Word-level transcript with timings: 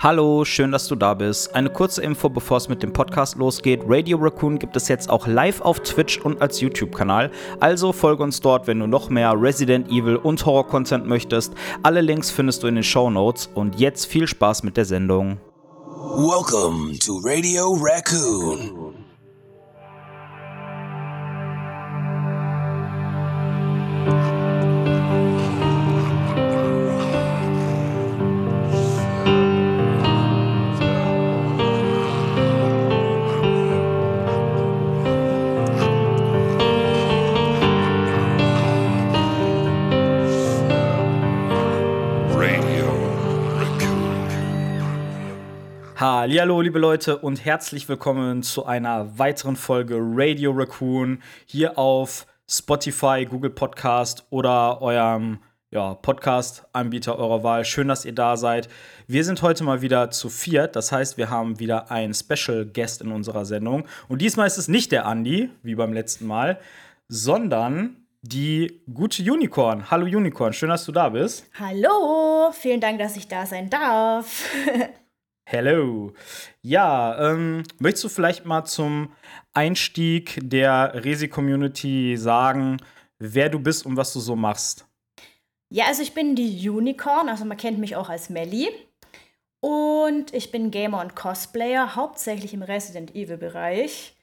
Hallo, 0.00 0.44
schön, 0.44 0.70
dass 0.70 0.86
du 0.86 0.94
da 0.94 1.12
bist. 1.12 1.52
Eine 1.56 1.70
kurze 1.70 2.02
Info, 2.02 2.28
bevor 2.28 2.58
es 2.58 2.68
mit 2.68 2.84
dem 2.84 2.92
Podcast 2.92 3.34
losgeht. 3.34 3.80
Radio 3.84 4.16
Raccoon 4.18 4.60
gibt 4.60 4.76
es 4.76 4.86
jetzt 4.86 5.10
auch 5.10 5.26
live 5.26 5.60
auf 5.60 5.80
Twitch 5.80 6.20
und 6.20 6.40
als 6.40 6.60
YouTube-Kanal. 6.60 7.32
Also 7.58 7.92
folge 7.92 8.22
uns 8.22 8.40
dort, 8.40 8.68
wenn 8.68 8.78
du 8.78 8.86
noch 8.86 9.10
mehr 9.10 9.34
Resident 9.36 9.88
Evil 9.88 10.14
und 10.14 10.46
Horror-Content 10.46 11.04
möchtest. 11.04 11.52
Alle 11.82 12.00
Links 12.00 12.30
findest 12.30 12.62
du 12.62 12.68
in 12.68 12.76
den 12.76 12.84
Show 12.84 13.10
Notes. 13.10 13.50
Und 13.52 13.80
jetzt 13.80 14.06
viel 14.06 14.28
Spaß 14.28 14.62
mit 14.62 14.76
der 14.76 14.84
Sendung. 14.84 15.40
Welcome 16.14 16.96
to 17.00 17.18
Radio 17.24 17.72
Raccoon. 17.72 18.94
Hallo, 46.30 46.60
liebe 46.60 46.78
Leute 46.78 47.16
und 47.16 47.42
herzlich 47.46 47.88
willkommen 47.88 48.42
zu 48.42 48.66
einer 48.66 49.18
weiteren 49.18 49.56
Folge 49.56 49.96
Radio 49.98 50.52
Raccoon 50.52 51.22
hier 51.46 51.78
auf 51.78 52.26
Spotify, 52.46 53.24
Google 53.24 53.50
Podcast 53.50 54.26
oder 54.28 54.82
eurem 54.82 55.38
ja, 55.70 55.94
Podcast-Anbieter 55.94 57.18
eurer 57.18 57.42
Wahl. 57.44 57.64
Schön, 57.64 57.88
dass 57.88 58.04
ihr 58.04 58.14
da 58.14 58.36
seid. 58.36 58.68
Wir 59.06 59.24
sind 59.24 59.40
heute 59.40 59.64
mal 59.64 59.80
wieder 59.80 60.10
zu 60.10 60.28
viert. 60.28 60.76
Das 60.76 60.92
heißt, 60.92 61.16
wir 61.16 61.30
haben 61.30 61.60
wieder 61.60 61.90
einen 61.90 62.12
Special 62.12 62.66
Guest 62.66 63.00
in 63.00 63.10
unserer 63.10 63.46
Sendung. 63.46 63.88
Und 64.08 64.20
diesmal 64.20 64.46
ist 64.46 64.58
es 64.58 64.68
nicht 64.68 64.92
der 64.92 65.06
Andi, 65.06 65.48
wie 65.62 65.76
beim 65.76 65.94
letzten 65.94 66.26
Mal, 66.26 66.60
sondern 67.08 68.04
die 68.20 68.82
gute 68.92 69.22
Unicorn. 69.22 69.90
Hallo 69.90 70.04
Unicorn, 70.04 70.52
schön, 70.52 70.68
dass 70.68 70.84
du 70.84 70.92
da 70.92 71.08
bist. 71.08 71.46
Hallo, 71.58 72.52
vielen 72.52 72.82
Dank, 72.82 72.98
dass 72.98 73.16
ich 73.16 73.28
da 73.28 73.46
sein 73.46 73.70
darf. 73.70 74.44
Hello. 75.50 76.12
Ja, 76.60 77.32
ähm, 77.32 77.62
möchtest 77.78 78.04
du 78.04 78.08
vielleicht 78.10 78.44
mal 78.44 78.66
zum 78.66 79.14
Einstieg 79.54 80.38
der 80.42 80.92
Resi-Community 81.02 82.18
sagen, 82.18 82.76
wer 83.18 83.48
du 83.48 83.58
bist 83.58 83.86
und 83.86 83.96
was 83.96 84.12
du 84.12 84.20
so 84.20 84.36
machst? 84.36 84.86
ja, 85.70 85.86
also 85.86 86.02
ich 86.02 86.12
bin 86.12 86.34
die 86.34 86.68
Unicorn, 86.68 87.30
also 87.30 87.46
man 87.46 87.56
kennt 87.56 87.78
mich 87.78 87.96
auch 87.96 88.10
als 88.10 88.28
Melly. 88.28 88.68
Und 89.60 90.34
ich 90.34 90.50
bin 90.52 90.70
Gamer 90.70 91.00
und 91.00 91.16
Cosplayer, 91.16 91.96
hauptsächlich 91.96 92.52
im 92.52 92.62
Resident 92.62 93.14
Evil-Bereich. 93.14 94.14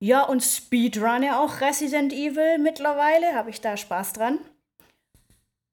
Ja, 0.00 0.22
und 0.22 0.42
Speedrunner 0.42 1.40
auch 1.40 1.60
Resident 1.60 2.14
Evil 2.14 2.56
mittlerweile, 2.56 3.34
habe 3.34 3.50
ich 3.50 3.60
da 3.60 3.76
Spaß 3.76 4.14
dran. 4.14 4.38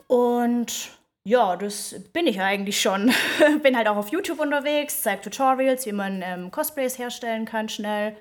Und 0.08 1.00
ja, 1.28 1.56
das 1.58 1.96
bin 2.14 2.28
ich 2.28 2.40
eigentlich 2.42 2.80
schon. 2.80 3.12
bin 3.64 3.76
halt 3.76 3.88
auch 3.88 3.98
auf 3.98 4.10
YouTube 4.10 4.40
unterwegs, 4.40 5.02
zeige 5.02 5.22
Tutorials, 5.24 5.86
wie 5.86 5.92
man 5.92 6.22
ähm, 6.22 6.52
Cosplays 6.52 6.98
herstellen 6.98 7.46
kann, 7.46 7.68
schnell 7.70 8.16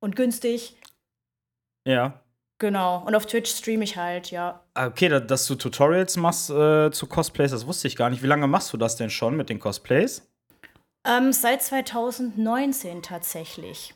und 0.00 0.16
günstig. 0.16 0.76
Ja. 1.86 2.20
Genau. 2.60 3.04
Und 3.06 3.14
auf 3.14 3.26
Twitch 3.26 3.50
streame 3.54 3.84
ich 3.84 3.96
halt, 3.96 4.30
ja. 4.32 4.64
Ah, 4.74 4.86
Okay, 4.86 5.08
da- 5.08 5.20
dass 5.20 5.46
du 5.46 5.54
Tutorials 5.54 6.16
machst 6.16 6.50
äh, 6.50 6.90
zu 6.90 7.06
Cosplays, 7.06 7.52
das 7.52 7.66
wusste 7.66 7.86
ich 7.88 7.96
gar 7.96 8.10
nicht. 8.10 8.22
Wie 8.22 8.26
lange 8.26 8.46
machst 8.48 8.72
du 8.72 8.76
das 8.76 8.96
denn 8.96 9.10
schon 9.10 9.36
mit 9.36 9.48
den 9.48 9.60
Cosplays? 9.60 10.28
Ähm, 11.06 11.32
seit 11.32 11.62
2019 11.62 13.02
tatsächlich. 13.02 13.94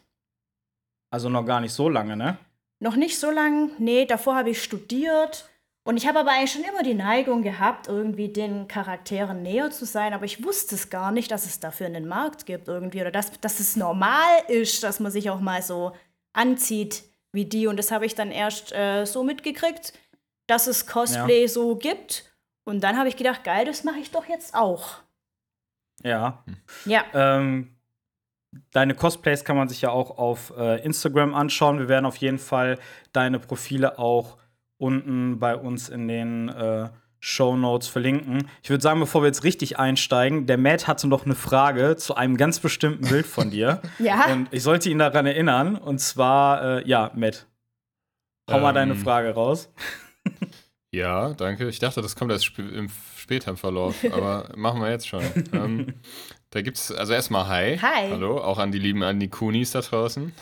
Also 1.13 1.29
noch 1.29 1.45
gar 1.45 1.61
nicht 1.61 1.73
so 1.73 1.89
lange, 1.89 2.17
ne? 2.17 2.39
Noch 2.81 2.97
nicht 2.97 3.19
so 3.19 3.31
lang, 3.31 3.71
nee, 3.79 4.07
davor 4.07 4.37
habe 4.37 4.51
ich 4.51 4.63
studiert. 4.63 5.49
Und 5.85 5.97
ich 5.97 6.07
habe 6.07 6.21
aber 6.21 6.31
eigentlich 6.31 6.53
schon 6.53 6.63
immer 6.63 6.85
die 6.85 6.95
Neigung 6.95 7.43
gehabt, 7.43 7.89
irgendwie 7.89 8.29
den 8.29 8.69
Charakteren 8.69 9.43
näher 9.43 9.71
zu 9.71 9.85
sein. 9.85 10.13
Aber 10.13 10.25
ich 10.25 10.45
wusste 10.45 10.77
es 10.77 10.91
gar 10.91 11.11
nicht, 11.11 11.31
dass 11.31 11.45
es 11.45 11.59
dafür 11.59 11.87
einen 11.87 12.07
Markt 12.07 12.47
gibt 12.47 12.69
irgendwie. 12.69 13.01
Oder 13.01 13.11
dass, 13.11 13.41
dass 13.41 13.59
es 13.59 13.75
normal 13.75 14.31
ist, 14.47 14.85
dass 14.85 15.01
man 15.01 15.11
sich 15.11 15.29
auch 15.31 15.41
mal 15.41 15.61
so 15.61 15.93
anzieht 16.33 17.03
wie 17.33 17.47
die. 17.47 17.67
Und 17.67 17.79
das 17.79 17.91
habe 17.91 18.07
ich 18.07 18.15
dann 18.15 18.31
erst 18.31 18.73
äh, 18.73 19.07
so 19.07 19.25
mitgekriegt, 19.25 19.93
dass 20.47 20.69
es 20.69 20.87
Cosplay 20.87 21.49
so 21.49 21.75
gibt. 21.75 22.33
Und 22.65 22.85
dann 22.85 22.97
habe 22.97 23.09
ich 23.09 23.17
gedacht, 23.17 23.43
geil, 23.43 23.65
das 23.65 23.83
mache 23.83 23.99
ich 23.99 24.13
doch 24.13 24.29
jetzt 24.29 24.55
auch. 24.55 25.01
Ja. 26.05 26.45
Ja. 26.85 27.05
Ähm, 27.13 27.77
deine 28.71 28.95
Cosplays 28.95 29.45
kann 29.45 29.57
man 29.57 29.69
sich 29.69 29.81
ja 29.83 29.91
auch 29.91 30.17
auf 30.17 30.53
äh, 30.57 30.81
Instagram 30.85 31.35
anschauen. 31.35 31.81
Wir 31.81 31.89
werden 31.89 32.07
auf 32.07 32.17
jeden 32.17 32.39
Fall 32.39 32.79
deine 33.13 33.41
Profile 33.41 33.99
auch 33.99 34.39
unten 34.83 35.39
bei 35.39 35.57
uns 35.57 35.89
in 35.89 36.09
den 36.09 36.49
äh, 36.49 36.89
Show 37.21 37.57
Notes 37.57 37.87
verlinken. 37.87 38.49
Ich 38.65 38.71
würde 38.71 38.83
sagen, 38.83 38.99
bevor 38.99 39.23
wir 39.23 39.29
jetzt 39.29 39.45
richtig 39.45 39.79
einsteigen, 39.79 40.47
der 40.47 40.59
Matt 40.59 40.89
hatte 40.89 41.07
noch 41.07 41.25
eine 41.25 41.37
Frage 41.37 41.95
zu 41.97 42.17
einem 42.17 42.37
ganz 42.37 42.59
bestimmten 42.59 43.07
Bild 43.09 43.27
von 43.27 43.51
dir. 43.51 43.81
Ja. 44.01 44.33
Und 44.33 44.49
ich 44.51 44.65
sollte 44.65 44.91
ihn 44.91 44.99
daran 44.99 45.25
erinnern. 45.27 45.77
Und 45.77 46.01
zwar, 46.01 46.81
äh, 46.81 46.89
ja, 46.89 47.13
Matt, 47.15 47.47
hau 48.51 48.59
mal 48.59 48.71
Ähm, 48.71 48.75
deine 48.75 48.97
Frage 48.97 49.31
raus. 49.35 49.71
Ja, 50.95 51.33
danke. 51.33 51.69
Ich 51.69 51.79
dachte, 51.79 52.03
das 52.03 52.17
kommt 52.17 52.33
erst 52.33 52.45
sp 52.53 52.61
im, 52.61 52.91
später 53.17 53.51
im 53.53 53.57
Verlauf, 53.57 53.95
aber 54.13 54.51
machen 54.57 54.83
wir 54.83 54.91
jetzt 54.91 55.09
schon. 55.09 55.23
ähm, 55.55 55.95
da 56.51 56.61
gibt's, 56.61 56.93
also 56.93 57.15
erstmal 57.15 57.49
Hi. 57.49 57.79
Hi. 57.79 58.11
Hallo, 58.11 58.37
auch 58.39 58.59
an 58.59 58.73
die 58.73 58.79
lieben 58.79 59.03
Anikunis 59.03 59.71
da 59.71 59.81
draußen. 59.81 60.35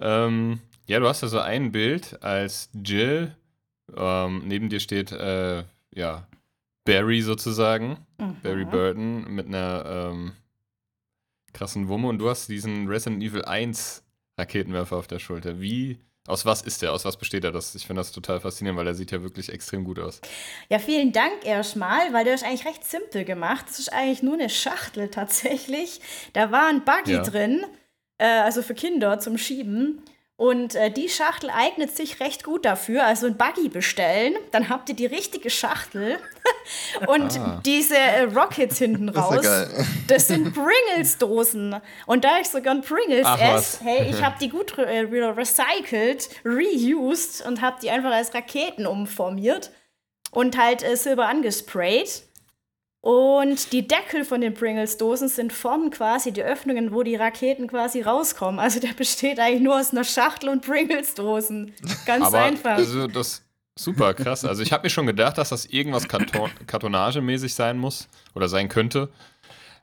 ähm, 0.00 0.60
ja, 0.86 1.00
du 1.00 1.08
hast 1.08 1.22
da 1.22 1.28
so 1.28 1.38
ein 1.40 1.72
Bild 1.72 2.22
als 2.22 2.70
Jill. 2.84 3.34
Ähm, 3.96 4.42
neben 4.46 4.68
dir 4.68 4.80
steht, 4.80 5.12
äh, 5.12 5.64
ja, 5.94 6.26
Barry 6.84 7.20
sozusagen. 7.22 7.98
Barry 8.42 8.64
Mhm. 8.64 8.70
Burton 8.70 9.34
mit 9.34 9.46
einer 9.46 10.10
ähm, 10.12 10.32
krassen 11.52 11.88
Wumme 11.88 12.08
und 12.08 12.18
du 12.18 12.28
hast 12.28 12.48
diesen 12.48 12.88
Resident 12.88 13.22
Evil 13.22 13.44
1 13.44 14.02
Raketenwerfer 14.38 14.96
auf 14.96 15.06
der 15.06 15.18
Schulter. 15.20 15.60
Wie, 15.60 15.98
aus 16.26 16.44
was 16.44 16.62
ist 16.62 16.82
der? 16.82 16.92
Aus 16.92 17.04
was 17.04 17.16
besteht 17.16 17.44
er? 17.44 17.52
Das, 17.52 17.74
ich 17.74 17.86
finde 17.86 18.00
das 18.00 18.10
total 18.12 18.40
faszinierend, 18.40 18.78
weil 18.78 18.86
er 18.86 18.94
sieht 18.94 19.12
ja 19.12 19.22
wirklich 19.22 19.50
extrem 19.52 19.84
gut 19.84 19.98
aus. 19.98 20.20
Ja, 20.68 20.78
vielen 20.78 21.12
Dank 21.12 21.44
erstmal, 21.44 22.12
weil 22.12 22.24
der 22.24 22.34
ist 22.34 22.44
eigentlich 22.44 22.66
recht 22.66 22.84
simpel 22.84 23.24
gemacht. 23.24 23.66
Das 23.68 23.78
ist 23.78 23.92
eigentlich 23.92 24.22
nur 24.22 24.34
eine 24.34 24.50
Schachtel 24.50 25.08
tatsächlich. 25.10 26.00
Da 26.32 26.50
war 26.50 26.66
ein 26.68 26.84
Buggy 26.84 27.12
Ja. 27.12 27.22
drin, 27.22 27.64
äh, 28.18 28.26
also 28.26 28.62
für 28.62 28.74
Kinder 28.74 29.20
zum 29.20 29.38
Schieben. 29.38 30.02
Und 30.36 30.74
äh, 30.74 30.90
die 30.90 31.08
Schachtel 31.08 31.48
eignet 31.48 31.96
sich 31.96 32.18
recht 32.18 32.42
gut 32.42 32.64
dafür. 32.64 33.04
Also 33.06 33.28
ein 33.28 33.36
Buggy 33.36 33.68
bestellen, 33.68 34.34
dann 34.50 34.68
habt 34.68 34.88
ihr 34.88 34.96
die 34.96 35.06
richtige 35.06 35.48
Schachtel 35.48 36.18
und 37.06 37.38
Ah. 37.38 37.60
diese 37.64 37.96
äh, 37.96 38.22
Rockets 38.22 38.78
hinten 38.78 39.06
Das 39.12 39.16
raus. 39.16 39.44
ja 39.44 39.64
geil. 39.64 39.86
Das 40.08 40.26
sind 40.26 40.52
Pringles-Dosen. 40.52 41.76
Und 42.06 42.24
da 42.24 42.38
ich 42.40 42.48
so 42.48 42.60
gern 42.60 42.82
Pringles 42.82 43.26
esse, 43.40 43.84
hey, 43.84 44.10
ich 44.10 44.22
habe 44.24 44.34
die 44.40 44.48
gut 44.48 44.76
re 44.76 44.86
äh, 44.86 45.00
re 45.02 45.36
recycelt, 45.36 46.28
reused 46.44 47.46
und 47.46 47.60
habe 47.62 47.76
die 47.80 47.90
einfach 47.90 48.10
als 48.12 48.34
Raketen 48.34 48.86
umformiert 48.86 49.70
und 50.32 50.58
halt 50.58 50.82
äh, 50.82 50.96
silber 50.96 51.26
angesprayt. 51.28 52.24
Und 53.04 53.74
die 53.74 53.86
Deckel 53.86 54.24
von 54.24 54.40
den 54.40 54.54
Pringles-Dosen 54.54 55.28
sind 55.28 55.52
vorn 55.52 55.90
quasi 55.90 56.32
die 56.32 56.42
Öffnungen, 56.42 56.94
wo 56.94 57.02
die 57.02 57.16
Raketen 57.16 57.66
quasi 57.66 58.00
rauskommen. 58.00 58.58
Also 58.58 58.80
der 58.80 58.94
besteht 58.94 59.38
eigentlich 59.38 59.60
nur 59.60 59.78
aus 59.78 59.90
einer 59.90 60.04
Schachtel 60.04 60.48
und 60.48 60.64
Pringles-Dosen. 60.64 61.74
Ganz 62.06 62.24
Aber 62.24 62.38
einfach. 62.38 62.78
also 62.78 63.06
das 63.06 63.42
super 63.78 64.14
krass. 64.14 64.46
Also 64.46 64.62
ich 64.62 64.72
habe 64.72 64.84
mir 64.84 64.88
schon 64.88 65.06
gedacht, 65.06 65.36
dass 65.36 65.50
das 65.50 65.66
irgendwas 65.66 66.08
Karton 66.08 66.50
kartonagemäßig 66.66 67.54
sein 67.54 67.76
muss 67.76 68.08
oder 68.34 68.48
sein 68.48 68.70
könnte. 68.70 69.10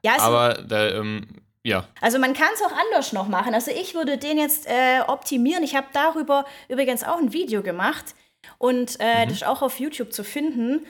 ja, 0.01 0.13
also, 0.13 0.25
Aber 0.25 0.53
da, 0.63 0.89
ähm, 0.89 1.27
ja, 1.63 1.87
Also 2.01 2.17
man 2.17 2.33
kann 2.33 2.49
es 2.55 2.63
auch 2.63 2.75
anders 2.75 3.13
noch 3.13 3.27
machen. 3.27 3.53
Also 3.53 3.69
ich 3.69 3.93
würde 3.93 4.17
den 4.17 4.39
jetzt 4.39 4.65
äh, 4.65 5.01
optimieren. 5.05 5.61
Ich 5.61 5.75
habe 5.75 5.85
darüber 5.93 6.45
übrigens 6.69 7.03
auch 7.03 7.19
ein 7.19 7.33
Video 7.33 7.61
gemacht 7.61 8.15
und 8.57 8.99
äh, 8.99 9.25
das 9.25 9.33
ist 9.33 9.45
auch 9.45 9.61
auf 9.61 9.79
YouTube 9.79 10.11
zu 10.11 10.23
finden. 10.23 10.87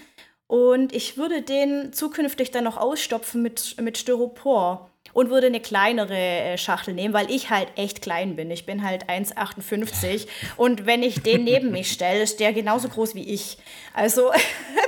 Und 0.52 0.94
ich 0.94 1.16
würde 1.16 1.42
den 1.42 1.94
zukünftig 1.94 2.52
dann 2.52 2.66
noch 2.66 2.76
ausstopfen 2.76 3.42
mit, 3.42 3.78
mit 3.82 3.98
Styropor 3.98 4.90
und 5.14 5.30
würde 5.30 5.48
eine 5.48 5.62
kleinere 5.62 6.14
äh, 6.14 6.58
Schachtel 6.58 6.94
nehmen, 6.94 7.14
weil 7.14 7.32
ich 7.32 7.50
halt 7.50 7.70
echt 7.78 8.02
klein 8.02 8.36
bin. 8.36 8.52
Ich 8.52 8.66
bin 8.66 8.84
halt 8.84 9.06
1,58 9.10 10.28
und 10.58 10.86
wenn 10.86 11.04
ich 11.04 11.22
den 11.22 11.46
neben 11.46 11.72
mich 11.72 11.90
stelle, 11.94 12.22
ist 12.24 12.42
der 12.42 12.52
genauso 12.52 12.90
groß 12.90 13.16
wie 13.16 13.24
ich. 13.34 13.60
Also 13.94 14.32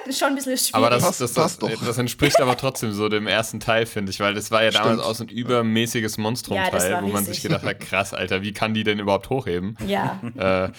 das 0.05 0.17
schon 0.19 0.29
ein 0.29 0.35
bisschen 0.35 0.57
schwierig. 0.57 0.75
aber 0.75 0.89
das, 0.89 1.03
Passt- 1.03 1.21
das, 1.21 1.33
das, 1.33 1.57
doch. 1.59 1.69
das 1.85 1.97
entspricht 1.97 2.41
aber 2.41 2.57
trotzdem 2.57 2.91
so 2.91 3.07
dem 3.07 3.27
ersten 3.27 3.61
Teil, 3.61 3.85
finde 3.85 4.11
ich, 4.11 4.19
weil 4.19 4.33
das 4.33 4.51
war 4.51 4.63
ja 4.65 4.71
damals 4.71 4.95
Stimmt. 4.95 5.05
auch 5.09 5.15
so 5.15 5.23
ein 5.23 5.29
übermäßiges 5.29 6.11
Ja, 6.13 6.17
das 6.17 6.23
Monstrum-Teil, 6.23 6.91
war 6.93 7.03
wo 7.03 7.07
man 7.07 7.19
riesig. 7.19 7.35
sich 7.35 7.43
gedacht 7.43 7.63
hat, 7.63 7.79
krass, 7.79 8.13
Alter, 8.13 8.41
wie 8.41 8.51
kann 8.51 8.73
die 8.73 8.83
denn 8.83 8.99
überhaupt 8.99 9.29
hochheben? 9.29 9.77
ja. 9.87 10.19
äh, 10.37 10.71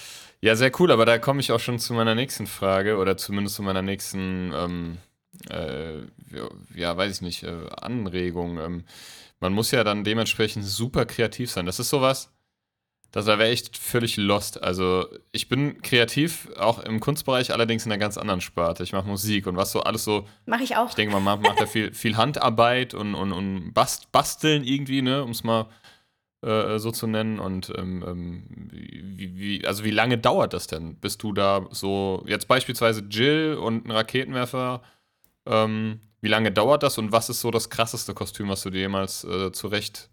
ja, 0.45 0.57
sehr 0.57 0.71
cool, 0.79 0.91
aber 0.93 1.07
da 1.07 1.19
komme 1.19 1.41
ich 1.41 1.53
auch 1.53 1.61
schon 1.61 1.79
zu 1.79 1.95
meiner 1.95 2.15
nächsten 2.15 2.47
Frage 2.47 2.99
oder 2.99 3.17
zumindest 3.17 3.57
zu 3.57 3.63
meiner 3.63 3.83
nächsten 3.83 4.53
ähm, 4.55 4.99
äh, 5.51 6.03
ja, 6.75 6.97
weiß 6.97 7.17
ich 7.17 7.23
nicht, 7.23 7.43
äh, 7.45 7.69
Anregung. 7.81 8.59
Ähm, 8.59 8.85
man 9.41 9.53
muss 9.53 9.71
ja 9.71 9.85
dann 9.85 10.05
dementsprechend 10.05 10.65
super 10.65 11.07
kreativ 11.07 11.51
sein. 11.51 11.67
Das 11.67 11.79
ist 11.79 11.91
sowas, 11.91 12.31
das 13.11 13.27
wäre 13.27 13.49
echt 13.49 13.77
völlig 13.79 14.17
lost. 14.17 14.63
Also 14.63 15.07
ich 15.33 15.49
bin 15.49 15.81
kreativ, 15.83 16.49
auch 16.59 16.79
im 16.81 17.01
Kunstbereich, 17.01 17.53
allerdings 17.53 17.87
in 17.87 17.93
einer 17.93 17.99
ganz 17.99 18.17
anderen 18.17 18.41
Sparte. 18.41 18.83
Ich 18.83 18.93
mache 18.93 19.07
Musik 19.07 19.47
und 19.47 19.57
was 19.57 19.73
so 19.73 19.83
alles 19.83 20.05
so. 20.05 20.27
Mache 20.47 20.65
ich 20.65 20.77
auch. 20.77 20.89
Ich 20.89 20.95
denke, 20.95 21.15
man 21.15 21.23
macht, 21.23 21.43
macht 21.43 21.61
da 21.61 21.67
viel, 21.67 21.93
viel 21.93 22.17
Handarbeit 22.17 22.93
und, 22.93 23.15
und, 23.15 23.33
und 23.33 23.73
Bast, 23.73 24.11
Basteln 24.13 24.65
irgendwie, 24.65 25.01
ne, 25.01 25.23
um 25.23 25.31
es 25.31 25.45
mal 25.45 25.67
äh, 26.45 26.79
so 26.79 26.91
zu 26.91 27.07
nennen. 27.07 27.39
Und 27.39 27.73
ähm, 27.77 28.05
ähm, 28.07 28.69
wie, 28.71 29.37
wie, 29.37 29.67
also 29.67 29.85
wie 29.85 29.91
lange 29.91 30.19
dauert 30.19 30.53
das 30.53 30.67
denn, 30.67 30.97
bis 30.97 31.19
du 31.19 31.33
da 31.33 31.67
so, 31.71 32.23
jetzt 32.27 32.49
beispielsweise 32.49 33.03
Jill 33.11 33.59
und 33.61 33.87
ein 33.87 33.91
Raketenwerfer, 33.91 34.83
ähm, 35.47 36.01
wie 36.21 36.29
lange 36.29 36.53
dauert 36.53 36.83
das 36.83 36.99
und 36.99 37.13
was 37.13 37.29
ist 37.29 37.41
so 37.41 37.51
das 37.51 37.71
krasseste 37.71 38.15
Kostüm, 38.15 38.49
was 38.49 38.63
du 38.63 38.71
dir 38.71 38.81
jemals 38.81 39.25
äh, 39.25 39.53
zurecht 39.53 40.11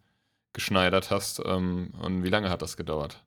geschneidert 0.53 1.09
hast. 1.11 1.41
Ähm, 1.45 1.93
und 2.01 2.23
wie 2.23 2.29
lange 2.29 2.49
hat 2.49 2.61
das 2.61 2.77
gedauert? 2.77 3.23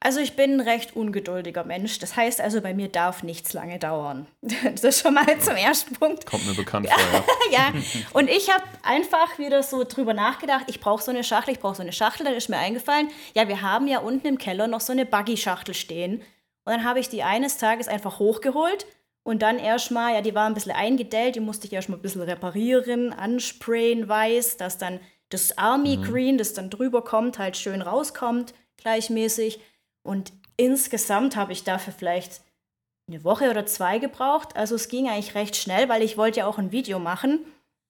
Also 0.00 0.20
ich 0.20 0.36
bin 0.36 0.54
ein 0.54 0.60
recht 0.60 0.94
ungeduldiger 0.94 1.64
Mensch. 1.64 1.98
Das 1.98 2.16
heißt 2.16 2.40
also, 2.40 2.60
bei 2.60 2.74
mir 2.74 2.88
darf 2.88 3.22
nichts 3.22 3.52
lange 3.52 3.78
dauern. 3.78 4.26
Das 4.74 4.84
ist 4.84 5.02
schon 5.02 5.14
mal 5.14 5.40
zum 5.40 5.56
ersten 5.56 5.94
Punkt. 5.94 6.26
Kommt 6.26 6.46
mir 6.46 6.54
bekannt 6.54 6.88
vor, 6.88 7.24
ja. 7.50 7.72
ja. 7.72 7.80
Und 8.12 8.28
ich 8.28 8.50
habe 8.52 8.64
einfach 8.82 9.38
wieder 9.38 9.62
so 9.62 9.84
drüber 9.84 10.14
nachgedacht, 10.14 10.64
ich 10.68 10.80
brauche 10.80 11.02
so 11.02 11.10
eine 11.10 11.24
Schachtel, 11.24 11.54
ich 11.54 11.60
brauche 11.60 11.76
so 11.76 11.82
eine 11.82 11.92
Schachtel. 11.92 12.24
Dann 12.24 12.34
ist 12.34 12.48
mir 12.48 12.58
eingefallen, 12.58 13.08
ja, 13.34 13.48
wir 13.48 13.62
haben 13.62 13.88
ja 13.88 13.98
unten 14.00 14.26
im 14.26 14.38
Keller 14.38 14.66
noch 14.66 14.80
so 14.80 14.92
eine 14.92 15.06
Buggy-Schachtel 15.06 15.74
stehen. 15.74 16.22
Und 16.64 16.72
dann 16.72 16.84
habe 16.84 17.00
ich 17.00 17.08
die 17.08 17.22
eines 17.22 17.58
Tages 17.58 17.88
einfach 17.88 18.18
hochgeholt 18.18 18.86
und 19.26 19.42
dann 19.42 19.58
erstmal, 19.58 20.14
ja, 20.14 20.20
die 20.20 20.36
war 20.36 20.46
ein 20.46 20.54
bisschen 20.54 20.70
eingedellt, 20.70 21.34
die 21.34 21.40
musste 21.40 21.66
ich 21.66 21.72
erstmal 21.72 21.98
ein 21.98 22.02
bisschen 22.02 22.22
reparieren, 22.22 23.12
ansprayen 23.12 24.08
weiß, 24.08 24.56
dass 24.56 24.78
dann 24.78 25.00
das 25.30 25.58
Army 25.58 25.96
mhm. 25.96 26.02
Green, 26.04 26.38
das 26.38 26.54
dann 26.54 26.70
drüber 26.70 27.02
kommt, 27.02 27.36
halt 27.40 27.56
schön 27.56 27.82
rauskommt, 27.82 28.54
gleichmäßig. 28.76 29.60
Und 30.06 30.32
insgesamt 30.56 31.36
habe 31.36 31.52
ich 31.52 31.64
dafür 31.64 31.92
vielleicht 31.92 32.40
eine 33.08 33.22
Woche 33.24 33.50
oder 33.50 33.66
zwei 33.66 33.98
gebraucht. 33.98 34.56
Also 34.56 34.74
es 34.74 34.88
ging 34.88 35.08
eigentlich 35.08 35.34
recht 35.34 35.56
schnell, 35.56 35.88
weil 35.88 36.02
ich 36.02 36.16
wollte 36.16 36.40
ja 36.40 36.46
auch 36.46 36.58
ein 36.58 36.72
Video 36.72 36.98
machen. 36.98 37.44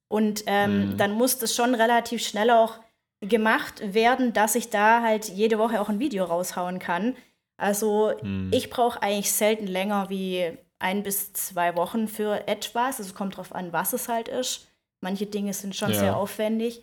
Und 0.08 0.44
ähm, 0.46 0.90
mhm. 0.90 0.96
dann 0.96 1.12
muss 1.12 1.38
das 1.38 1.54
schon 1.54 1.74
relativ 1.74 2.26
schnell 2.26 2.50
auch 2.50 2.78
gemacht 3.20 3.94
werden, 3.94 4.32
dass 4.32 4.54
ich 4.54 4.70
da 4.70 5.02
halt 5.02 5.28
jede 5.28 5.58
Woche 5.58 5.80
auch 5.80 5.88
ein 5.88 5.98
Video 5.98 6.24
raushauen 6.24 6.78
kann. 6.78 7.16
Also 7.56 8.12
mhm. 8.22 8.50
ich 8.52 8.70
brauche 8.70 9.02
eigentlich 9.02 9.32
selten 9.32 9.66
länger 9.66 10.10
wie 10.10 10.52
ein 10.78 11.02
bis 11.02 11.32
zwei 11.32 11.74
Wochen 11.76 12.08
für 12.08 12.46
etwas. 12.46 12.98
Also 12.98 13.04
es 13.04 13.14
kommt 13.14 13.34
darauf 13.34 13.54
an, 13.54 13.72
was 13.72 13.94
es 13.94 14.08
halt 14.08 14.28
ist. 14.28 14.69
Manche 15.00 15.26
Dinge 15.26 15.54
sind 15.54 15.74
schon 15.74 15.90
ja. 15.90 15.98
sehr 15.98 16.16
aufwendig. 16.16 16.82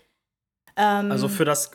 Ähm, 0.75 1.11
also 1.11 1.27
für 1.27 1.45
das, 1.45 1.71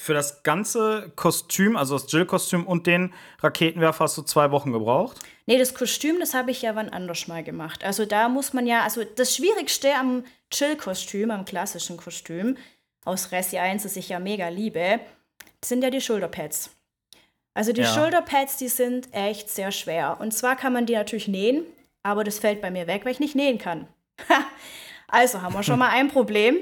für 0.00 0.14
das 0.14 0.42
ganze 0.42 1.12
Kostüm, 1.14 1.76
also 1.76 1.98
das 1.98 2.10
Jill-Kostüm 2.10 2.66
und 2.66 2.86
den 2.86 3.12
Raketenwerfer 3.40 4.04
hast 4.04 4.16
du 4.16 4.22
zwei 4.22 4.50
Wochen 4.50 4.72
gebraucht? 4.72 5.18
Nee, 5.44 5.58
das 5.58 5.74
Kostüm, 5.74 6.18
das 6.20 6.32
habe 6.32 6.50
ich 6.52 6.62
ja 6.62 6.74
wann 6.74 6.88
anders 6.88 7.28
mal 7.28 7.44
gemacht. 7.44 7.84
Also 7.84 8.06
da 8.06 8.30
muss 8.30 8.54
man 8.54 8.66
ja, 8.66 8.82
also 8.82 9.04
das 9.04 9.36
Schwierigste 9.36 9.94
am 9.94 10.24
Jill-Kostüm, 10.50 11.30
am 11.30 11.44
klassischen 11.44 11.98
Kostüm, 11.98 12.56
aus 13.04 13.30
Resi 13.30 13.58
1, 13.58 13.82
das 13.82 13.96
ich 13.96 14.08
ja 14.08 14.18
mega 14.20 14.48
liebe, 14.48 15.00
sind 15.62 15.84
ja 15.84 15.90
die 15.90 16.00
Schulterpads. 16.00 16.70
Also 17.52 17.74
die 17.74 17.82
ja. 17.82 17.92
Schulterpads, 17.92 18.56
die 18.56 18.68
sind 18.68 19.12
echt 19.12 19.50
sehr 19.50 19.70
schwer. 19.70 20.16
Und 20.18 20.32
zwar 20.32 20.56
kann 20.56 20.72
man 20.72 20.86
die 20.86 20.94
natürlich 20.94 21.28
nähen, 21.28 21.66
aber 22.02 22.24
das 22.24 22.38
fällt 22.38 22.62
bei 22.62 22.70
mir 22.70 22.86
weg, 22.86 23.04
weil 23.04 23.12
ich 23.12 23.20
nicht 23.20 23.36
nähen 23.36 23.58
kann. 23.58 23.86
also 25.08 25.42
haben 25.42 25.52
wir 25.52 25.62
schon 25.62 25.78
mal 25.78 25.90
ein 25.90 26.08
Problem. 26.08 26.56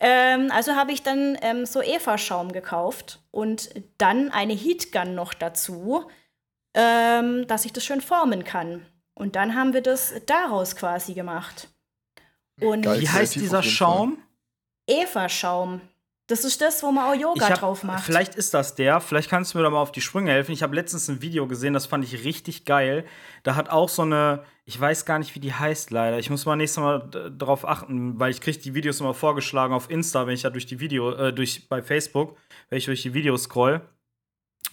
Ähm, 0.00 0.50
also 0.50 0.74
habe 0.74 0.92
ich 0.92 1.02
dann 1.02 1.38
ähm, 1.42 1.66
so 1.66 1.82
Eva-Schaum 1.82 2.52
gekauft 2.52 3.20
und 3.30 3.70
dann 3.98 4.30
eine 4.30 4.54
Heatgun 4.54 5.14
noch 5.14 5.34
dazu, 5.34 6.08
ähm, 6.74 7.46
dass 7.46 7.64
ich 7.64 7.72
das 7.72 7.84
schön 7.84 8.00
formen 8.00 8.44
kann. 8.44 8.84
Und 9.14 9.36
dann 9.36 9.54
haben 9.54 9.72
wir 9.72 9.80
das 9.80 10.14
daraus 10.26 10.76
quasi 10.76 11.14
gemacht. 11.14 11.68
Und 12.60 12.82
Geil, 12.82 13.00
wie 13.00 13.08
heißt 13.08 13.36
dieser 13.36 13.62
Schaum? 13.62 14.18
Eva-Schaum. 14.86 15.80
Das 16.26 16.42
ist 16.42 16.62
das, 16.62 16.82
wo 16.82 16.90
man 16.90 17.04
auch 17.04 17.20
Yoga 17.20 17.50
hab, 17.50 17.58
drauf 17.58 17.84
macht. 17.84 18.02
Vielleicht 18.02 18.34
ist 18.34 18.54
das 18.54 18.74
der. 18.74 19.00
Vielleicht 19.00 19.28
kannst 19.28 19.52
du 19.52 19.58
mir 19.58 19.64
da 19.64 19.70
mal 19.70 19.80
auf 19.80 19.92
die 19.92 20.00
Sprünge 20.00 20.30
helfen. 20.30 20.52
Ich 20.52 20.62
habe 20.62 20.74
letztens 20.74 21.08
ein 21.08 21.20
Video 21.20 21.46
gesehen, 21.46 21.74
das 21.74 21.84
fand 21.84 22.02
ich 22.02 22.24
richtig 22.24 22.64
geil. 22.64 23.04
Da 23.42 23.56
hat 23.56 23.68
auch 23.68 23.90
so 23.90 24.02
eine, 24.02 24.42
ich 24.64 24.80
weiß 24.80 25.04
gar 25.04 25.18
nicht, 25.18 25.34
wie 25.34 25.40
die 25.40 25.52
heißt 25.52 25.90
leider. 25.90 26.18
Ich 26.18 26.30
muss 26.30 26.46
mal 26.46 26.56
nächstes 26.56 26.82
Mal 26.82 27.10
darauf 27.36 27.68
achten, 27.68 28.18
weil 28.18 28.30
ich 28.30 28.40
kriege 28.40 28.58
die 28.58 28.74
Videos 28.74 29.00
immer 29.00 29.12
vorgeschlagen 29.12 29.74
auf 29.74 29.90
Insta, 29.90 30.26
wenn 30.26 30.32
ich 30.32 30.42
da 30.42 30.50
durch 30.50 30.64
die 30.64 30.80
Video, 30.80 31.12
äh, 31.12 31.32
durch 31.34 31.68
bei 31.68 31.82
Facebook, 31.82 32.38
wenn 32.70 32.78
ich 32.78 32.86
durch 32.86 33.02
die 33.02 33.12
Videos 33.12 33.42
scroll. 33.42 33.82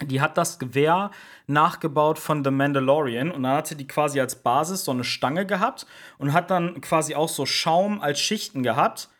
Die 0.00 0.22
hat 0.22 0.38
das 0.38 0.58
Gewehr 0.58 1.10
nachgebaut 1.46 2.18
von 2.18 2.42
The 2.42 2.50
Mandalorian 2.50 3.30
und 3.30 3.42
dann 3.42 3.52
hatte 3.52 3.76
die 3.76 3.86
quasi 3.86 4.20
als 4.20 4.42
Basis 4.42 4.84
so 4.84 4.90
eine 4.90 5.04
Stange 5.04 5.44
gehabt 5.44 5.86
und 6.16 6.32
hat 6.32 6.50
dann 6.50 6.80
quasi 6.80 7.14
auch 7.14 7.28
so 7.28 7.44
Schaum 7.44 8.00
als 8.00 8.18
Schichten 8.20 8.62
gehabt 8.62 9.10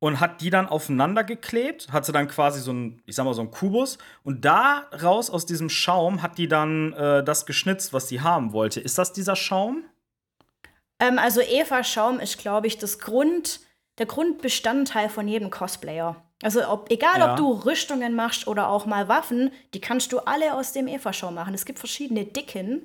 und 0.00 0.18
hat 0.18 0.40
die 0.40 0.50
dann 0.50 0.66
aufeinander 0.66 1.22
geklebt, 1.22 1.92
hatte 1.92 2.10
dann 2.10 2.26
quasi 2.26 2.60
so 2.60 2.72
ein, 2.72 3.02
ich 3.06 3.14
sag 3.14 3.24
mal, 3.24 3.34
so 3.34 3.42
ein 3.42 3.50
Kubus 3.50 3.98
und 4.24 4.44
daraus 4.44 5.30
aus 5.30 5.46
diesem 5.46 5.68
Schaum 5.68 6.22
hat 6.22 6.38
die 6.38 6.48
dann 6.48 6.92
äh, 6.94 7.22
das 7.22 7.46
geschnitzt, 7.46 7.92
was 7.92 8.08
sie 8.08 8.20
haben 8.20 8.52
wollte. 8.52 8.80
Ist 8.80 8.98
das 8.98 9.12
dieser 9.12 9.36
Schaum? 9.36 9.84
Ähm, 10.98 11.18
also 11.18 11.40
Eva 11.40 11.84
Schaum 11.84 12.18
ist, 12.18 12.38
glaube 12.38 12.66
ich, 12.66 12.78
das 12.78 12.98
Grund, 12.98 13.60
der 13.98 14.06
Grundbestandteil 14.06 15.10
von 15.10 15.28
jedem 15.28 15.50
Cosplayer. 15.50 16.16
Also 16.42 16.66
ob, 16.66 16.90
egal, 16.90 17.18
ja. 17.18 17.30
ob 17.30 17.36
du 17.36 17.52
Rüstungen 17.52 18.14
machst 18.14 18.46
oder 18.46 18.68
auch 18.68 18.86
mal 18.86 19.08
Waffen, 19.08 19.52
die 19.74 19.80
kannst 19.80 20.12
du 20.12 20.20
alle 20.20 20.54
aus 20.54 20.72
dem 20.72 20.88
Eva-Schaum 20.88 21.34
machen. 21.34 21.52
Es 21.52 21.66
gibt 21.66 21.78
verschiedene 21.78 22.24
Dicken. 22.24 22.82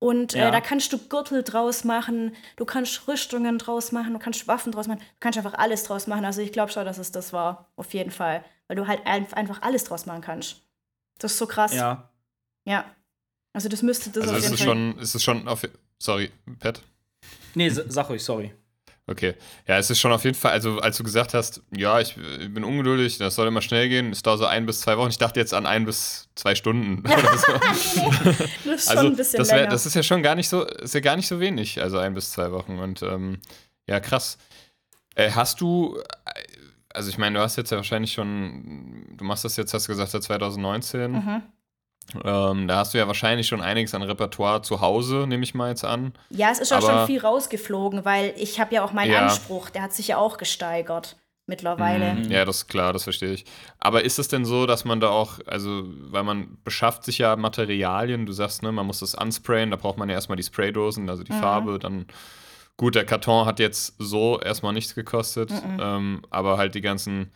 Und 0.00 0.34
äh, 0.34 0.38
ja. 0.38 0.48
äh, 0.48 0.50
da 0.50 0.60
kannst 0.62 0.92
du 0.94 0.98
Gürtel 0.98 1.42
draus 1.42 1.84
machen, 1.84 2.34
du 2.56 2.64
kannst 2.64 3.06
Rüstungen 3.06 3.58
draus 3.58 3.92
machen, 3.92 4.14
du 4.14 4.18
kannst 4.18 4.48
Waffen 4.48 4.72
draus 4.72 4.88
machen, 4.88 4.98
du 4.98 5.20
kannst 5.20 5.38
einfach 5.38 5.54
alles 5.54 5.84
draus 5.84 6.06
machen. 6.06 6.24
Also 6.24 6.40
ich 6.40 6.52
glaube 6.52 6.72
schon, 6.72 6.86
dass 6.86 6.96
es 6.96 7.12
das 7.12 7.34
war, 7.34 7.70
auf 7.76 7.92
jeden 7.92 8.10
Fall. 8.10 8.42
Weil 8.66 8.76
du 8.76 8.86
halt 8.86 9.06
einfach 9.06 9.60
alles 9.60 9.84
draus 9.84 10.06
machen 10.06 10.22
kannst. 10.22 10.62
Das 11.18 11.32
ist 11.32 11.38
so 11.38 11.46
krass. 11.46 11.74
Ja. 11.74 12.10
Ja. 12.64 12.86
Also 13.52 13.68
das 13.68 13.82
müsste 13.82 14.08
das 14.10 14.22
also 14.22 14.36
auf 14.36 14.42
jeden 14.42 14.54
ist 14.54 14.60
Fall. 14.60 14.68
Schon, 14.68 14.98
ist 14.98 15.14
es 15.14 15.22
schon 15.22 15.46
auf. 15.46 15.68
Sorry, 15.98 16.30
Pat? 16.58 16.80
Nee, 17.54 17.68
sag 17.68 18.08
ruhig, 18.08 18.24
sorry. 18.24 18.54
Okay. 19.10 19.34
Ja, 19.66 19.76
es 19.76 19.90
ist 19.90 19.98
schon 19.98 20.12
auf 20.12 20.22
jeden 20.22 20.36
Fall, 20.36 20.52
also 20.52 20.78
als 20.78 20.96
du 20.96 21.02
gesagt 21.02 21.34
hast, 21.34 21.62
ja, 21.76 21.98
ich, 21.98 22.16
ich 22.38 22.54
bin 22.54 22.62
ungeduldig, 22.62 23.18
das 23.18 23.34
soll 23.34 23.48
immer 23.48 23.60
schnell 23.60 23.88
gehen, 23.88 24.12
es 24.12 24.22
dauert 24.22 24.38
so 24.38 24.46
ein 24.46 24.66
bis 24.66 24.82
zwei 24.82 24.96
Wochen. 24.96 25.10
Ich 25.10 25.18
dachte 25.18 25.40
jetzt 25.40 25.52
an 25.52 25.66
ein 25.66 25.84
bis 25.84 26.28
zwei 26.36 26.54
Stunden 26.54 27.00
oder 27.04 27.36
so. 27.36 27.52
das 27.52 27.74
ist 27.74 27.94
schon 27.94 28.98
also, 28.98 29.06
ein 29.08 29.16
bisschen 29.16 29.38
das, 29.38 29.50
wär, 29.50 29.66
das 29.66 29.84
ist 29.84 29.94
ja 29.94 30.04
schon 30.04 30.22
gar 30.22 30.36
nicht 30.36 30.48
so, 30.48 30.64
ist 30.64 30.94
ja 30.94 31.00
gar 31.00 31.16
nicht 31.16 31.26
so 31.26 31.40
wenig, 31.40 31.82
also 31.82 31.98
ein 31.98 32.14
bis 32.14 32.30
zwei 32.30 32.52
Wochen. 32.52 32.78
Und 32.78 33.02
ähm, 33.02 33.38
ja, 33.88 33.98
krass. 33.98 34.38
Äh, 35.16 35.32
hast 35.32 35.60
du, 35.60 36.00
also 36.90 37.10
ich 37.10 37.18
meine, 37.18 37.36
du 37.36 37.42
hast 37.42 37.56
jetzt 37.56 37.72
ja 37.72 37.78
wahrscheinlich 37.78 38.12
schon, 38.12 39.16
du 39.16 39.24
machst 39.24 39.44
das 39.44 39.56
jetzt, 39.56 39.74
hast 39.74 39.88
du 39.88 39.92
gesagt, 39.92 40.12
seit 40.12 40.22
2019. 40.22 41.10
Mhm. 41.10 41.42
Ähm, 42.24 42.66
da 42.66 42.76
hast 42.76 42.94
du 42.94 42.98
ja 42.98 43.06
wahrscheinlich 43.06 43.46
schon 43.46 43.60
einiges 43.60 43.94
an 43.94 44.02
Repertoire 44.02 44.62
zu 44.62 44.80
Hause, 44.80 45.26
nehme 45.28 45.44
ich 45.44 45.54
mal 45.54 45.70
jetzt 45.70 45.84
an. 45.84 46.12
Ja, 46.30 46.50
es 46.50 46.58
ist 46.58 46.72
auch 46.72 46.80
schon 46.80 47.06
viel 47.06 47.20
rausgeflogen, 47.20 48.04
weil 48.04 48.34
ich 48.36 48.60
habe 48.60 48.74
ja 48.74 48.84
auch 48.84 48.92
meinen 48.92 49.12
ja. 49.12 49.22
Anspruch, 49.22 49.70
der 49.70 49.82
hat 49.82 49.92
sich 49.92 50.08
ja 50.08 50.16
auch 50.16 50.36
gesteigert 50.36 51.16
mittlerweile. 51.46 52.14
Mhm, 52.14 52.30
ja, 52.30 52.44
das 52.44 52.58
ist 52.58 52.68
klar, 52.68 52.92
das 52.92 53.04
verstehe 53.04 53.32
ich. 53.32 53.44
Aber 53.78 54.04
ist 54.04 54.18
es 54.18 54.28
denn 54.28 54.44
so, 54.44 54.66
dass 54.66 54.84
man 54.84 55.00
da 55.00 55.10
auch, 55.10 55.40
also, 55.46 55.82
weil 55.84 56.22
man 56.22 56.58
beschafft 56.64 57.04
sich 57.04 57.18
ja 57.18 57.36
Materialien, 57.36 58.24
du 58.24 58.32
sagst, 58.32 58.62
ne, 58.62 58.72
man 58.72 58.86
muss 58.86 59.00
das 59.00 59.14
ansprayen, 59.14 59.70
da 59.70 59.76
braucht 59.76 59.98
man 59.98 60.08
ja 60.08 60.14
erstmal 60.14 60.36
die 60.36 60.42
Spraydosen, 60.42 61.10
also 61.10 61.22
die 61.22 61.32
mhm. 61.32 61.40
Farbe, 61.40 61.78
dann 61.78 62.06
gut, 62.76 62.94
der 62.94 63.04
Karton 63.04 63.44
hat 63.44 63.58
jetzt 63.58 63.94
so 63.98 64.40
erstmal 64.40 64.72
nichts 64.72 64.94
gekostet, 64.94 65.50
mhm. 65.50 65.78
ähm, 65.80 66.22
aber 66.30 66.56
halt 66.56 66.74
die 66.74 66.80
ganzen 66.80 67.32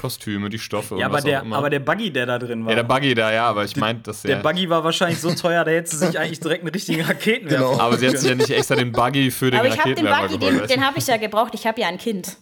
Kostüme, 0.00 0.48
die 0.48 0.58
Stoffe. 0.58 0.96
Ja, 0.98 1.06
aber 1.06 1.20
der, 1.20 1.44
aber 1.44 1.70
der 1.70 1.80
Buggy, 1.80 2.12
der 2.12 2.26
da 2.26 2.38
drin 2.38 2.64
war. 2.64 2.70
Ja, 2.72 2.76
der 2.76 2.82
Buggy 2.82 3.14
da, 3.14 3.32
ja, 3.32 3.46
aber 3.46 3.64
ich 3.64 3.76
meinte 3.76 4.04
das 4.04 4.22
ja. 4.22 4.36
Der 4.36 4.36
Buggy 4.36 4.68
war 4.68 4.82
wahrscheinlich 4.84 5.20
so 5.20 5.32
teuer, 5.34 5.64
der 5.64 5.76
hätte 5.76 5.96
sich 5.96 6.18
eigentlich 6.18 6.40
direkt 6.40 6.62
einen 6.62 6.72
richtigen 6.72 7.00
Raketenwerfer. 7.06 7.64
Genau. 7.64 7.80
Aber 7.80 7.96
sie 7.98 8.08
hat 8.08 8.18
sich 8.18 8.28
ja 8.28 8.34
nicht 8.34 8.50
extra 8.50 8.74
den 8.74 8.92
Buggy 8.92 9.30
für 9.30 9.50
den 9.50 9.60
aber 9.60 9.68
ich 9.68 9.78
Raketenwerfer 9.78 10.28
den 10.28 10.40
Buggy, 10.40 10.58
den, 10.58 10.66
den 10.66 10.86
habe 10.86 10.98
ich 10.98 11.06
ja 11.06 11.16
gebraucht. 11.16 11.54
Ich 11.54 11.66
habe 11.66 11.80
ja 11.80 11.88
ein 11.88 11.98
Kind. 11.98 12.36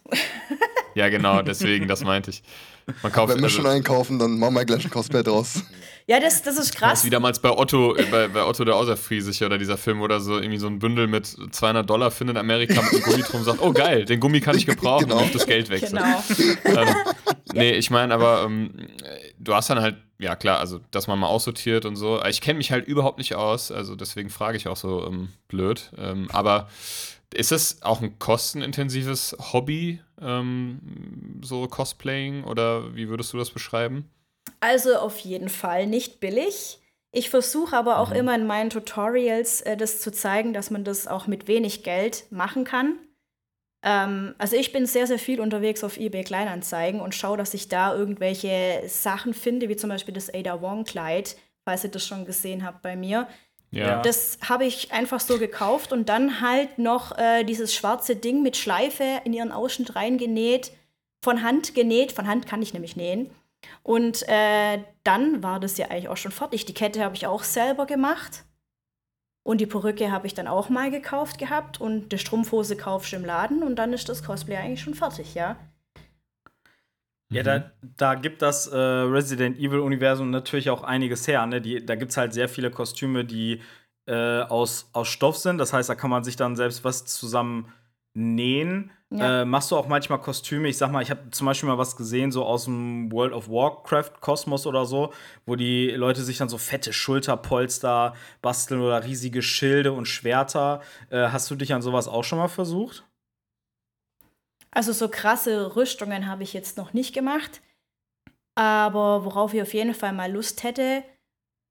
Ja, 0.94 1.08
genau, 1.08 1.42
deswegen, 1.42 1.86
das 1.86 2.02
meinte 2.02 2.30
ich. 2.30 2.42
Man 3.02 3.12
kauft, 3.12 3.32
Wenn 3.32 3.38
wir 3.38 3.44
also, 3.44 3.56
schon 3.56 3.66
einkaufen, 3.66 4.18
dann 4.18 4.38
machen 4.38 4.54
wir 4.54 4.64
gleich 4.64 4.84
ein 4.84 4.90
Cosplay 4.90 5.22
draus. 5.22 5.62
Ja, 6.06 6.18
das, 6.18 6.42
das 6.42 6.58
ist 6.58 6.74
krass. 6.74 6.90
Das 6.90 6.98
ist 7.00 7.04
wie 7.04 7.10
damals 7.10 7.38
bei 7.38 7.50
Otto, 7.50 7.94
äh, 7.94 8.02
bei, 8.10 8.26
bei 8.26 8.42
Otto 8.42 8.64
der 8.64 8.74
Außerfriesische 8.74 9.46
oder 9.46 9.58
dieser 9.58 9.76
Film 9.76 10.00
oder 10.00 10.18
so, 10.18 10.38
irgendwie 10.38 10.58
so 10.58 10.66
ein 10.66 10.80
Bündel 10.80 11.06
mit 11.06 11.26
200 11.26 11.88
Dollar 11.88 12.10
findet 12.10 12.34
in 12.34 12.40
Amerika 12.40 12.82
mit 12.82 12.92
einem 12.92 13.02
Gummi 13.02 13.22
drum 13.22 13.40
und 13.40 13.44
sagt, 13.44 13.62
oh 13.62 13.72
geil, 13.72 14.06
den 14.06 14.18
Gummi 14.18 14.40
kann 14.40 14.56
ich 14.56 14.66
gebrauchen 14.66 15.04
genau. 15.04 15.18
und 15.18 15.24
auf 15.26 15.30
das 15.30 15.46
Geld 15.46 15.68
wechseln. 15.68 16.02
Genau. 16.64 16.80
ähm, 16.82 16.94
nee, 17.52 17.70
ich 17.74 17.90
meine 17.90 18.12
aber, 18.12 18.42
ähm, 18.44 18.72
du 19.38 19.54
hast 19.54 19.70
dann 19.70 19.80
halt, 19.80 19.98
ja 20.18 20.34
klar, 20.34 20.58
also, 20.58 20.80
dass 20.90 21.06
man 21.06 21.16
mal 21.16 21.28
aussortiert 21.28 21.84
und 21.84 21.94
so. 21.94 22.20
Ich 22.24 22.40
kenne 22.40 22.56
mich 22.56 22.72
halt 22.72 22.88
überhaupt 22.88 23.18
nicht 23.18 23.36
aus, 23.36 23.70
also 23.70 23.94
deswegen 23.94 24.30
frage 24.30 24.56
ich 24.56 24.66
auch 24.66 24.76
so 24.76 25.06
ähm, 25.06 25.28
blöd. 25.46 25.92
Ähm, 25.96 26.28
aber 26.32 26.68
Ist 27.32 27.52
es 27.52 27.82
auch 27.82 28.02
ein 28.02 28.18
kostenintensives 28.18 29.36
Hobby, 29.52 30.00
ähm, 30.20 31.40
so 31.42 31.66
Cosplaying, 31.68 32.44
oder 32.44 32.94
wie 32.96 33.08
würdest 33.08 33.32
du 33.32 33.38
das 33.38 33.50
beschreiben? 33.50 34.10
Also 34.60 34.96
auf 34.96 35.18
jeden 35.18 35.48
Fall 35.48 35.86
nicht 35.86 36.20
billig. 36.20 36.80
Ich 37.12 37.30
versuche 37.30 37.76
aber 37.76 37.98
auch 37.98 38.10
mhm. 38.10 38.16
immer 38.16 38.34
in 38.34 38.46
meinen 38.46 38.70
Tutorials 38.70 39.60
äh, 39.62 39.76
das 39.76 40.00
zu 40.00 40.12
zeigen, 40.12 40.52
dass 40.52 40.70
man 40.70 40.84
das 40.84 41.06
auch 41.06 41.26
mit 41.26 41.48
wenig 41.48 41.82
Geld 41.82 42.24
machen 42.30 42.64
kann. 42.64 42.98
Ähm, 43.82 44.34
also 44.38 44.56
ich 44.56 44.72
bin 44.72 44.86
sehr, 44.86 45.06
sehr 45.06 45.18
viel 45.18 45.40
unterwegs 45.40 45.82
auf 45.82 45.96
eBay 45.96 46.24
Kleinanzeigen 46.24 47.00
und 47.00 47.14
schaue, 47.14 47.36
dass 47.36 47.54
ich 47.54 47.68
da 47.68 47.94
irgendwelche 47.94 48.82
Sachen 48.86 49.34
finde, 49.34 49.68
wie 49.68 49.76
zum 49.76 49.90
Beispiel 49.90 50.14
das 50.14 50.32
Ada 50.32 50.60
Wong 50.60 50.84
Kleid, 50.84 51.36
falls 51.64 51.84
ihr 51.84 51.90
das 51.90 52.06
schon 52.06 52.24
gesehen 52.24 52.64
habt 52.64 52.82
bei 52.82 52.96
mir. 52.96 53.26
Ja. 53.70 54.02
Das 54.02 54.38
habe 54.48 54.64
ich 54.64 54.92
einfach 54.92 55.20
so 55.20 55.38
gekauft 55.38 55.92
und 55.92 56.08
dann 56.08 56.40
halt 56.40 56.78
noch 56.78 57.16
äh, 57.16 57.44
dieses 57.44 57.74
schwarze 57.74 58.16
Ding 58.16 58.42
mit 58.42 58.56
Schleife 58.56 59.20
in 59.24 59.32
ihren 59.32 59.52
Ausschnitt 59.52 59.94
reingenäht, 59.94 60.72
von 61.22 61.42
Hand 61.42 61.74
genäht, 61.74 62.12
von 62.12 62.26
Hand 62.26 62.46
kann 62.46 62.62
ich 62.62 62.74
nämlich 62.74 62.96
nähen. 62.96 63.30
Und 63.82 64.26
äh, 64.28 64.78
dann 65.04 65.42
war 65.42 65.60
das 65.60 65.76
ja 65.78 65.86
eigentlich 65.88 66.08
auch 66.08 66.16
schon 66.16 66.32
fertig. 66.32 66.64
Die 66.64 66.74
Kette 66.74 67.04
habe 67.04 67.14
ich 67.14 67.26
auch 67.26 67.44
selber 67.44 67.86
gemacht. 67.86 68.44
Und 69.42 69.60
die 69.60 69.66
Perücke 69.66 70.10
habe 70.10 70.26
ich 70.26 70.34
dann 70.34 70.48
auch 70.48 70.68
mal 70.68 70.90
gekauft 70.90 71.38
gehabt 71.38 71.80
und 71.80 72.10
die 72.10 72.18
Strumpfhose 72.18 72.76
kaufst 72.76 73.12
du 73.12 73.16
im 73.16 73.24
Laden 73.24 73.62
und 73.62 73.76
dann 73.76 73.92
ist 73.92 74.08
das 74.08 74.22
Cosplay 74.22 74.56
eigentlich 74.56 74.82
schon 74.82 74.94
fertig, 74.94 75.34
ja. 75.34 75.56
Ja, 77.32 77.42
da, 77.44 77.70
da 77.96 78.14
gibt 78.16 78.42
das 78.42 78.66
äh, 78.66 78.76
Resident 78.76 79.58
Evil-Universum 79.58 80.30
natürlich 80.30 80.68
auch 80.68 80.82
einiges 80.82 81.28
her. 81.28 81.46
Ne? 81.46 81.60
Die, 81.60 81.84
da 81.84 81.94
gibt 81.94 82.10
es 82.10 82.16
halt 82.16 82.32
sehr 82.32 82.48
viele 82.48 82.70
Kostüme, 82.70 83.24
die 83.24 83.60
äh, 84.06 84.40
aus, 84.42 84.90
aus 84.92 85.08
Stoff 85.08 85.36
sind. 85.36 85.58
Das 85.58 85.72
heißt, 85.72 85.88
da 85.88 85.94
kann 85.94 86.10
man 86.10 86.24
sich 86.24 86.34
dann 86.34 86.56
selbst 86.56 86.84
was 86.84 87.04
zusammen 87.06 87.72
nähen. 88.14 88.90
Ja. 89.10 89.42
Äh, 89.42 89.44
machst 89.44 89.70
du 89.70 89.76
auch 89.76 89.86
manchmal 89.86 90.20
Kostüme? 90.20 90.68
Ich 90.68 90.78
sag 90.78 90.90
mal, 90.90 91.02
ich 91.02 91.10
habe 91.10 91.30
zum 91.30 91.46
Beispiel 91.46 91.68
mal 91.68 91.78
was 91.78 91.96
gesehen, 91.96 92.32
so 92.32 92.44
aus 92.44 92.64
dem 92.64 93.10
World 93.12 93.32
of 93.32 93.48
Warcraft 93.48 94.20
Kosmos 94.20 94.66
oder 94.66 94.84
so, 94.84 95.12
wo 95.46 95.54
die 95.54 95.90
Leute 95.90 96.22
sich 96.22 96.38
dann 96.38 96.48
so 96.48 96.58
fette 96.58 96.92
Schulterpolster 96.92 98.14
basteln 98.42 98.80
oder 98.80 99.04
riesige 99.04 99.42
Schilde 99.42 99.92
und 99.92 100.06
Schwerter. 100.06 100.80
Äh, 101.10 101.28
hast 101.28 101.50
du 101.50 101.54
dich 101.54 101.72
an 101.74 101.82
sowas 101.82 102.08
auch 102.08 102.24
schon 102.24 102.38
mal 102.38 102.48
versucht? 102.48 103.04
Also 104.70 104.92
so 104.92 105.08
krasse 105.08 105.76
Rüstungen 105.76 106.26
habe 106.26 106.42
ich 106.42 106.52
jetzt 106.52 106.76
noch 106.76 106.92
nicht 106.92 107.14
gemacht. 107.14 107.60
Aber 108.54 109.24
worauf 109.24 109.54
ich 109.54 109.62
auf 109.62 109.74
jeden 109.74 109.94
Fall 109.94 110.12
mal 110.12 110.30
Lust 110.30 110.62
hätte, 110.62 111.02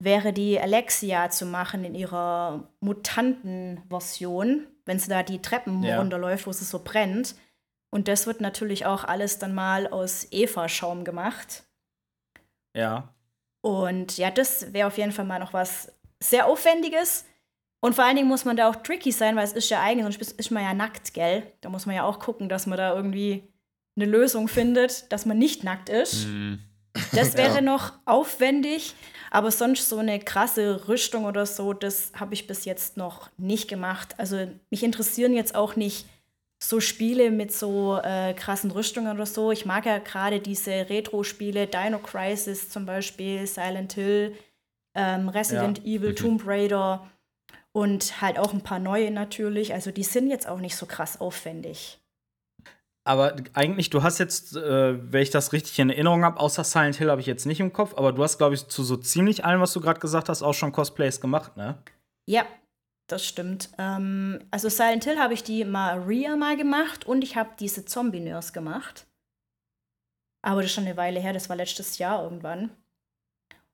wäre 0.01 0.33
die 0.33 0.59
Alexia 0.59 1.29
zu 1.29 1.45
machen 1.45 1.83
in 1.83 1.95
ihrer 1.95 2.69
Mutanten-Version 2.79 4.67
wenn 4.89 4.97
sie 4.97 5.07
da 5.07 5.21
die 5.21 5.39
Treppen 5.39 5.83
ja. 5.83 5.99
runterläuft, 5.99 6.47
wo 6.47 6.51
sie 6.51 6.65
so 6.65 6.79
brennt. 6.83 7.35
Und 7.91 8.07
das 8.07 8.25
wird 8.25 8.41
natürlich 8.41 8.87
auch 8.87 9.03
alles 9.03 9.37
dann 9.37 9.53
mal 9.53 9.87
aus 9.87 10.27
Eva-Schaum 10.31 11.05
gemacht. 11.05 11.63
Ja. 12.75 13.13
Und 13.61 14.17
ja, 14.17 14.31
das 14.31 14.73
wäre 14.73 14.87
auf 14.87 14.97
jeden 14.97 15.11
Fall 15.11 15.25
mal 15.25 15.37
noch 15.37 15.53
was 15.53 15.93
sehr 16.19 16.47
Aufwendiges. 16.47 17.25
Und 17.81 17.95
vor 17.95 18.03
allen 18.03 18.15
Dingen 18.15 18.27
muss 18.27 18.45
man 18.45 18.57
da 18.57 18.69
auch 18.69 18.75
tricky 18.77 19.11
sein, 19.11 19.35
weil 19.35 19.45
es 19.45 19.53
ist 19.53 19.69
ja 19.69 19.81
eigentlich, 19.81 20.17
sonst 20.17 20.33
ist 20.33 20.51
man 20.51 20.63
ja 20.63 20.73
nackt, 20.73 21.13
gell? 21.13 21.43
Da 21.61 21.69
muss 21.69 21.85
man 21.85 21.95
ja 21.95 22.03
auch 22.03 22.19
gucken, 22.19 22.49
dass 22.49 22.67
man 22.67 22.77
da 22.77 22.93
irgendwie 22.93 23.43
eine 23.95 24.05
Lösung 24.05 24.47
findet, 24.47 25.11
dass 25.11 25.25
man 25.25 25.37
nicht 25.37 25.63
nackt 25.63 25.89
ist. 25.89 26.27
Mhm. 26.27 26.59
Das 27.13 27.33
wäre 27.37 27.55
ja. 27.55 27.61
noch 27.61 27.93
aufwendig. 28.05 28.95
Aber 29.31 29.51
sonst 29.51 29.87
so 29.87 29.97
eine 29.97 30.19
krasse 30.19 30.87
Rüstung 30.87 31.25
oder 31.25 31.45
so, 31.45 31.73
das 31.73 32.11
habe 32.15 32.33
ich 32.33 32.47
bis 32.47 32.65
jetzt 32.65 32.97
noch 32.97 33.29
nicht 33.37 33.67
gemacht. 33.67 34.15
Also 34.17 34.47
mich 34.71 34.83
interessieren 34.83 35.33
jetzt 35.33 35.53
auch 35.53 35.75
nicht 35.75 36.07
so 36.61 36.79
Spiele 36.79 37.31
mit 37.31 37.53
so 37.53 37.99
äh, 38.03 38.33
krassen 38.33 38.71
Rüstungen 38.71 39.15
oder 39.15 39.25
so. 39.25 39.51
Ich 39.51 39.65
mag 39.65 39.85
ja 39.85 39.99
gerade 39.99 40.39
diese 40.39 40.89
Retro-Spiele, 40.89 41.67
Dino 41.67 41.99
Crisis 41.99 42.69
zum 42.69 42.85
Beispiel, 42.85 43.45
Silent 43.47 43.93
Hill, 43.93 44.35
ähm, 44.95 45.29
Resident 45.29 45.77
ja. 45.79 45.95
Evil, 45.95 46.11
mhm. 46.11 46.15
Tomb 46.15 46.47
Raider 46.47 47.07
und 47.71 48.21
halt 48.21 48.39
auch 48.39 48.53
ein 48.53 48.61
paar 48.61 48.79
neue 48.79 49.11
natürlich. 49.11 49.73
Also 49.73 49.91
die 49.91 50.03
sind 50.03 50.29
jetzt 50.29 50.47
auch 50.47 50.59
nicht 50.59 50.75
so 50.75 50.85
krass 50.85 51.19
aufwendig. 51.19 51.99
Aber 53.03 53.35
eigentlich, 53.53 53.89
du 53.89 54.03
hast 54.03 54.19
jetzt, 54.19 54.55
äh, 54.55 55.11
wenn 55.11 55.23
ich 55.23 55.31
das 55.31 55.51
richtig 55.51 55.79
in 55.79 55.89
Erinnerung 55.89 56.23
habe, 56.23 56.39
außer 56.39 56.63
Silent 56.63 56.97
Hill 56.97 57.09
habe 57.09 57.21
ich 57.21 57.27
jetzt 57.27 57.45
nicht 57.45 57.59
im 57.59 57.73
Kopf, 57.73 57.95
aber 57.97 58.11
du 58.11 58.23
hast, 58.23 58.37
glaube 58.37 58.53
ich, 58.53 58.67
zu 58.67 58.83
so 58.83 58.97
ziemlich 58.97 59.45
allem, 59.45 59.61
was 59.61 59.73
du 59.73 59.81
gerade 59.81 59.99
gesagt 59.99 60.29
hast, 60.29 60.43
auch 60.43 60.53
schon 60.53 60.71
Cosplays 60.71 61.19
gemacht, 61.19 61.57
ne? 61.57 61.81
Ja, 62.27 62.45
das 63.07 63.25
stimmt. 63.25 63.69
Ähm, 63.79 64.39
also 64.51 64.69
Silent 64.69 65.05
Hill 65.05 65.17
habe 65.17 65.33
ich 65.33 65.43
die 65.43 65.65
Maria 65.65 66.35
mal 66.35 66.55
gemacht 66.55 67.07
und 67.07 67.23
ich 67.23 67.35
habe 67.35 67.49
diese 67.59 67.85
Zombie-Nurse 67.85 68.53
gemacht. 68.53 69.07
Aber 70.43 70.61
das 70.61 70.69
ist 70.69 70.75
schon 70.75 70.85
eine 70.85 70.97
Weile 70.97 71.19
her, 71.19 71.33
das 71.33 71.49
war 71.49 71.55
letztes 71.55 71.97
Jahr 71.97 72.23
irgendwann. 72.23 72.69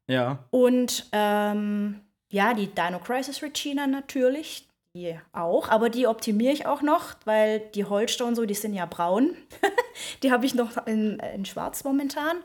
Ja. 0.08 0.46
Und 0.52 1.08
ähm, 1.12 2.05
ja, 2.30 2.54
die 2.54 2.68
Dino 2.68 3.00
Crisis 3.00 3.42
Regina 3.42 3.88
natürlich, 3.88 4.68
die 4.96 5.20
auch, 5.34 5.70
aber 5.70 5.90
die 5.90 6.08
optimiere 6.08 6.54
ich 6.54 6.66
auch 6.66 6.82
noch, 6.82 7.16
weil 7.26 7.60
die 7.60 7.86
Holster 7.86 8.26
und 8.26 8.36
so, 8.36 8.46
die 8.46 8.54
sind 8.54 8.74
ja 8.74 8.86
braun. 8.86 9.36
die 10.24 10.32
habe 10.32 10.46
ich 10.46 10.56
noch 10.56 10.88
in, 10.88 11.20
in 11.20 11.46
schwarz 11.46 11.84
momentan. 11.84 12.38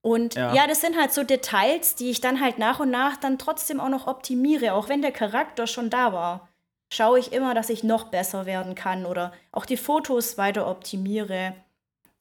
Und 0.00 0.36
ja. 0.36 0.54
ja. 0.54 0.66
das 0.68 0.80
sind 0.80 0.96
halt 0.96 1.12
so 1.12 1.24
Details, 1.24 1.96
die 1.96 2.10
ich 2.10 2.20
dann 2.20 2.40
halt 2.40 2.58
nach 2.58 2.78
und 2.78 2.90
nach 2.90 3.16
dann 3.16 3.38
trotzdem 3.38 3.80
auch 3.80 3.88
noch 3.88 4.06
optimiere, 4.06 4.74
auch 4.74 4.88
wenn 4.88 5.02
der 5.02 5.10
Charakter 5.10 5.66
schon 5.66 5.90
da 5.90 6.12
war. 6.12 6.48
Schaue 6.92 7.18
ich 7.18 7.32
immer, 7.32 7.54
dass 7.54 7.68
ich 7.68 7.82
noch 7.82 8.04
besser 8.04 8.46
werden 8.46 8.76
kann 8.76 9.04
oder 9.04 9.32
auch 9.50 9.66
die 9.66 9.76
Fotos 9.76 10.38
weiter 10.38 10.68
optimiere 10.68 11.54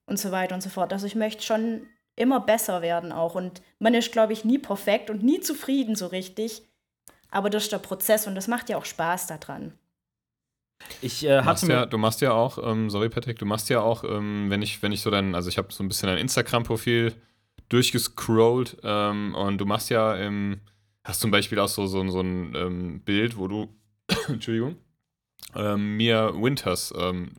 und 0.08 0.18
so 0.18 0.32
weiter 0.32 0.56
und 0.56 0.62
so 0.62 0.70
fort. 0.70 0.92
Also 0.92 1.06
ich 1.06 1.14
möchte 1.14 1.44
schon 1.44 1.88
immer 2.16 2.40
besser 2.40 2.82
werden 2.82 3.12
auch. 3.12 3.36
Und 3.36 3.62
man 3.80 3.94
ist, 3.94 4.12
glaube 4.12 4.34
ich, 4.34 4.46
nie 4.46 4.58
perfekt 4.58 5.10
und 5.10 5.24
nie 5.24 5.40
zufrieden 5.40 5.96
so 5.96 6.08
richtig 6.08 6.64
aber 7.36 7.50
das 7.50 7.64
ist 7.64 7.74
der 7.74 7.80
Prozess 7.80 8.28
und 8.28 8.36
das 8.36 8.48
macht 8.48 8.70
ja 8.70 8.78
auch 8.78 8.86
Spaß 8.86 9.28
daran. 9.28 9.74
Ich 11.02 11.26
äh, 11.26 11.42
hatte 11.42 11.66
du, 11.66 11.72
ja, 11.74 11.86
du 11.86 11.98
machst 11.98 12.22
ja 12.22 12.32
auch, 12.32 12.58
ähm, 12.64 12.90
sorry 12.90 13.10
Patrick, 13.10 13.40
du 13.40 13.46
machst 13.46 13.70
ja 13.70 13.82
auch, 13.82 14.06
ähm, 14.06 14.50
wenn 14.50 14.62
ich, 14.62 14.82
wenn 14.82 14.94
ich 14.94 15.02
so 15.02 15.12
dein, 15.12 15.36
also 15.36 15.50
ich 15.50 15.58
habe 15.58 15.74
so 15.74 15.84
ein 15.84 15.90
bisschen 15.90 16.08
dein 16.08 16.18
Instagram-Profil 16.18 17.14
durchgescrollt 17.68 18.78
ähm, 18.84 19.36
und 19.36 19.58
du 19.58 19.66
machst 19.66 19.90
ja, 19.90 20.16
ähm, 20.16 20.62
hast 21.04 21.20
zum 21.20 21.30
Beispiel 21.30 21.60
auch 21.60 21.68
so, 21.68 21.88
so, 21.88 22.08
so 22.08 22.22
ein 22.22 22.56
ähm, 22.56 23.02
Bild, 23.02 23.38
wo 23.38 23.50
du, 23.50 23.68
Entschuldigung, 24.30 24.78
ähm, 25.56 25.98
Mia 25.98 26.34
Winters, 26.34 26.94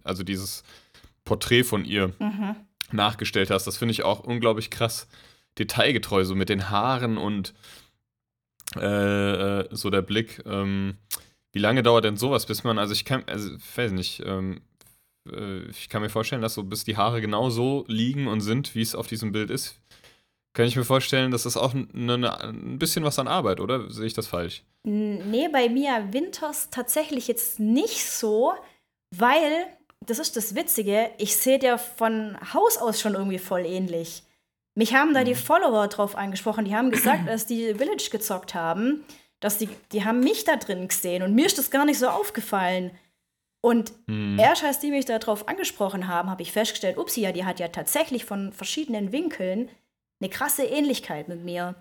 also 0.04 0.24
dieses 0.24 0.62
Porträt 1.24 1.64
von 1.64 1.86
ihr 1.86 2.08
mhm. 2.18 2.54
Nachgestellt 2.92 3.50
hast. 3.50 3.66
Das 3.66 3.76
finde 3.76 3.92
ich 3.92 4.02
auch 4.02 4.20
unglaublich 4.20 4.70
krass 4.70 5.08
detailgetreu, 5.58 6.24
so 6.24 6.34
mit 6.34 6.48
den 6.48 6.70
Haaren 6.70 7.16
und 7.18 7.54
äh, 8.76 9.60
äh, 9.60 9.68
so 9.70 9.90
der 9.90 10.02
Blick. 10.02 10.42
Ähm, 10.44 10.96
wie 11.52 11.60
lange 11.60 11.82
dauert 11.82 12.04
denn 12.04 12.16
sowas, 12.16 12.46
bis 12.46 12.64
man, 12.64 12.78
also 12.78 12.92
ich 12.92 13.04
kann, 13.04 13.24
also 13.26 13.54
ich 13.54 13.78
weiß 13.78 13.92
nicht, 13.92 14.22
ähm, 14.26 14.60
äh, 15.30 15.62
ich 15.70 15.88
kann 15.88 16.02
mir 16.02 16.10
vorstellen, 16.10 16.42
dass 16.42 16.54
so 16.54 16.62
bis 16.62 16.84
die 16.84 16.96
Haare 16.96 17.20
genau 17.20 17.48
so 17.50 17.84
liegen 17.88 18.26
und 18.26 18.40
sind, 18.40 18.74
wie 18.74 18.82
es 18.82 18.94
auf 18.94 19.06
diesem 19.06 19.32
Bild 19.32 19.50
ist, 19.50 19.80
kann 20.52 20.66
ich 20.66 20.76
mir 20.76 20.84
vorstellen, 20.84 21.30
dass 21.30 21.42
das 21.42 21.56
auch 21.56 21.74
eine, 21.74 22.18
ne, 22.18 22.40
ein 22.40 22.78
bisschen 22.78 23.04
was 23.04 23.18
an 23.18 23.28
Arbeit, 23.28 23.60
oder 23.60 23.90
sehe 23.90 24.06
ich 24.06 24.14
das 24.14 24.26
falsch? 24.26 24.64
Nee, 24.84 25.48
bei 25.52 25.68
Mia 25.68 26.12
Winters 26.12 26.70
tatsächlich 26.70 27.28
jetzt 27.28 27.60
nicht 27.60 28.04
so, 28.04 28.54
weil, 29.14 29.66
das 30.04 30.18
ist 30.18 30.36
das 30.36 30.54
Witzige, 30.54 31.10
ich 31.18 31.36
sehe 31.36 31.58
der 31.58 31.78
von 31.78 32.36
Haus 32.52 32.76
aus 32.76 33.00
schon 33.00 33.14
irgendwie 33.14 33.38
voll 33.38 33.64
ähnlich. 33.64 34.22
Mich 34.74 34.94
haben 34.94 35.14
da 35.14 35.24
die 35.24 35.32
mhm. 35.32 35.38
Follower 35.38 35.88
drauf 35.88 36.16
angesprochen, 36.16 36.64
die 36.64 36.74
haben 36.74 36.90
gesagt, 36.90 37.20
dass 37.28 37.46
die 37.46 37.74
Village 37.74 38.08
gezockt 38.10 38.54
haben, 38.54 39.04
dass 39.40 39.58
die, 39.58 39.68
die 39.92 40.04
haben 40.04 40.20
mich 40.20 40.44
da 40.44 40.56
drin 40.56 40.88
gesehen 40.88 41.22
und 41.22 41.34
mir 41.34 41.46
ist 41.46 41.58
das 41.58 41.70
gar 41.70 41.84
nicht 41.84 41.98
so 41.98 42.08
aufgefallen. 42.08 42.90
Und 43.62 43.92
mhm. 44.06 44.38
erst 44.38 44.62
als 44.62 44.78
die 44.78 44.90
mich 44.90 45.06
darauf 45.06 45.48
angesprochen 45.48 46.06
haben, 46.06 46.30
habe 46.30 46.42
ich 46.42 46.52
festgestellt, 46.52 46.98
upsie, 46.98 47.22
ja, 47.22 47.32
die 47.32 47.44
hat 47.44 47.58
ja 47.58 47.68
tatsächlich 47.68 48.24
von 48.24 48.52
verschiedenen 48.52 49.10
Winkeln 49.12 49.68
eine 50.20 50.30
krasse 50.30 50.64
Ähnlichkeit 50.64 51.28
mit 51.28 51.44
mir. 51.44 51.74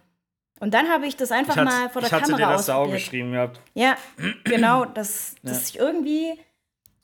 Und 0.60 0.74
dann 0.74 0.90
habe 0.90 1.06
ich 1.06 1.18
das 1.18 1.32
einfach 1.32 1.58
ich 1.58 1.64
mal 1.64 1.90
vor 1.90 2.02
der 2.02 2.12
ich 2.12 2.18
Kamera 2.18 2.38
dir 2.38 2.48
das 2.48 2.70
auch 2.70 2.90
geschrieben 2.90 3.34
gehabt. 3.34 3.60
Ja, 3.74 3.98
genau, 4.46 4.86
dass, 4.94 5.36
dass 5.44 5.74
ja. 5.74 5.76
ich 5.76 5.80
irgendwie 5.80 6.40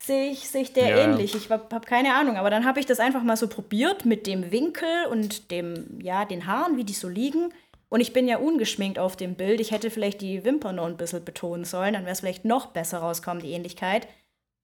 sehe 0.05 0.31
ich, 0.31 0.49
seh 0.49 0.61
ich 0.61 0.73
der 0.73 0.89
ja. 0.89 0.97
ähnlich. 0.97 1.35
Ich 1.35 1.49
habe 1.49 1.85
keine 1.85 2.15
Ahnung, 2.15 2.37
aber 2.37 2.49
dann 2.49 2.65
habe 2.65 2.79
ich 2.79 2.85
das 2.85 2.99
einfach 2.99 3.23
mal 3.23 3.37
so 3.37 3.47
probiert 3.47 4.05
mit 4.05 4.27
dem 4.27 4.51
Winkel 4.51 5.05
und 5.09 5.51
dem, 5.51 5.99
ja, 6.01 6.25
den 6.25 6.47
Haaren, 6.47 6.77
wie 6.77 6.83
die 6.83 6.93
so 6.93 7.07
liegen. 7.07 7.53
Und 7.89 7.99
ich 7.99 8.13
bin 8.13 8.27
ja 8.27 8.37
ungeschminkt 8.37 8.97
auf 8.97 9.15
dem 9.15 9.35
Bild. 9.35 9.59
Ich 9.59 9.71
hätte 9.71 9.91
vielleicht 9.91 10.21
die 10.21 10.43
Wimpern 10.43 10.77
noch 10.77 10.85
ein 10.85 10.97
bisschen 10.97 11.25
betonen 11.25 11.65
sollen, 11.65 11.93
dann 11.93 12.03
wäre 12.03 12.13
es 12.13 12.21
vielleicht 12.21 12.45
noch 12.45 12.67
besser 12.67 12.99
rauskommen, 12.99 13.43
die 13.43 13.51
Ähnlichkeit. 13.51 14.07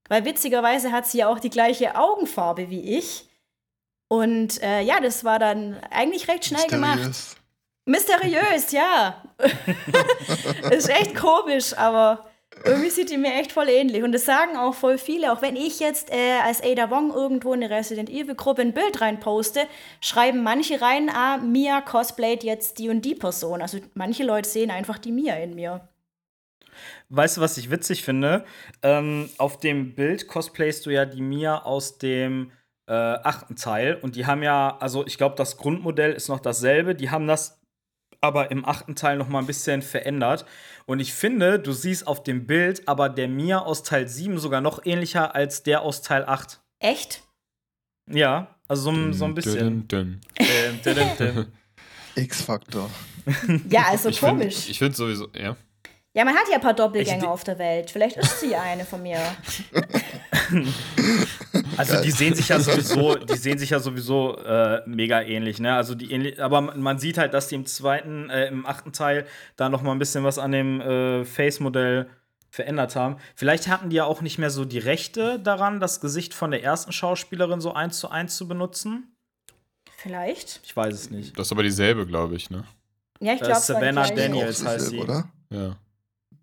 Weil 0.10 0.26
witzigerweise 0.26 0.92
hat 0.92 1.06
sie 1.06 1.20
ja 1.20 1.28
auch 1.28 1.40
die 1.40 1.50
gleiche 1.50 1.96
Augenfarbe 1.96 2.70
wie 2.70 2.98
ich. 2.98 3.30
Und 4.08 4.62
äh, 4.64 4.82
ja, 4.82 5.02
das 5.02 5.26
war 5.26 5.38
dann 5.38 5.78
eigentlich 5.92 6.30
recht 6.30 6.46
schnell 6.46 6.62
Mysteriös. 6.62 6.96
gemacht. 6.96 7.38
Mysteriös, 7.86 8.72
ja. 8.72 9.22
ist 10.72 10.90
echt 10.90 11.14
komisch, 11.16 11.78
aber 11.78 12.27
Irgendwie 12.66 12.90
sieht 12.90 13.10
die 13.10 13.18
mir 13.18 13.34
echt 13.34 13.52
voll 13.52 13.70
ähnlich. 13.70 14.04
Und 14.04 14.12
das 14.12 14.26
sagen 14.26 14.58
auch 14.58 14.74
voll 14.74 14.98
viele. 14.98 15.32
Auch 15.32 15.42
wenn 15.42 15.56
ich 15.56 15.80
jetzt 15.80 16.12
äh, 16.12 16.40
als 16.44 16.62
Ada 16.64 16.90
Wong 16.90 17.14
irgendwo 17.14 17.54
in 17.54 17.64
eine 17.64 17.74
Resident 17.74 18.10
Evil 18.10 18.36
Gruppe 18.36 18.62
ein 18.62 18.74
Bild 18.74 19.02
rein 19.02 19.20
poste, 19.20 19.62
schreiben 20.02 20.44
manche 20.44 20.82
rein, 20.82 21.10
ah, 21.10 21.38
Mia 21.38 21.82
cosplayt 21.82 22.44
jetzt 22.44 22.80
die 22.80 22.90
und 22.90 23.04
die 23.04 23.16
Person. 23.16 23.62
Also 23.62 23.80
manche 23.94 24.24
Leute 24.24 24.50
sehen 24.50 24.72
einfach 24.72 24.98
die 24.98 25.12
Mia 25.12 25.36
in 25.36 25.56
mir. 25.56 25.88
Weißt 27.10 27.38
du, 27.38 27.42
was 27.42 27.58
ich 27.58 27.72
witzig 27.72 28.04
finde? 28.04 28.46
Ähm, 28.84 29.30
auf 29.38 29.60
dem 29.60 29.96
Bild 29.96 30.28
cosplayst 30.28 30.86
du 30.86 30.90
ja 30.90 31.06
die 31.06 31.22
Mia 31.22 31.64
aus 31.64 31.98
dem 31.98 32.52
äh, 32.88 32.94
achten 32.94 33.56
Teil. 33.56 33.96
Und 34.02 34.16
die 34.16 34.26
haben 34.26 34.44
ja, 34.44 34.78
also 34.80 35.06
ich 35.06 35.18
glaube, 35.18 35.36
das 35.36 35.58
Grundmodell 35.58 36.14
ist 36.14 36.30
noch 36.30 36.40
dasselbe. 36.40 36.96
Die 36.96 37.10
haben 37.10 37.28
das 37.28 37.60
aber 38.22 38.52
im 38.52 38.66
achten 38.66 38.96
Teil 38.96 39.18
noch 39.18 39.28
mal 39.28 39.40
ein 39.40 39.48
bisschen 39.48 39.82
verändert. 39.82 40.46
Und 40.86 41.00
ich 41.00 41.14
finde, 41.14 41.60
du 41.60 41.72
siehst 41.72 42.08
auf 42.08 42.24
dem 42.24 42.48
Bild 42.48 42.88
aber 42.88 43.10
der 43.10 43.28
Mia 43.28 43.60
aus 43.60 43.84
Teil 43.84 44.08
7 44.08 44.40
sogar 44.40 44.62
noch 44.62 44.86
ähnlicher 44.86 45.36
als 45.36 45.64
der 45.64 45.82
aus 45.82 46.02
Teil 46.02 46.26
8. 46.26 46.60
Echt? 46.80 47.22
Ja, 48.10 48.48
also 48.68 48.92
so, 48.94 49.12
so 49.14 49.26
ein 49.26 49.36
bisschen. 49.36 49.88
Dün, 49.88 49.88
dün, 49.88 50.22
Ähm, 50.40 50.80
dün, 50.84 50.96
dün, 50.96 51.36
dün. 51.36 51.46
X-Faktor. 52.24 52.90
Ja, 53.70 53.88
also 53.90 54.08
Ich 54.10 54.20
finde 54.22 54.46
komisch. 54.46 54.70
ich 54.70 54.80
find 54.80 54.96
sowieso, 54.96 55.28
ja. 55.36 55.58
ja, 56.14 56.24
man 56.26 56.34
hat 56.34 56.48
ja 56.50 56.56
ein 56.56 56.62
paar 56.62 56.74
Doppelgänger 56.74 57.24
Ich- 57.24 57.28
auf 57.28 57.44
der 57.44 57.60
Welt. 57.60 57.92
Vielleicht 57.92 58.16
ist 58.16 58.40
sie 58.40 58.56
eine 58.56 58.86
von 58.86 59.04
mir. 59.04 59.20
Also 61.78 62.02
die 62.02 62.12
sehen 62.12 62.34
sich 62.36 62.50
ja 62.50 62.60
sowieso, 62.60 63.16
die 63.16 63.38
sehen 63.38 63.58
sich 63.60 63.70
ja 63.72 63.80
sowieso 63.80 64.38
äh, 64.38 64.82
mega 64.86 65.22
ähnlich, 65.22 65.60
ne? 65.60 65.76
Also 65.76 65.96
die 65.96 66.12
ähnlich, 66.12 66.42
aber 66.42 66.62
man 66.62 67.00
sieht 67.00 67.18
halt, 67.18 67.34
dass 67.34 67.48
die 67.48 67.56
im 67.56 67.66
zweiten, 67.66 68.30
äh, 68.30 68.48
im 68.48 68.66
achten 68.66 68.92
Teil 68.94 69.26
da 69.56 69.70
noch 69.70 69.82
mal 69.82 69.92
ein 69.92 70.00
bisschen 70.00 70.24
was 70.24 70.38
an 70.40 70.52
dem 70.52 70.82
äh, 70.82 71.26
Face-Modell 71.26 72.08
verändert 72.50 72.96
haben. 72.96 73.18
Vielleicht 73.36 73.68
hatten 73.68 73.90
die 73.90 73.98
ja 73.98 74.06
auch 74.06 74.22
nicht 74.22 74.38
mehr 74.40 74.50
so 74.50 74.66
die 74.66 74.80
Rechte 74.80 75.40
daran, 75.40 75.80
das 75.80 76.02
Gesicht 76.02 76.34
von 76.34 76.50
der 76.52 76.64
ersten 76.64 76.92
Schauspielerin 76.92 77.62
so 77.62 77.74
eins 77.74 78.00
zu 78.00 78.10
eins 78.10 78.38
zu 78.38 78.48
benutzen. 78.48 79.14
Vielleicht. 79.98 80.62
Ich 80.64 80.76
weiß 80.76 80.94
es 80.94 81.10
nicht. 81.10 81.38
Das 81.38 81.48
ist 81.48 81.52
aber 81.52 81.64
dieselbe, 81.64 82.06
glaube 82.06 82.36
ich, 82.36 82.50
ne? 82.50 82.64
Ja, 83.20 83.34
ich 83.34 83.42
Äh, 83.42 83.46
glaube 83.46 83.62
Savannah. 83.62 84.08
Daniels. 84.10 84.62
Auch 84.64 84.68
heißt 84.70 84.88
sie. 84.90 85.00
oder? 85.00 85.28
Ja. 85.50 85.76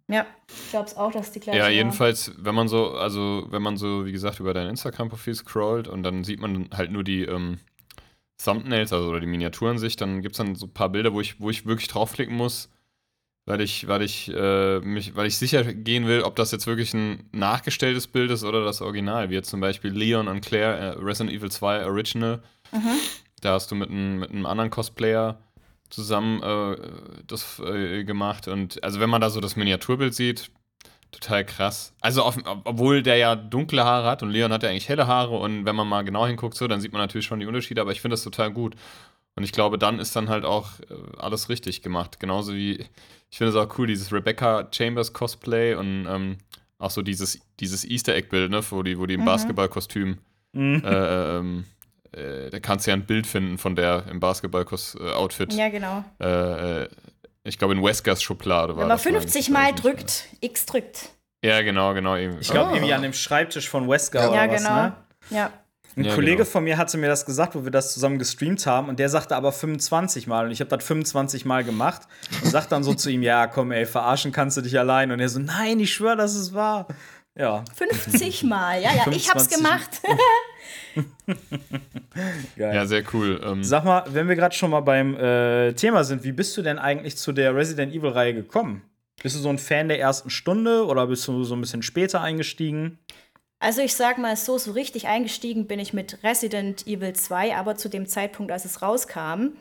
Ja, 0.08 0.26
ich 0.49 0.70
glaube 0.70 0.87
es 0.87 0.96
auch, 0.96 1.11
dass 1.12 1.32
die 1.32 1.40
gleiche 1.40 1.58
Ja, 1.58 1.64
war. 1.64 1.70
jedenfalls, 1.70 2.32
wenn 2.37 2.54
man 2.54 2.68
so, 2.68 2.90
also 2.92 3.46
wenn 3.50 3.62
man 3.62 3.76
so, 3.76 4.04
wie 4.04 4.12
gesagt, 4.12 4.38
über 4.40 4.52
dein 4.52 4.68
Instagram-Profil 4.68 5.34
scrollt 5.34 5.88
und 5.88 6.02
dann 6.02 6.25
sieht 6.25 6.40
man 6.40 6.68
halt 6.75 6.92
nur 6.92 7.04
die 7.04 7.23
ähm, 7.23 7.58
Thumbnails, 8.42 8.92
also 8.92 9.08
oder 9.08 9.20
die 9.20 9.26
Miniaturansicht, 9.26 10.00
dann 10.00 10.20
gibt 10.20 10.34
es 10.34 10.38
dann 10.38 10.56
so 10.56 10.66
ein 10.66 10.75
paar 10.75 10.90
Bilder, 10.90 11.14
wo 11.14 11.20
ich, 11.20 11.40
wo 11.40 11.49
ich 11.49 11.64
wirklich 11.64 11.88
draufklicken 11.88 12.37
muss, 12.37 12.68
weil 13.46 13.62
ich, 13.62 13.88
weil 13.88 14.02
ich, 14.02 14.30
äh, 14.34 14.80
mich, 14.80 15.16
weil 15.16 15.26
ich 15.26 15.38
sicher 15.38 15.64
gehen 15.64 16.06
will, 16.06 16.23
ob 16.23 16.37
das 16.37 16.50
jetzt 16.50 16.66
wirklich 16.66 16.92
ein 16.92 17.28
nachgestelltes 17.32 18.06
Bild 18.06 18.30
ist 18.30 18.44
oder 18.44 18.62
das 18.62 18.82
Original, 18.82 19.30
wie 19.30 19.34
jetzt 19.34 19.49
zum 19.50 19.61
Beispiel 19.61 19.90
Leon 19.90 20.28
und 20.28 20.42
Claire, 20.44 20.76
äh, 20.78 20.88
Resident 21.02 21.34
Evil 21.34 21.50
2 21.50 21.87
Original. 21.87 22.42
Da 23.40 23.52
hast 23.52 23.70
du 23.70 23.75
mit, 23.75 23.88
einem 23.90 24.18
mit 24.18 24.30
einem 24.30 24.46
anderen 24.46 24.70
Cosplayer 24.70 25.38
zusammen 25.94 26.42
äh, 26.42 26.76
das 27.26 27.58
äh, 27.60 28.04
gemacht. 28.04 28.48
Und 28.48 28.82
also 28.84 29.00
wenn 29.00 29.10
man 29.10 29.20
da 29.20 29.30
so 29.30 29.40
das 29.40 29.56
Miniaturbild 29.56 30.14
sieht, 30.14 30.50
total 31.12 31.44
krass. 31.44 31.92
Also 32.00 32.22
auf, 32.22 32.36
ob- 32.44 32.62
obwohl 32.64 33.02
der 33.02 33.16
ja 33.16 33.36
dunkle 33.36 33.84
Haare 33.84 34.08
hat 34.08 34.22
und 34.22 34.30
Leon 34.30 34.52
hat 34.52 34.62
ja 34.62 34.68
eigentlich 34.70 34.88
helle 34.88 35.06
Haare 35.06 35.36
und 35.36 35.64
wenn 35.64 35.76
man 35.76 35.86
mal 35.88 36.02
genau 36.02 36.26
hinguckt, 36.26 36.56
so, 36.56 36.66
dann 36.66 36.80
sieht 36.80 36.92
man 36.92 37.00
natürlich 37.02 37.26
schon 37.26 37.40
die 37.40 37.46
Unterschiede, 37.46 37.80
aber 37.80 37.92
ich 37.92 38.00
finde 38.00 38.14
das 38.14 38.22
total 38.24 38.50
gut. 38.52 38.74
Und 39.36 39.42
ich 39.44 39.52
glaube, 39.52 39.78
dann 39.78 39.98
ist 39.98 40.14
dann 40.14 40.28
halt 40.28 40.44
auch 40.44 40.68
äh, 40.90 40.94
alles 41.18 41.48
richtig 41.48 41.82
gemacht. 41.82 42.20
Genauso 42.20 42.54
wie, 42.54 42.84
ich 43.30 43.38
finde 43.38 43.50
es 43.50 43.56
auch 43.56 43.78
cool, 43.78 43.86
dieses 43.88 44.12
Rebecca 44.12 44.68
Chambers 44.72 45.12
Cosplay 45.12 45.74
und 45.74 46.06
ähm, 46.08 46.38
auch 46.78 46.90
so 46.90 47.02
dieses, 47.02 47.40
dieses 47.60 47.84
Easter 47.84 48.14
Egg-Bild, 48.14 48.50
ne, 48.50 48.60
wo 48.70 48.82
die, 48.82 48.98
wo 48.98 49.06
die 49.06 49.14
im 49.14 49.20
Mhm. 49.20 49.24
Basketballkostüm 49.26 50.18
Mhm. 50.52 50.82
äh, 50.84 51.36
ähm, 51.38 51.64
äh, 52.16 52.50
da 52.50 52.61
kannst 52.61 52.87
du 52.87 52.90
ja 52.90 52.97
ein 52.97 53.06
Bild 53.06 53.26
finden 53.26 53.59
von 53.59 53.76
der 53.76 54.04
im 54.11 54.21
Basketball-Outfit. 54.21 55.52
Ja, 55.54 55.68
genau. 55.68 56.04
Äh, 56.21 56.83
äh, 56.83 56.88
ich 57.44 57.59
glaube 57.59 57.74
in 57.74 57.83
Weskers 57.83 58.22
Schublade 58.22 58.74
war 58.77 58.83
Wenn 58.83 58.88
man 58.88 58.96
das, 58.96 59.05
meine 59.05 59.18
50 59.20 59.40
ich. 59.40 59.50
Mal 59.50 59.72
nicht 59.72 59.85
mehr. 59.85 59.92
drückt, 59.94 60.24
X 60.40 60.66
drückt. 60.66 61.09
Ja, 61.44 61.61
genau, 61.62 61.92
genau. 61.92 62.16
Eben. 62.16 62.38
Ich 62.40 62.48
glaube, 62.48 62.70
Ah. 62.70 62.74
irgendwie 62.74 62.94
an 62.94 63.03
dem 63.03 63.12
Schreibtisch 63.12 63.68
von 63.68 63.88
Wesker 63.88 64.20
Ja, 64.22 64.29
oder 64.31 64.44
ja, 64.46 64.50
was, 64.53 64.62
genau. 64.62 64.74
ne? 64.83 64.92
Ja. 65.31 65.50
Ein 65.96 66.05
Ja, 66.07 66.14
Kollege 66.14 66.38
genau. 66.38 66.48
von 66.48 66.64
mir 66.64 66.77
hatte 66.77 66.96
mir 66.98 67.07
das 67.09 67.24
gesagt, 67.24 67.55
wo 67.55 67.62
wir 67.62 67.70
das 67.70 67.92
zusammen 67.94 68.18
gestreamt 68.18 68.66
haben, 68.66 68.88
und 68.88 68.98
der 68.98 69.09
sagte 69.09 69.37
aber 69.37 69.53
25 69.53 70.27
Mal. 70.27 70.46
Und 70.46 70.50
ich 70.50 70.59
habe 70.61 70.74
das 70.74 70.83
25 70.85 71.44
Mal 71.44 71.62
gemacht 71.62 72.03
und 72.42 72.50
sag 72.50 72.66
dann 72.68 72.83
so 72.83 72.94
zu 72.94 73.11
ihm: 73.11 73.22
Ja, 73.22 73.46
komm, 73.46 73.70
ey, 73.72 73.85
verarschen 73.87 74.33
kannst 74.33 74.57
du 74.57 74.61
dich 74.62 74.77
allein. 74.79 75.12
Und 75.12 75.20
er 75.20 75.29
so: 75.29 75.38
Nein, 75.38 75.79
ich 75.79 75.92
schwöre, 75.94 76.16
dass 76.16 76.35
es 76.35 76.53
wahr. 76.55 76.88
Ja, 77.37 77.64
50 77.75 78.44
Mal. 78.44 78.81
Ja, 78.81 78.94
ja, 78.94 79.07
ich 79.11 79.29
hab's 79.29 79.49
25 79.49 79.57
gemacht. 79.57 80.01
geil. 82.57 82.75
Ja, 82.75 82.87
sehr 82.87 83.03
cool. 83.12 83.40
Ähm, 83.44 83.64
Sag 83.64 83.85
mal, 83.85 84.05
wenn 84.09 84.29
wir 84.29 84.37
gerade 84.37 84.55
schon 84.55 84.70
mal 84.70 84.81
beim 84.81 85.16
äh, 85.16 85.73
Thema 85.73 86.05
sind, 86.05 86.23
wie 86.23 86.33
bist 86.33 86.57
du 86.57 86.62
denn 86.62 86.79
eigentlich 86.79 87.16
zu 87.16 87.33
der 87.33 87.57
Resident 87.57 87.92
Evil-Reihe 87.92 88.35
gekommen? 88.35 88.83
Bist 89.23 89.35
du 89.37 89.40
so 89.40 89.49
ein 89.49 89.59
Fan 89.59 89.88
der 89.88 89.99
ersten 89.99 90.31
Stunde 90.31 90.87
oder 90.87 91.07
bist 91.09 91.27
du 91.27 91.44
so 91.44 91.57
ein 91.57 91.61
bisschen 91.61 91.83
später 91.83 92.20
eingestiegen? 92.20 92.99
Also 93.59 93.81
ich 93.81 93.94
sag 93.94 94.18
mal 94.18 94.37
so, 94.37 94.59
so 94.59 94.73
richtig 94.73 95.09
eingestiegen 95.09 95.66
bin 95.66 95.79
ich 95.79 95.92
mit 95.92 96.23
Resident 96.23 96.87
Evil 96.87 97.14
2, 97.14 97.57
aber 97.57 97.77
zu 97.77 97.88
dem 97.88 98.07
Zeitpunkt, 98.07 98.53
als 98.53 98.64
es 98.64 98.83
rauskam. 98.83 99.55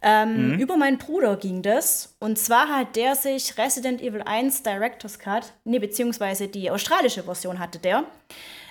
Ähm, 0.00 0.58
Über 0.58 0.76
meinen 0.76 0.98
Bruder 0.98 1.36
ging 1.36 1.62
das. 1.62 2.16
Und 2.20 2.38
zwar 2.38 2.68
hat 2.68 2.96
der 2.96 3.14
sich 3.14 3.58
Resident 3.58 4.00
Evil 4.00 4.22
1 4.22 4.62
Director's 4.62 5.18
Cut, 5.18 5.52
nee, 5.64 5.78
beziehungsweise 5.78 6.48
die 6.48 6.70
australische 6.70 7.24
Version 7.24 7.58
hatte 7.58 7.78
der, 7.78 8.04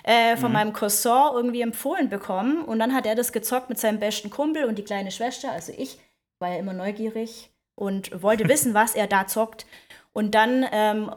äh, 0.04 0.36
von 0.36 0.52
meinem 0.52 0.72
Cousin 0.72 1.34
irgendwie 1.34 1.60
empfohlen 1.60 2.08
bekommen. 2.08 2.64
Und 2.64 2.78
dann 2.78 2.94
hat 2.94 3.06
er 3.06 3.14
das 3.14 3.32
gezockt 3.32 3.68
mit 3.68 3.78
seinem 3.78 4.00
besten 4.00 4.30
Kumpel 4.30 4.64
und 4.64 4.78
die 4.78 4.84
kleine 4.84 5.10
Schwester, 5.10 5.52
also 5.52 5.72
ich, 5.76 5.98
war 6.40 6.50
ja 6.50 6.58
immer 6.58 6.72
neugierig 6.72 7.50
und 7.74 8.22
wollte 8.22 8.48
wissen, 8.48 8.74
was 8.74 8.94
er 8.94 9.06
da 9.06 9.26
zockt. 9.26 9.66
Und 10.12 10.34
dann 10.34 10.66
ähm, 10.72 11.10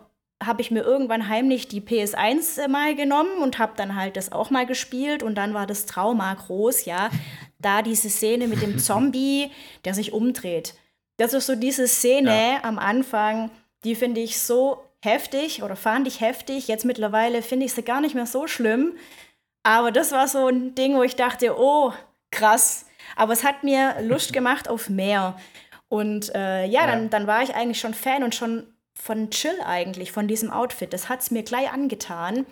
habe 0.44 0.62
ich 0.62 0.72
mir 0.72 0.82
irgendwann 0.82 1.30
heimlich 1.30 1.68
die 1.68 1.82
PS1 1.82 2.68
mal 2.68 2.96
genommen 2.96 3.42
und 3.42 3.60
habe 3.60 3.74
dann 3.76 3.96
halt 3.96 4.18
das 4.18 4.32
auch 4.32 4.50
mal 4.50 4.66
gespielt 4.66 5.24
und 5.24 5.36
dann 5.36 5.54
war 5.54 5.68
das 5.68 5.86
Trauma 5.86 6.34
groß, 6.34 6.86
ja. 6.86 7.10
Da 7.60 7.84
diese 7.84 8.10
Szene 8.10 8.48
mit 8.48 8.64
dem 8.64 8.80
Zombie, 8.80 9.52
der 9.86 9.94
sich 9.94 10.14
umdreht. 10.14 10.74
Das 11.18 11.36
ist 11.36 11.46
so 11.46 11.56
diese 11.56 11.88
Szene 11.88 12.58
am 12.64 12.80
Anfang, 12.80 13.52
die 13.84 13.94
finde 13.94 14.20
ich 14.20 14.40
so 14.40 14.84
heftig 15.04 15.62
oder 15.62 15.76
fand 15.76 16.08
ich 16.08 16.22
heftig. 16.22 16.68
Jetzt 16.68 16.86
mittlerweile 16.86 17.44
finde 17.44 17.68
ich 17.68 17.74
sie 17.74 17.84
gar 17.84 18.02
nicht 18.02 18.16
mehr 18.16 18.26
so 18.26 18.48
schlimm. 18.48 18.94
Aber 19.62 19.92
das 19.92 20.12
war 20.12 20.28
so 20.28 20.48
ein 20.48 20.74
Ding, 20.74 20.96
wo 20.96 21.04
ich 21.04 21.16
dachte, 21.16 21.56
oh, 21.56 21.94
krass. 22.32 22.88
Aber 23.16 23.34
es 23.34 23.44
hat 23.44 23.64
mir 23.64 24.02
Lust 24.02 24.34
gemacht 24.34 24.68
auf 24.68 24.90
mehr. 24.90 25.38
Und 25.88 26.34
äh, 26.34 26.66
ja, 26.66 26.82
Ja. 26.82 26.88
Dann, 26.88 27.10
dann 27.10 27.28
war 27.28 27.44
ich 27.44 27.54
eigentlich 27.54 27.80
schon 27.80 27.94
Fan 27.94 28.24
und 28.24 28.34
schon 28.34 28.66
von 29.02 29.32
Chill 29.32 29.58
eigentlich, 29.66 30.12
von 30.12 30.28
diesem 30.28 30.52
Outfit. 30.52 30.94
Das 30.94 31.10
hat 31.10 31.22
es 31.22 31.32
mir 31.32 31.42
gleich 31.44 31.72
angetan. 31.72 32.46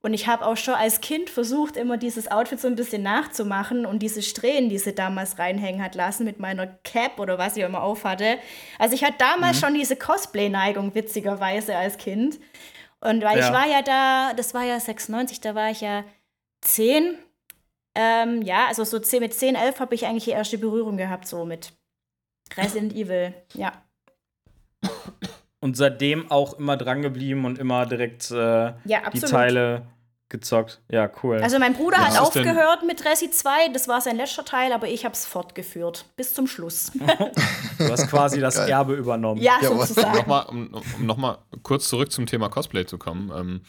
Und 0.00 0.14
ich 0.14 0.26
habe 0.26 0.44
auch 0.44 0.56
schon 0.56 0.74
als 0.74 1.00
Kind 1.00 1.30
versucht, 1.30 1.76
immer 1.76 1.96
dieses 1.96 2.28
Outfit 2.28 2.60
so 2.60 2.66
ein 2.66 2.74
bisschen 2.74 3.04
nachzumachen 3.04 3.86
und 3.86 4.00
diese 4.00 4.20
Strähnen, 4.20 4.68
die 4.68 4.78
sie 4.78 4.96
damals 4.96 5.38
reinhängen 5.38 5.80
hat 5.80 5.94
lassen 5.94 6.24
mit 6.24 6.40
meiner 6.40 6.66
Cap 6.66 7.20
oder 7.20 7.38
was 7.38 7.56
ich 7.56 7.62
immer 7.62 7.82
aufhatte. 7.84 8.38
Also 8.80 8.96
ich 8.96 9.04
hatte 9.04 9.18
damals 9.18 9.60
schon 9.60 9.74
diese 9.74 9.94
Cosplay-Neigung, 9.94 10.92
witzigerweise 10.96 11.76
als 11.76 11.98
Kind. 11.98 12.40
Und 13.00 13.22
weil 13.22 13.38
Ja. 13.38 13.46
ich 13.46 13.52
war 13.52 13.68
ja 13.68 13.82
da, 13.82 14.32
das 14.34 14.54
war 14.54 14.64
ja 14.64 14.80
96, 14.80 15.40
da 15.40 15.54
war 15.54 15.70
ich 15.70 15.82
ja 15.82 16.02
10. 16.62 17.16
Ähm, 17.94 18.42
ja, 18.42 18.66
also 18.66 18.82
so 18.82 18.98
10, 18.98 19.20
mit 19.20 19.34
10, 19.34 19.54
11 19.54 19.78
habe 19.78 19.94
ich 19.94 20.06
eigentlich 20.06 20.24
die 20.24 20.30
erste 20.30 20.58
Berührung 20.58 20.96
gehabt, 20.96 21.28
so 21.28 21.44
mit 21.44 21.72
Resident 22.56 22.92
Evil. 22.92 23.34
Ja. 23.54 23.72
Und 25.62 25.76
seitdem 25.76 26.30
auch 26.30 26.58
immer 26.58 26.76
dran 26.76 27.00
geblieben 27.02 27.44
und 27.46 27.58
immer 27.58 27.86
direkt 27.86 28.30
äh, 28.30 28.34
Ja, 28.84 29.08
die. 29.12 29.20
Teile 29.20 29.86
gezockt. 30.28 30.80
Ja, 30.90 31.08
cool. 31.22 31.40
Also 31.42 31.58
mein 31.60 31.74
Bruder 31.74 31.98
Ja. 31.98 32.06
hat 32.08 32.18
aufgehört 32.20 32.84
mit 32.86 33.04
Resi 33.04 33.30
2, 33.30 33.68
das 33.72 33.86
war 33.86 34.00
sein 34.00 34.16
letzter 34.16 34.44
Teil, 34.44 34.72
aber 34.72 34.88
ich 34.88 35.04
habe 35.04 35.12
es 35.14 35.24
fortgeführt 35.26 36.06
bis 36.16 36.34
zum 36.34 36.46
Schluss. 36.48 36.90
du 37.78 37.90
hast 37.90 38.08
quasi 38.08 38.40
das 38.40 38.56
Geil. 38.56 38.70
Erbe 38.70 38.94
übernommen. 38.94 39.40
ja, 39.40 39.58
Ja, 39.62 39.68
sozusagen. 39.68 40.16
nochmal, 40.16 40.46
um, 40.46 40.74
um 40.98 41.06
nochmal 41.06 41.38
kurz 41.62 41.88
zurück 41.88 42.10
zum 42.10 42.26
Thema 42.26 42.48
Cosplay 42.48 42.84
zu 42.86 42.98
kommen. 42.98 43.30
Ähm, 43.36 43.60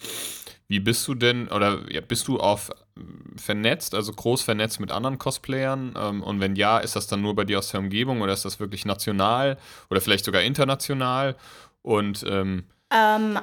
wie 0.69 0.79
bist 0.79 1.07
du 1.07 1.13
denn, 1.13 1.49
oder 1.49 1.79
ja, 1.91 1.99
bist 2.01 2.27
du 2.29 2.39
auf 2.39 2.71
ähm, 2.97 3.35
vernetzt, 3.37 3.93
also 3.93 4.13
groß 4.13 4.41
vernetzt 4.41 4.79
mit 4.79 4.89
anderen 4.91 5.17
Cosplayern? 5.19 5.93
Ähm, 5.97 6.23
und 6.23 6.39
wenn 6.39 6.55
ja, 6.55 6.79
ist 6.79 6.95
das 6.95 7.07
dann 7.07 7.21
nur 7.21 7.35
bei 7.35 7.43
dir 7.43 7.59
aus 7.59 7.69
der 7.71 7.81
Umgebung 7.81 8.21
oder 8.21 8.31
ist 8.33 8.45
das 8.45 8.59
wirklich 8.61 8.85
national 8.85 9.57
oder 9.89 9.99
vielleicht 10.01 10.23
sogar 10.25 10.41
international? 10.41 11.35
Und 11.83 12.25
ähm, 12.27 12.63
Ähm, 12.91 13.39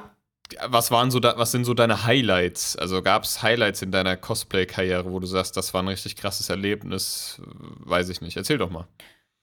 was 0.67 0.91
waren 0.91 1.11
so 1.11 1.21
da, 1.21 1.37
was 1.37 1.51
sind 1.51 1.63
so 1.63 1.73
deine 1.73 2.03
Highlights? 2.03 2.75
Also 2.75 3.01
gab 3.01 3.23
es 3.23 3.41
Highlights 3.41 3.81
in 3.81 3.91
deiner 3.91 4.17
Cosplay-Karriere, 4.17 5.09
wo 5.09 5.19
du 5.19 5.25
sagst, 5.27 5.55
das 5.55 5.73
war 5.73 5.81
ein 5.81 5.87
richtig 5.87 6.17
krasses 6.17 6.49
Erlebnis? 6.49 7.41
Weiß 7.45 8.09
ich 8.09 8.19
nicht. 8.19 8.35
Erzähl 8.35 8.57
doch 8.57 8.69
mal. 8.69 8.85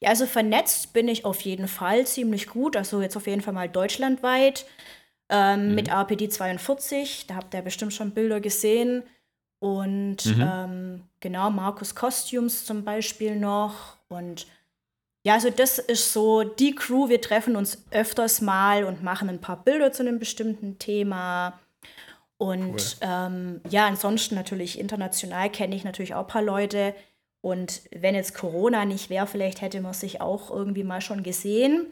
Ja, 0.00 0.10
also 0.10 0.26
vernetzt 0.26 0.92
bin 0.92 1.08
ich 1.08 1.24
auf 1.24 1.40
jeden 1.40 1.66
Fall 1.66 2.06
ziemlich 2.06 2.46
gut. 2.48 2.76
Also 2.76 3.00
jetzt 3.00 3.16
auf 3.16 3.26
jeden 3.26 3.40
Fall 3.40 3.54
mal 3.54 3.68
deutschlandweit. 3.68 4.66
ähm, 5.30 5.74
mit 5.74 5.88
RPD 5.88 6.28
42. 6.30 7.26
Da 7.26 7.34
habt 7.36 7.52
ihr 7.54 7.60
bestimmt 7.62 7.92
schon 7.92 8.12
Bilder 8.12 8.40
gesehen. 8.40 9.02
Und 9.60 10.24
Mhm. 10.24 10.42
ähm, 10.42 11.02
genau, 11.20 11.50
Markus 11.50 11.94
Costumes 11.94 12.64
zum 12.64 12.84
Beispiel 12.84 13.36
noch. 13.36 13.96
Und 14.08 14.46
ja, 15.24 15.34
also 15.34 15.50
das 15.50 15.78
ist 15.78 16.12
so 16.12 16.42
die 16.44 16.74
Crew. 16.74 17.08
Wir 17.08 17.20
treffen 17.20 17.56
uns 17.56 17.84
öfters 17.90 18.40
mal 18.40 18.84
und 18.84 19.02
machen 19.02 19.28
ein 19.28 19.40
paar 19.40 19.62
Bilder 19.64 19.92
zu 19.92 20.02
einem 20.02 20.18
bestimmten 20.18 20.78
Thema. 20.78 21.58
Und 22.38 22.98
ähm, 23.00 23.60
ja, 23.68 23.86
ansonsten 23.86 24.36
natürlich 24.36 24.78
international 24.78 25.50
kenne 25.50 25.74
ich 25.74 25.84
natürlich 25.84 26.14
auch 26.14 26.22
ein 26.22 26.28
paar 26.28 26.42
Leute. 26.42 26.94
Und 27.40 27.82
wenn 27.90 28.14
jetzt 28.14 28.34
Corona 28.34 28.84
nicht 28.84 29.10
wäre, 29.10 29.26
vielleicht 29.26 29.60
hätte 29.60 29.80
man 29.80 29.92
sich 29.92 30.20
auch 30.20 30.50
irgendwie 30.50 30.84
mal 30.84 31.00
schon 31.00 31.22
gesehen. 31.22 31.86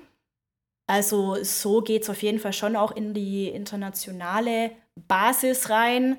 Also 0.86 1.42
so 1.42 1.80
geht 1.80 2.04
es 2.04 2.10
auf 2.10 2.22
jeden 2.22 2.38
Fall 2.38 2.52
schon 2.52 2.76
auch 2.76 2.92
in 2.92 3.12
die 3.12 3.48
internationale 3.48 4.70
Basis 5.08 5.68
rein. 5.68 6.16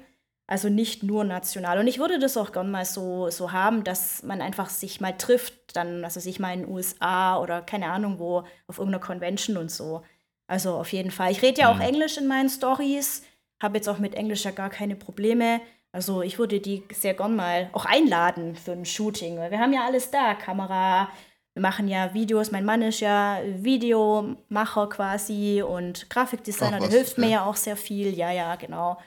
Also 0.50 0.70
nicht 0.70 1.04
nur 1.04 1.26
national. 1.26 1.78
Und 1.80 1.88
ich 1.88 2.00
würde 2.00 2.20
das 2.20 2.38
auch 2.38 2.54
gern 2.54 2.72
mal 2.72 2.86
so, 2.86 3.30
so 3.30 3.52
haben, 3.52 3.84
dass 3.84 4.24
man 4.24 4.42
einfach 4.42 4.70
sich 4.70 5.02
mal 5.02 5.12
trifft, 5.18 5.76
dann, 5.76 6.06
also 6.06 6.22
sich 6.22 6.40
mal 6.40 6.54
in 6.54 6.62
den 6.62 6.70
USA 6.70 7.38
oder 7.38 7.62
keine 7.62 7.88
Ahnung 7.92 8.18
wo, 8.18 8.44
auf 8.68 8.78
irgendeiner 8.80 9.04
Convention 9.04 9.58
und 9.58 9.70
so. 9.70 10.04
Also 10.48 10.76
auf 10.76 10.94
jeden 10.94 11.12
Fall. 11.12 11.32
Ich 11.32 11.42
rede 11.42 11.62
ja 11.62 11.70
auch 11.72 11.76
Mhm. 11.76 11.82
Englisch 11.82 12.18
in 12.18 12.28
meinen 12.28 12.50
Stories, 12.50 13.24
habe 13.62 13.78
jetzt 13.78 13.90
auch 13.90 14.00
mit 14.00 14.16
Englisch 14.16 14.46
ja 14.46 14.52
gar 14.52 14.70
keine 14.70 14.96
Probleme. 14.96 15.60
Also 15.92 16.22
ich 16.22 16.40
würde 16.40 16.62
die 16.62 16.84
sehr 16.94 17.14
gern 17.14 17.36
mal 17.36 17.70
auch 17.74 17.86
einladen 17.86 18.56
für 18.56 18.72
ein 18.72 18.86
Shooting. 18.86 19.38
Wir 19.38 19.60
haben 19.60 19.74
ja 19.74 19.84
alles 19.86 20.12
da, 20.12 20.34
Kamera, 20.36 21.10
wir 21.54 21.62
machen 21.62 21.88
ja 21.90 22.14
Videos. 22.14 22.52
Mein 22.52 22.66
Mann 22.66 22.82
ist 22.84 23.00
ja 23.02 23.40
Videomacher 23.44 24.88
quasi 24.90 25.62
und 25.62 26.10
Grafikdesigner, 26.10 26.80
der 26.80 26.90
hilft 26.90 27.18
mir 27.18 27.26
ja. 27.26 27.32
ja 27.32 27.46
auch 27.46 27.56
sehr 27.56 27.76
viel. 27.76 28.16
Ja, 28.16 28.32
ja, 28.32 28.56
genau. 28.56 28.98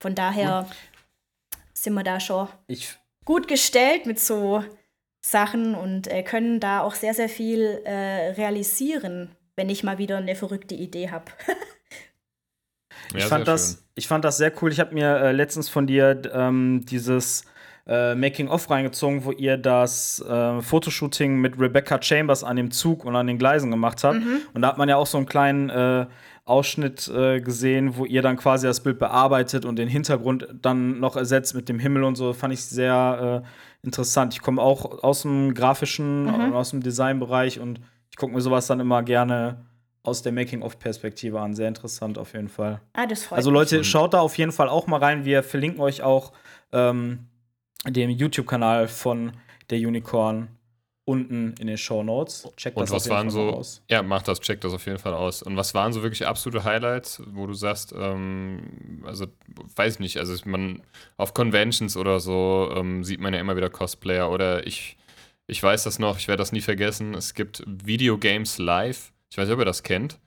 Von 0.00 0.14
daher 0.14 0.66
sind 1.72 1.94
wir 1.94 2.04
da 2.04 2.20
schon 2.20 2.48
Ich, 2.66 2.96
gut 3.24 3.48
gestellt 3.48 4.06
mit 4.06 4.20
so 4.20 4.64
Sachen 5.20 5.74
und 5.74 6.06
äh, 6.08 6.22
können 6.22 6.60
da 6.60 6.80
auch 6.82 6.94
sehr, 6.94 7.14
sehr 7.14 7.28
viel 7.28 7.82
äh, 7.84 8.30
realisieren, 8.32 9.30
wenn 9.56 9.68
ich 9.68 9.82
mal 9.82 9.98
wieder 9.98 10.18
eine 10.18 10.36
verrückte 10.36 10.74
Idee 10.74 11.10
habe. 11.10 11.24
Ja, 13.12 13.18
ich, 13.20 13.24
fand 13.26 13.46
das, 13.46 13.74
schön. 13.74 13.78
ich 13.94 14.08
fand 14.08 14.24
das 14.24 14.36
sehr 14.36 14.52
cool. 14.60 14.72
Ich 14.72 14.80
habe 14.80 14.92
mir 14.92 15.16
äh, 15.16 15.32
letztens 15.32 15.68
von 15.68 15.86
dir 15.86 16.20
ähm, 16.32 16.84
dieses 16.86 17.44
äh, 17.86 18.14
Making-of 18.14 18.68
reingezogen, 18.68 19.24
wo 19.24 19.30
ihr 19.30 19.56
das 19.56 20.20
äh, 20.20 20.60
Fotoshooting 20.60 21.36
mit 21.36 21.58
Rebecca 21.58 22.02
Chambers 22.02 22.42
an 22.42 22.56
dem 22.56 22.70
Zug 22.72 23.04
und 23.04 23.14
an 23.14 23.28
den 23.28 23.38
Gleisen 23.38 23.70
gemacht 23.70 24.02
habt. 24.02 24.18
Und 24.54 24.62
da 24.62 24.68
hat 24.68 24.78
man 24.78 24.88
ja 24.88 24.96
auch 24.96 25.06
so 25.06 25.18
einen 25.18 25.26
kleinen 25.26 25.70
äh, 25.70 26.06
Ausschnitt 26.46 27.08
äh, 27.08 27.40
gesehen, 27.40 27.96
wo 27.96 28.04
ihr 28.04 28.22
dann 28.22 28.36
quasi 28.36 28.66
das 28.66 28.80
Bild 28.80 28.98
bearbeitet 28.98 29.64
und 29.64 29.76
den 29.76 29.88
Hintergrund 29.88 30.46
dann 30.62 31.00
noch 31.00 31.16
ersetzt 31.16 31.54
mit 31.54 31.68
dem 31.68 31.78
Himmel 31.80 32.04
und 32.04 32.14
so. 32.14 32.32
Fand 32.32 32.54
ich 32.54 32.64
sehr 32.64 33.42
äh, 33.44 33.84
interessant. 33.84 34.32
Ich 34.32 34.40
komme 34.40 34.62
auch 34.62 35.02
aus 35.02 35.22
dem 35.22 35.54
grafischen, 35.54 36.26
und 36.26 36.54
aus 36.54 36.70
dem 36.70 36.82
Designbereich 36.82 37.58
und 37.58 37.80
ich 38.10 38.16
gucke 38.16 38.32
mir 38.32 38.40
sowas 38.40 38.68
dann 38.68 38.78
immer 38.78 39.02
gerne 39.02 39.66
aus 40.04 40.22
der 40.22 40.30
Making-of-Perspektive 40.30 41.40
an. 41.40 41.54
Sehr 41.54 41.66
interessant 41.66 42.16
auf 42.16 42.32
jeden 42.32 42.48
Fall. 42.48 42.80
Ah, 42.92 43.06
das 43.06 43.24
freut 43.24 43.38
Also 43.38 43.50
mich. 43.50 43.58
Leute, 43.58 43.82
schaut 43.84 44.14
da 44.14 44.20
auf 44.20 44.38
jeden 44.38 44.52
Fall 44.52 44.68
auch 44.68 44.86
mal 44.86 45.00
rein. 45.00 45.24
Wir 45.24 45.42
verlinken 45.42 45.80
euch 45.80 46.02
auch 46.02 46.32
ähm, 46.72 47.26
den 47.84 48.10
YouTube-Kanal 48.10 48.86
von 48.86 49.32
der 49.68 49.78
Unicorn 49.78 50.48
unten 51.06 51.54
in 51.60 51.68
den 51.68 51.78
Show 51.78 52.02
Notes. 52.02 52.46
Checkt 52.56 52.76
Und 52.76 52.82
das 52.82 52.90
auf 52.90 52.96
was 52.96 53.04
jeden 53.04 53.16
waren 53.16 53.30
Fall 53.30 53.52
so, 53.52 53.56
aus. 53.56 53.82
ja, 53.88 54.02
macht 54.02 54.28
das, 54.28 54.40
checkt 54.40 54.64
das 54.64 54.72
auf 54.74 54.84
jeden 54.86 54.98
Fall 54.98 55.14
aus. 55.14 55.40
Und 55.42 55.56
was 55.56 55.72
waren 55.72 55.92
so 55.92 56.02
wirklich 56.02 56.26
absolute 56.26 56.64
Highlights, 56.64 57.22
wo 57.28 57.46
du 57.46 57.54
sagst, 57.54 57.94
ähm, 57.96 59.04
also 59.06 59.26
weiß 59.76 59.94
ich 59.94 60.00
nicht, 60.00 60.18
also 60.18 60.34
man 60.44 60.82
auf 61.16 61.32
Conventions 61.32 61.96
oder 61.96 62.18
so 62.18 62.70
ähm, 62.74 63.04
sieht 63.04 63.20
man 63.20 63.32
ja 63.32 63.40
immer 63.40 63.56
wieder 63.56 63.70
Cosplayer 63.70 64.30
oder 64.30 64.66
ich, 64.66 64.98
ich 65.46 65.62
weiß 65.62 65.84
das 65.84 66.00
noch, 66.00 66.18
ich 66.18 66.26
werde 66.26 66.40
das 66.40 66.50
nie 66.50 66.60
vergessen. 66.60 67.14
Es 67.14 67.34
gibt 67.34 67.62
Video 67.66 68.18
Games 68.18 68.58
Live. 68.58 69.12
Ich 69.30 69.38
weiß 69.38 69.46
nicht, 69.46 69.54
ob 69.54 69.60
ihr 69.60 69.64
das 69.64 69.84
kennt. 69.84 70.18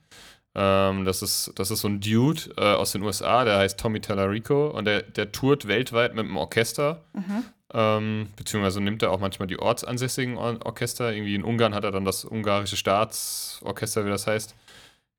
Ähm, 0.54 1.04
das, 1.04 1.20
ist, 1.20 1.52
das 1.56 1.70
ist 1.70 1.80
so 1.80 1.88
ein 1.88 2.00
Dude 2.00 2.40
äh, 2.56 2.62
aus 2.74 2.92
den 2.92 3.02
USA, 3.02 3.44
der 3.44 3.58
heißt 3.58 3.78
Tommy 3.78 4.00
Tallarico 4.00 4.68
und 4.68 4.86
der, 4.86 5.02
der 5.02 5.30
tourt 5.30 5.68
weltweit 5.68 6.14
mit 6.14 6.24
einem 6.24 6.38
Orchester. 6.38 7.04
Ähm, 7.72 8.28
beziehungsweise 8.36 8.80
nimmt 8.80 9.02
er 9.02 9.10
auch 9.12 9.20
manchmal 9.20 9.46
die 9.48 9.58
ortsansässigen 9.58 10.36
Or 10.36 10.58
Orchester. 10.64 11.12
Irgendwie 11.12 11.34
in 11.34 11.44
Ungarn 11.44 11.74
hat 11.74 11.84
er 11.84 11.90
dann 11.92 12.04
das 12.04 12.24
ungarische 12.24 12.76
Staatsorchester, 12.76 14.04
wie 14.04 14.10
das 14.10 14.26
heißt, 14.26 14.54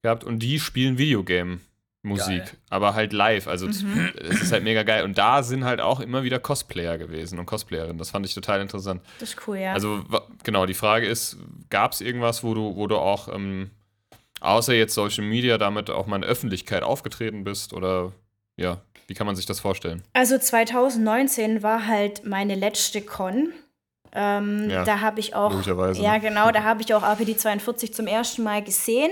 gehabt. 0.01 0.23
Und 0.23 0.39
die 0.39 0.59
spielen 0.59 0.97
Videogame-Musik, 0.97 2.43
aber 2.69 2.93
halt 2.93 3.13
live. 3.13 3.47
Also 3.47 3.67
es- 3.67 3.83
es 4.19 4.41
ist 4.41 4.51
halt 4.51 4.63
mega 4.63 4.83
geil. 4.83 5.03
Und 5.03 5.17
da 5.17 5.43
sind 5.43 5.63
halt 5.63 5.79
auch 5.81 5.99
immer 5.99 6.23
wieder 6.23 6.39
Cosplayer 6.39 6.97
gewesen 6.97 7.39
und 7.39 7.45
Cosplayerinnen. 7.45 7.97
Das 7.97 8.09
fand 8.11 8.25
ich 8.25 8.33
total 8.33 8.61
interessant. 8.61 9.01
Das 9.19 9.29
ist 9.29 9.47
cool, 9.47 9.57
ja. 9.57 9.73
Also 9.73 10.03
genau, 10.43 10.65
die 10.65 10.73
Frage 10.73 11.07
ist, 11.07 11.37
gab 11.69 11.93
es 11.93 12.01
irgendwas, 12.01 12.43
wo 12.43 12.53
du, 12.53 12.75
wo 12.75 12.87
du 12.87 12.97
auch 12.97 13.33
ähm, 13.33 13.69
außer 14.41 14.73
jetzt 14.73 14.93
Social 14.93 15.23
Media 15.23 15.57
damit 15.57 15.89
auch 15.89 16.07
mal 16.07 16.17
in 16.17 16.23
Öffentlichkeit 16.23 16.83
aufgetreten 16.83 17.43
bist? 17.43 17.73
Oder 17.73 18.11
ja, 18.57 18.81
wie 19.11 19.13
kann 19.13 19.27
man 19.27 19.35
sich 19.35 19.45
das 19.45 19.59
vorstellen? 19.59 20.03
Also 20.13 20.37
2019 20.37 21.63
war 21.63 21.85
halt 21.85 22.25
meine 22.25 22.55
letzte 22.55 23.01
Con. 23.01 23.51
Ähm, 24.13 24.69
Ja, 24.69 24.85
da 24.85 25.01
habe 25.01 25.19
ich 25.19 25.35
auch, 25.35 25.51
ja 25.65 26.13
ne? 26.13 26.19
genau, 26.21 26.49
da 26.51 26.63
habe 26.63 26.81
ich 26.81 26.93
auch 26.93 27.03
RPD 27.03 27.35
42 27.35 27.93
zum 27.93 28.07
ersten 28.07 28.41
Mal 28.43 28.63
gesehen. 28.63 29.11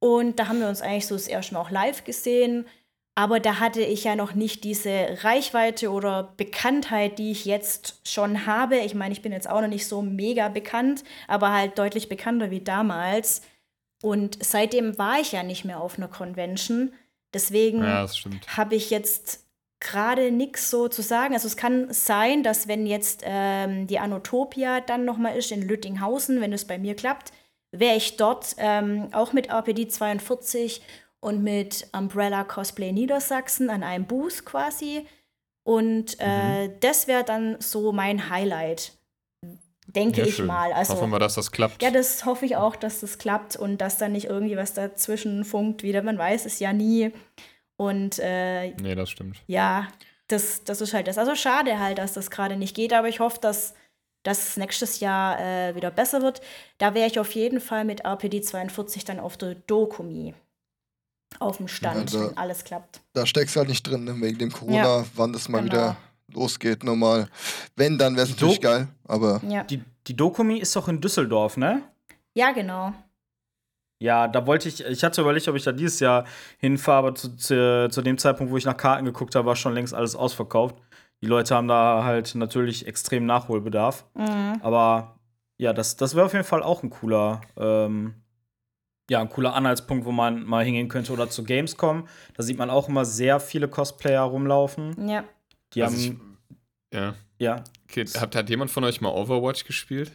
Und 0.00 0.38
da 0.38 0.48
haben 0.48 0.60
wir 0.60 0.68
uns 0.68 0.82
eigentlich 0.82 1.06
so 1.06 1.14
das 1.14 1.28
erste 1.28 1.54
Mal 1.54 1.60
auch 1.60 1.70
live 1.70 2.04
gesehen. 2.04 2.66
Aber 3.14 3.40
da 3.40 3.58
hatte 3.58 3.80
ich 3.80 4.04
ja 4.04 4.16
noch 4.16 4.34
nicht 4.34 4.64
diese 4.64 5.16
Reichweite 5.22 5.90
oder 5.90 6.34
Bekanntheit, 6.36 7.18
die 7.18 7.30
ich 7.30 7.46
jetzt 7.46 8.06
schon 8.06 8.44
habe. 8.44 8.76
Ich 8.80 8.94
meine, 8.94 9.12
ich 9.12 9.22
bin 9.22 9.32
jetzt 9.32 9.48
auch 9.48 9.62
noch 9.62 9.68
nicht 9.68 9.86
so 9.86 10.02
mega 10.02 10.48
bekannt, 10.48 11.04
aber 11.26 11.52
halt 11.54 11.78
deutlich 11.78 12.10
bekannter 12.10 12.50
wie 12.50 12.60
damals. 12.60 13.40
Und 14.02 14.44
seitdem 14.44 14.98
war 14.98 15.20
ich 15.20 15.32
ja 15.32 15.42
nicht 15.42 15.64
mehr 15.64 15.80
auf 15.80 15.96
einer 15.96 16.08
Convention. 16.08 16.92
Deswegen 17.34 17.82
Ja, 17.82 18.06
habe 18.48 18.74
ich 18.74 18.90
jetzt 18.90 19.44
gerade 19.80 20.30
nichts 20.30 20.70
so 20.70 20.88
zu 20.88 21.02
sagen. 21.02 21.34
Also 21.34 21.46
es 21.46 21.56
kann 21.56 21.92
sein, 21.92 22.42
dass 22.42 22.68
wenn 22.68 22.86
jetzt 22.86 23.22
ähm, 23.24 23.86
die 23.86 23.98
Anotopia 23.98 24.80
dann 24.80 25.04
noch 25.04 25.16
mal 25.16 25.30
ist 25.36 25.52
in 25.52 25.62
Lüttinghausen, 25.66 26.40
wenn 26.40 26.52
es 26.52 26.66
bei 26.66 26.78
mir 26.78 26.94
klappt, 26.94 27.32
wäre 27.72 27.96
ich 27.96 28.16
dort 28.16 28.56
ähm, 28.58 29.08
auch 29.12 29.32
mit 29.32 29.48
RPD 29.48 29.88
42 29.88 30.82
und 31.20 31.42
mit 31.42 31.88
Umbrella 31.92 32.44
Cosplay 32.44 32.92
Niedersachsen 32.92 33.70
an 33.70 33.82
einem 33.82 34.06
Booth 34.06 34.44
quasi. 34.44 35.06
Und 35.62 36.16
äh, 36.20 36.68
Mhm. 36.68 36.80
das 36.80 37.06
wäre 37.06 37.24
dann 37.24 37.56
so 37.60 37.92
mein 37.92 38.28
Highlight, 38.30 38.92
denke 39.92 40.20
Ja, 40.20 40.26
ich 40.26 40.36
schön. 40.36 40.46
mal. 40.46 40.72
Also, 40.72 40.94
Hoffen 40.94 41.10
wir, 41.10 41.18
dass 41.18 41.34
das 41.34 41.50
klappt. 41.52 41.82
ja, 41.82 41.90
das 41.90 42.24
hoffe 42.24 42.46
ich 42.46 42.56
auch, 42.56 42.76
dass 42.76 43.00
das 43.00 43.18
klappt 43.18 43.56
und 43.56 43.78
dass 43.78 43.98
da 43.98 44.08
nicht 44.08 44.26
irgendwie 44.26 44.56
was 44.56 44.74
dazwischen 44.74 45.44
funkt 45.44 45.82
wieder. 45.82 46.02
Man 46.02 46.18
weiß 46.18 46.46
es 46.46 46.58
ja 46.58 46.72
nie. 46.72 47.12
Und 47.76 48.18
äh, 48.18 48.70
nee, 48.76 48.94
das 48.94 49.10
stimmt. 49.10 49.38
ja, 49.46 49.88
das, 50.28 50.62
das 50.64 50.80
ist 50.80 50.92
halt 50.94 51.06
das. 51.08 51.18
Also 51.18 51.34
schade 51.34 51.78
halt, 51.78 51.98
dass 51.98 52.12
das 52.12 52.30
gerade 52.30 52.56
nicht 52.56 52.76
geht, 52.76 52.92
aber 52.92 53.08
ich 53.08 53.20
hoffe, 53.20 53.38
dass 53.40 53.74
das 54.22 54.56
nächstes 54.58 55.00
Jahr 55.00 55.40
äh, 55.40 55.74
wieder 55.74 55.90
besser 55.90 56.20
wird. 56.22 56.42
Da 56.78 56.94
wäre 56.94 57.06
ich 57.08 57.18
auf 57.18 57.32
jeden 57.32 57.58
Fall 57.60 57.84
mit 57.86 58.04
RPD 58.04 58.42
42 58.42 59.04
dann 59.06 59.18
auf 59.18 59.36
der 59.38 59.54
Dokumi. 59.54 60.34
Auf 61.38 61.56
dem 61.56 61.68
Stand, 61.68 62.12
Ja, 62.12 62.18
da- 62.20 62.28
wenn 62.30 62.36
alles 62.36 62.64
klappt. 62.64 63.00
Da 63.14 63.24
steckst 63.24 63.56
du 63.56 63.60
halt 63.60 63.68
nicht 63.70 63.82
drin, 63.84 64.04
ne? 64.04 64.14
wegen 64.20 64.38
dem 64.38 64.52
Corona, 64.52 65.04
wann 65.14 65.32
das 65.32 65.48
mal 65.48 65.62
genau. 65.62 65.72
wieder 65.72 65.96
losgeht, 66.34 66.84
normal. 66.84 67.28
Wenn, 67.76 67.98
dann 67.98 68.14
wäre 68.16 68.24
es 68.24 68.30
natürlich 68.32 68.60
Do- 68.60 68.68
geil, 68.68 68.88
aber 69.06 69.40
Ja, 69.48 69.64
Die, 69.64 69.82
die 70.06 70.16
Dokumi 70.16 70.58
ist 70.58 70.74
doch 70.76 70.88
in 70.88 71.00
Düsseldorf, 71.00 71.56
ne? 71.56 71.82
ja 72.34 72.52
genau. 72.52 72.92
Ja, 74.02 74.28
da 74.28 74.46
wollte 74.46 74.68
ich, 74.68 74.82
ich 74.82 75.04
hatte 75.04 75.20
überlegt, 75.20 75.46
ob 75.48 75.56
ich 75.56 75.64
da 75.64 75.72
dieses 75.72 76.00
Jahr 76.00 76.24
hinfahre, 76.58 76.98
aber 76.98 77.14
zu, 77.14 77.36
zu, 77.36 77.88
zu 77.90 78.00
dem 78.02 78.16
Zeitpunkt, 78.16 78.50
wo 78.50 78.56
ich 78.56 78.64
nach 78.64 78.76
Karten 78.76 79.04
geguckt 79.04 79.34
habe, 79.34 79.46
war 79.46 79.56
schon 79.56 79.74
längst 79.74 79.92
alles 79.92 80.16
ausverkauft. 80.16 80.76
Die 81.22 81.26
Leute 81.26 81.54
haben 81.54 81.68
da 81.68 82.02
halt 82.02 82.34
natürlich 82.34 82.86
extrem 82.86 83.26
Nachholbedarf. 83.26 84.06
Mhm. 84.14 84.58
Aber 84.62 85.18
ja, 85.58 85.74
das, 85.74 85.96
das 85.96 86.14
wäre 86.14 86.24
auf 86.24 86.32
jeden 86.32 86.46
Fall 86.46 86.62
auch 86.62 86.82
ein 86.82 86.88
cooler, 86.88 87.42
ähm, 87.58 88.14
ja, 89.10 89.20
ein 89.20 89.28
cooler 89.28 89.54
Anhaltspunkt, 89.54 90.06
wo 90.06 90.12
man 90.12 90.44
mal 90.44 90.64
hingehen 90.64 90.88
könnte. 90.88 91.12
Oder 91.12 91.28
zu 91.28 91.44
Gamescom. 91.44 92.08
Da 92.34 92.42
sieht 92.42 92.56
man 92.56 92.70
auch 92.70 92.88
immer 92.88 93.04
sehr 93.04 93.38
viele 93.38 93.68
Cosplayer 93.68 94.22
rumlaufen. 94.22 95.06
Ja. 95.08 95.24
Die 95.74 95.82
Also 95.82 95.96
ich- 95.96 96.08
haben, 96.10 96.38
Ja. 96.92 97.14
ja, 97.38 97.64
Okay, 97.88 98.04
hat, 98.06 98.34
hat 98.36 98.48
jemand 98.50 98.70
von 98.70 98.84
euch 98.84 99.00
mal 99.00 99.10
Overwatch 99.10 99.64
gespielt? 99.64 100.12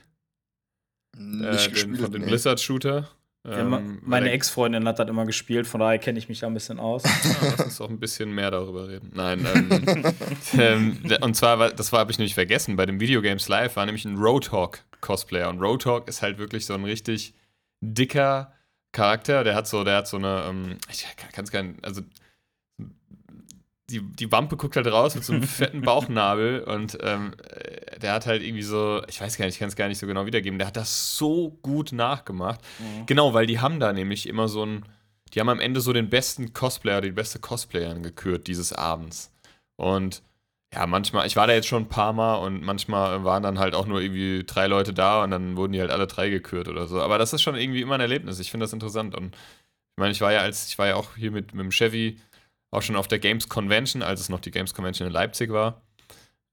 nicht 1.17 1.43
äh, 1.43 1.51
den, 1.69 1.73
gespielt. 1.73 2.01
von 2.01 2.11
den 2.11 2.21
nee. 2.21 2.27
Blizzard-Shooter? 2.27 3.09
ja 3.45 3.59
Ähm, 3.59 3.99
meine 4.03 4.31
Ex-Freundin 4.31 4.87
hat 4.87 4.97
das 4.99 5.07
immer 5.07 5.25
gespielt, 5.25 5.67
von 5.67 5.79
daher 5.79 5.97
kenne 5.99 6.17
ich 6.19 6.27
mich 6.29 6.39
da 6.39 6.47
ein 6.47 6.53
bisschen 6.53 6.79
aus. 6.79 7.03
Ah, 7.05 7.09
lass 7.41 7.59
uns 7.61 7.81
auch 7.81 7.89
ein 7.89 7.99
bisschen 7.99 8.33
mehr 8.33 8.51
darüber 8.51 8.87
reden. 8.89 9.11
Nein, 9.13 9.45
ähm, 9.53 10.03
ähm, 10.59 10.97
und 11.21 11.35
zwar, 11.35 11.59
war- 11.59 11.71
das 11.71 11.91
war, 11.91 11.99
habe 11.99 12.11
ich 12.11 12.17
nämlich 12.17 12.33
vergessen, 12.33 12.75
bei 12.75 12.85
dem 12.85 12.99
Videogames 12.99 13.47
Live 13.47 13.75
war 13.75 13.85
nämlich 13.85 14.03
ein 14.05 14.17
Roadhog 14.17 14.79
Cosplayer 15.01 15.49
und 15.49 15.61
Roadhog 15.61 16.07
ist 16.07 16.21
halt 16.21 16.37
wirklich 16.37 16.65
so 16.65 16.73
ein 16.73 16.83
richtig 16.83 17.33
dicker, 17.81 18.51
Charakter, 18.91 19.43
der 19.43 19.55
hat 19.55 19.67
so, 19.67 19.83
der 19.83 19.97
hat 19.97 20.07
so 20.07 20.17
eine, 20.17 20.45
ähm, 20.49 20.77
ich 20.89 21.05
kann 21.33 21.43
es 21.45 21.51
gar 21.51 21.63
nicht, 21.63 21.83
also 21.85 22.01
die, 23.89 24.01
die 24.01 24.31
Wampe 24.31 24.57
guckt 24.57 24.75
halt 24.75 24.87
raus 24.87 25.15
mit 25.15 25.23
so 25.23 25.33
einem 25.33 25.43
fetten 25.43 25.81
Bauchnabel 25.81 26.61
und 26.61 26.97
ähm, 27.01 27.33
äh, 27.49 27.99
der 27.99 28.13
hat 28.13 28.25
halt 28.25 28.41
irgendwie 28.41 28.63
so, 28.63 29.01
ich 29.07 29.21
weiß 29.21 29.37
gar 29.37 29.45
nicht, 29.45 29.55
ich 29.55 29.59
kann 29.59 29.67
es 29.67 29.75
gar 29.75 29.87
nicht 29.87 29.99
so 29.99 30.07
genau 30.07 30.25
wiedergeben, 30.25 30.57
der 30.57 30.67
hat 30.67 30.77
das 30.77 31.17
so 31.17 31.51
gut 31.61 31.91
nachgemacht. 31.91 32.59
Mhm. 32.79 33.05
Genau, 33.05 33.33
weil 33.33 33.45
die 33.45 33.59
haben 33.59 33.79
da 33.79 33.93
nämlich 33.93 34.27
immer 34.27 34.47
so 34.47 34.65
ein, 34.65 34.85
die 35.33 35.39
haben 35.39 35.49
am 35.49 35.59
Ende 35.59 35.81
so 35.81 35.93
den 35.93 36.09
besten 36.09 36.53
Cosplayer, 36.53 37.01
die 37.01 37.11
beste 37.11 37.39
Cosplayerin 37.39 38.01
gekürt 38.01 38.47
dieses 38.47 38.73
Abends. 38.73 39.31
Und 39.75 40.23
ja, 40.73 40.87
manchmal, 40.87 41.27
ich 41.27 41.35
war 41.35 41.47
da 41.47 41.53
jetzt 41.53 41.67
schon 41.67 41.83
ein 41.83 41.89
paar 41.89 42.11
Mal 42.11 42.35
und 42.35 42.63
manchmal 42.63 43.23
waren 43.23 43.43
dann 43.43 43.59
halt 43.59 43.75
auch 43.75 43.85
nur 43.85 44.01
irgendwie 44.01 44.43
drei 44.45 44.67
Leute 44.67 44.93
da 44.93 45.23
und 45.23 45.31
dann 45.31 45.55
wurden 45.55 45.73
die 45.73 45.79
halt 45.79 45.91
alle 45.91 46.07
drei 46.07 46.29
gekürt 46.29 46.67
oder 46.67 46.87
so. 46.87 47.01
Aber 47.01 47.17
das 47.17 47.33
ist 47.33 47.43
schon 47.43 47.55
irgendwie 47.55 47.81
immer 47.81 47.95
ein 47.95 48.01
Erlebnis. 48.01 48.39
Ich 48.39 48.51
finde 48.51 48.65
das 48.65 48.73
interessant. 48.73 49.15
Und 49.15 49.35
ich 49.35 49.97
meine, 49.97 50.11
ich 50.11 50.21
war 50.21 50.33
ja 50.33 50.39
als, 50.39 50.67
ich 50.67 50.77
war 50.77 50.87
ja 50.87 50.95
auch 50.95 51.15
hier 51.15 51.31
mit, 51.31 51.53
mit 51.53 51.63
dem 51.63 51.71
Chevy 51.71 52.17
auch 52.75 52.81
schon 52.81 52.95
auf 52.95 53.07
der 53.07 53.19
Games 53.19 53.49
Convention, 53.49 54.01
als 54.01 54.19
es 54.19 54.29
noch 54.29 54.39
die 54.39 54.51
Games 54.51 54.73
Convention 54.73 55.07
in 55.07 55.13
Leipzig 55.13 55.51
war. 55.51 55.81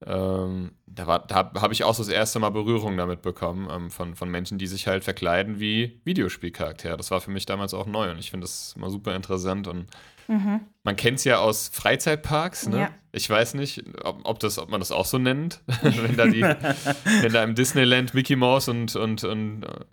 Ähm, 0.05 0.71
da, 0.85 1.19
da 1.19 1.51
habe 1.55 1.73
ich 1.73 1.83
auch 1.83 1.95
so 1.95 2.03
das 2.03 2.11
erste 2.11 2.39
Mal 2.39 2.49
Berührung 2.49 2.97
damit 2.97 3.21
bekommen, 3.21 3.69
ähm, 3.71 3.89
von, 3.89 4.15
von 4.15 4.29
Menschen, 4.29 4.57
die 4.57 4.67
sich 4.67 4.87
halt 4.87 5.03
verkleiden 5.03 5.59
wie 5.59 6.01
Videospielcharaktere. 6.03 6.97
Das 6.97 7.11
war 7.11 7.21
für 7.21 7.31
mich 7.31 7.45
damals 7.45 7.73
auch 7.73 7.85
neu 7.85 8.11
und 8.11 8.19
ich 8.19 8.31
finde 8.31 8.45
das 8.45 8.73
immer 8.75 8.89
super 8.89 9.15
interessant 9.15 9.67
und 9.67 9.85
mhm. 10.27 10.61
man 10.83 10.95
kennt 10.95 11.19
es 11.19 11.23
ja 11.23 11.37
aus 11.39 11.69
Freizeitparks, 11.69 12.67
ne? 12.67 12.79
Ja. 12.79 12.89
Ich 13.15 13.29
weiß 13.29 13.53
nicht, 13.53 13.83
ob, 14.03 14.21
ob, 14.23 14.39
das, 14.39 14.57
ob 14.57 14.69
man 14.69 14.81
das 14.81 14.91
auch 14.91 15.05
so 15.05 15.19
nennt, 15.19 15.61
wenn, 15.81 16.17
da 16.17 16.25
die, 16.25 16.41
wenn 16.41 17.31
da 17.31 17.43
im 17.43 17.55
Disneyland 17.55 18.13
Mickey 18.13 18.35
Mouse 18.35 18.67
und, 18.67 18.95
und, 18.95 19.23
und 19.23 19.63
äh, 19.63 19.85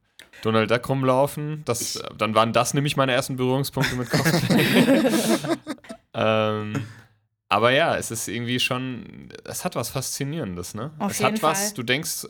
Donald 0.42 0.70
Duck 0.70 0.88
rumlaufen. 0.88 1.62
Das, 1.64 2.02
dann 2.16 2.34
waren 2.34 2.52
das 2.52 2.74
nämlich 2.74 2.96
meine 2.96 3.12
ersten 3.12 3.36
Berührungspunkte 3.36 3.96
mit 3.96 4.10
Cosplay. 4.10 4.64
Ähm, 6.14 6.86
aber 7.48 7.72
ja, 7.72 7.96
es 7.96 8.10
ist 8.10 8.28
irgendwie 8.28 8.60
schon, 8.60 9.28
es 9.44 9.64
hat 9.64 9.74
was 9.74 9.90
Faszinierendes, 9.90 10.74
ne? 10.74 10.92
Auf 10.98 11.12
es 11.12 11.18
jeden 11.18 11.34
hat 11.34 11.42
was, 11.42 11.74
du 11.74 11.82
denkst, 11.82 12.26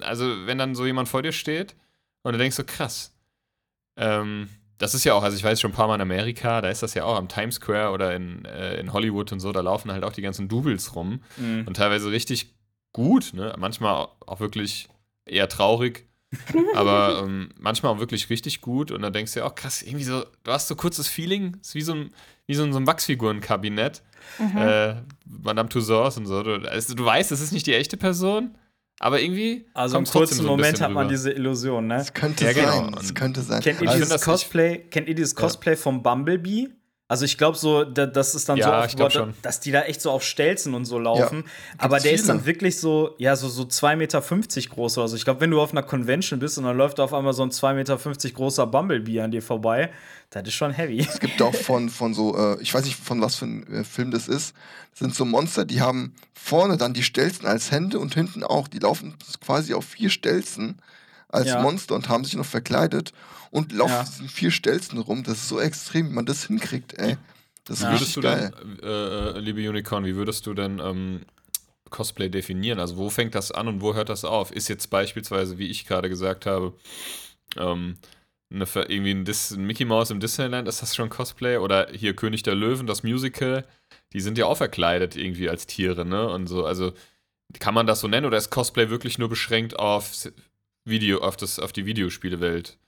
also 0.00 0.46
wenn 0.46 0.58
dann 0.58 0.74
so 0.74 0.84
jemand 0.84 1.08
vor 1.08 1.22
dir 1.22 1.32
steht 1.32 1.76
und 2.22 2.32
du 2.32 2.38
denkst 2.38 2.56
so, 2.56 2.64
krass. 2.64 3.14
Ähm, 3.96 4.48
das 4.78 4.94
ist 4.94 5.04
ja 5.04 5.14
auch, 5.14 5.22
also 5.22 5.36
ich 5.36 5.44
weiß 5.44 5.60
schon 5.60 5.70
ein 5.70 5.74
paar 5.74 5.86
Mal 5.86 5.94
in 5.94 6.00
Amerika, 6.00 6.60
da 6.60 6.68
ist 6.68 6.82
das 6.82 6.94
ja 6.94 7.04
auch 7.04 7.16
am 7.16 7.28
Times 7.28 7.56
Square 7.56 7.92
oder 7.92 8.14
in, 8.16 8.44
äh, 8.44 8.74
in 8.80 8.92
Hollywood 8.92 9.30
und 9.30 9.38
so, 9.38 9.52
da 9.52 9.60
laufen 9.60 9.92
halt 9.92 10.02
auch 10.02 10.12
die 10.12 10.22
ganzen 10.22 10.48
Doubles 10.48 10.96
rum 10.96 11.22
mhm. 11.36 11.64
und 11.66 11.76
teilweise 11.76 12.10
richtig 12.10 12.54
gut, 12.92 13.32
ne? 13.32 13.54
Manchmal 13.56 14.08
auch 14.26 14.40
wirklich 14.40 14.88
eher 15.24 15.48
traurig. 15.48 16.08
aber 16.74 17.22
ähm, 17.24 17.50
manchmal 17.56 17.92
auch 17.92 18.00
wirklich 18.00 18.28
richtig 18.28 18.60
gut 18.60 18.90
und 18.90 19.02
dann 19.02 19.12
denkst 19.12 19.34
du 19.34 19.40
ja 19.40 19.46
auch, 19.46 19.54
krass, 19.54 19.82
irgendwie 19.82 20.04
so, 20.04 20.24
du 20.42 20.50
hast 20.50 20.66
so 20.66 20.74
kurzes 20.74 21.06
Feeling, 21.06 21.56
ist 21.60 21.76
wie 21.76 21.82
so 21.82 21.94
ein, 21.94 22.14
wie 22.46 22.54
so 22.54 22.64
ein, 22.64 22.72
so 22.72 22.78
ein 22.78 22.86
Wachsfigurenkabinett 22.86 24.02
Mhm. 24.38 24.56
Äh, 24.56 24.94
Madame 25.26 25.68
Tussauds 25.68 26.16
und 26.16 26.26
so. 26.26 26.42
Du, 26.42 26.54
also, 26.68 26.94
du 26.94 27.04
weißt, 27.04 27.32
es 27.32 27.40
ist 27.40 27.52
nicht 27.52 27.66
die 27.66 27.74
echte 27.74 27.96
Person, 27.96 28.56
aber 28.98 29.20
irgendwie. 29.20 29.66
Also 29.74 29.98
im 29.98 30.04
kurzen 30.04 30.36
so 30.36 30.44
Moment 30.44 30.80
hat 30.80 30.90
man 30.90 31.08
diese 31.08 31.30
Illusion, 31.30 31.86
ne? 31.86 31.96
Es 31.96 32.12
könnte 32.12 32.44
ja, 32.44 32.52
sein. 32.52 32.86
Genau. 32.86 32.98
Es 32.98 33.14
könnte 33.14 33.42
sein. 33.42 33.62
Kennt 33.62 33.80
ihr, 33.82 33.88
also 33.88 34.04
dieses 34.04 34.22
Cosplay, 34.22 34.78
kennt 34.90 35.08
ihr 35.08 35.14
dieses 35.14 35.34
Cosplay 35.34 35.72
ja. 35.72 35.76
vom 35.76 36.02
Bumblebee? 36.02 36.68
Also 37.06 37.26
ich 37.26 37.36
glaube 37.36 37.58
so, 37.58 37.84
das 37.84 38.34
ist 38.34 38.48
dann 38.48 38.56
ja, 38.56 38.64
so 38.64 38.72
aufgebaut, 38.72 39.34
dass 39.42 39.60
die 39.60 39.70
da 39.70 39.82
echt 39.82 40.00
so 40.00 40.10
auf 40.10 40.22
Stelzen 40.22 40.72
und 40.72 40.86
so 40.86 40.98
laufen. 40.98 41.44
Ja, 41.44 41.74
aber 41.76 41.96
der 41.96 42.02
viele. 42.02 42.14
ist 42.14 42.28
dann 42.30 42.46
wirklich 42.46 42.80
so, 42.80 43.14
ja, 43.18 43.36
so, 43.36 43.48
so 43.48 43.64
2,50 43.64 43.96
Meter 43.96 44.20
groß 44.22 44.96
oder 44.96 45.08
so. 45.08 45.16
Ich 45.16 45.24
glaube, 45.24 45.42
wenn 45.42 45.50
du 45.50 45.60
auf 45.60 45.72
einer 45.72 45.82
Convention 45.82 46.38
bist 46.38 46.56
und 46.56 46.64
dann 46.64 46.78
läuft 46.78 47.00
auf 47.00 47.12
einmal 47.12 47.34
so 47.34 47.42
ein 47.42 47.50
2,50 47.50 47.74
Meter 47.74 48.30
großer 48.30 48.66
Bumblebee 48.66 49.20
an 49.20 49.30
dir 49.30 49.42
vorbei, 49.42 49.92
das 50.30 50.48
ist 50.48 50.54
schon 50.54 50.72
heavy. 50.72 51.00
Es 51.00 51.20
gibt 51.20 51.42
auch 51.42 51.54
von, 51.54 51.90
von 51.90 52.14
so, 52.14 52.38
äh, 52.38 52.60
ich 52.62 52.72
weiß 52.72 52.86
nicht, 52.86 52.96
von 52.96 53.20
was 53.20 53.36
für 53.36 53.44
ein 53.44 53.66
äh, 53.70 53.84
Film 53.84 54.10
das 54.10 54.26
ist, 54.26 54.54
das 54.92 55.00
sind 55.00 55.14
so 55.14 55.26
Monster, 55.26 55.66
die 55.66 55.82
haben 55.82 56.14
vorne 56.32 56.78
dann 56.78 56.94
die 56.94 57.02
Stelzen 57.02 57.46
als 57.46 57.70
Hände 57.70 57.98
und 57.98 58.14
hinten 58.14 58.42
auch. 58.42 58.66
Die 58.66 58.78
laufen 58.78 59.14
quasi 59.44 59.74
auf 59.74 59.84
vier 59.84 60.08
Stelzen 60.08 60.80
als 61.28 61.48
ja. 61.48 61.60
Monster 61.60 61.96
und 61.96 62.08
haben 62.08 62.24
sich 62.24 62.34
noch 62.34 62.46
verkleidet 62.46 63.12
und 63.54 63.70
laufen 63.70 63.92
ja. 63.92 64.02
diesen 64.02 64.28
vier 64.28 64.50
Stelzen 64.50 64.98
rum. 64.98 65.22
Das 65.22 65.34
ist 65.38 65.48
so 65.48 65.60
extrem, 65.60 66.10
wie 66.10 66.14
man 66.14 66.26
das 66.26 66.48
hinkriegt, 66.48 66.94
ey. 66.94 67.16
Das 67.64 67.78
ist 67.78 67.82
ja. 67.84 67.92
würdest 67.92 68.16
du 68.16 68.20
geil. 68.20 68.52
Denn, 68.60 68.78
äh, 68.82 69.28
äh, 69.28 69.38
liebe 69.38 69.68
Unicorn, 69.68 70.04
wie 70.04 70.16
würdest 70.16 70.46
du 70.46 70.54
denn 70.54 70.80
ähm, 70.80 71.20
Cosplay 71.88 72.28
definieren? 72.28 72.80
Also 72.80 72.96
wo 72.96 73.10
fängt 73.10 73.36
das 73.36 73.52
an 73.52 73.68
und 73.68 73.80
wo 73.80 73.94
hört 73.94 74.08
das 74.08 74.24
auf? 74.24 74.50
Ist 74.50 74.66
jetzt 74.68 74.90
beispielsweise, 74.90 75.56
wie 75.56 75.68
ich 75.68 75.86
gerade 75.86 76.08
gesagt 76.08 76.46
habe, 76.46 76.74
ähm, 77.56 77.96
eine, 78.50 78.66
irgendwie 78.74 79.12
ein, 79.12 79.24
Dis 79.24 79.52
ein 79.52 79.64
Mickey 79.64 79.84
Mouse 79.84 80.10
im 80.10 80.18
Disneyland, 80.18 80.66
ist 80.66 80.82
das 80.82 80.96
schon 80.96 81.08
Cosplay? 81.08 81.58
Oder 81.58 81.86
hier 81.92 82.16
König 82.16 82.42
der 82.42 82.56
Löwen, 82.56 82.88
das 82.88 83.04
Musical, 83.04 83.64
die 84.14 84.20
sind 84.20 84.36
ja 84.36 84.46
auch 84.46 84.56
verkleidet 84.56 85.14
irgendwie 85.14 85.48
als 85.48 85.68
Tiere, 85.68 86.04
ne? 86.04 86.28
Und 86.28 86.48
so, 86.48 86.66
also 86.66 86.92
kann 87.60 87.74
man 87.74 87.86
das 87.86 88.00
so 88.00 88.08
nennen 88.08 88.26
oder 88.26 88.36
ist 88.36 88.50
Cosplay 88.50 88.90
wirklich 88.90 89.18
nur 89.18 89.28
beschränkt 89.28 89.78
auf 89.78 90.28
Video, 90.84 91.20
auf, 91.20 91.36
das, 91.36 91.60
auf 91.60 91.72
die 91.72 91.86
Videospielewelt? 91.86 92.78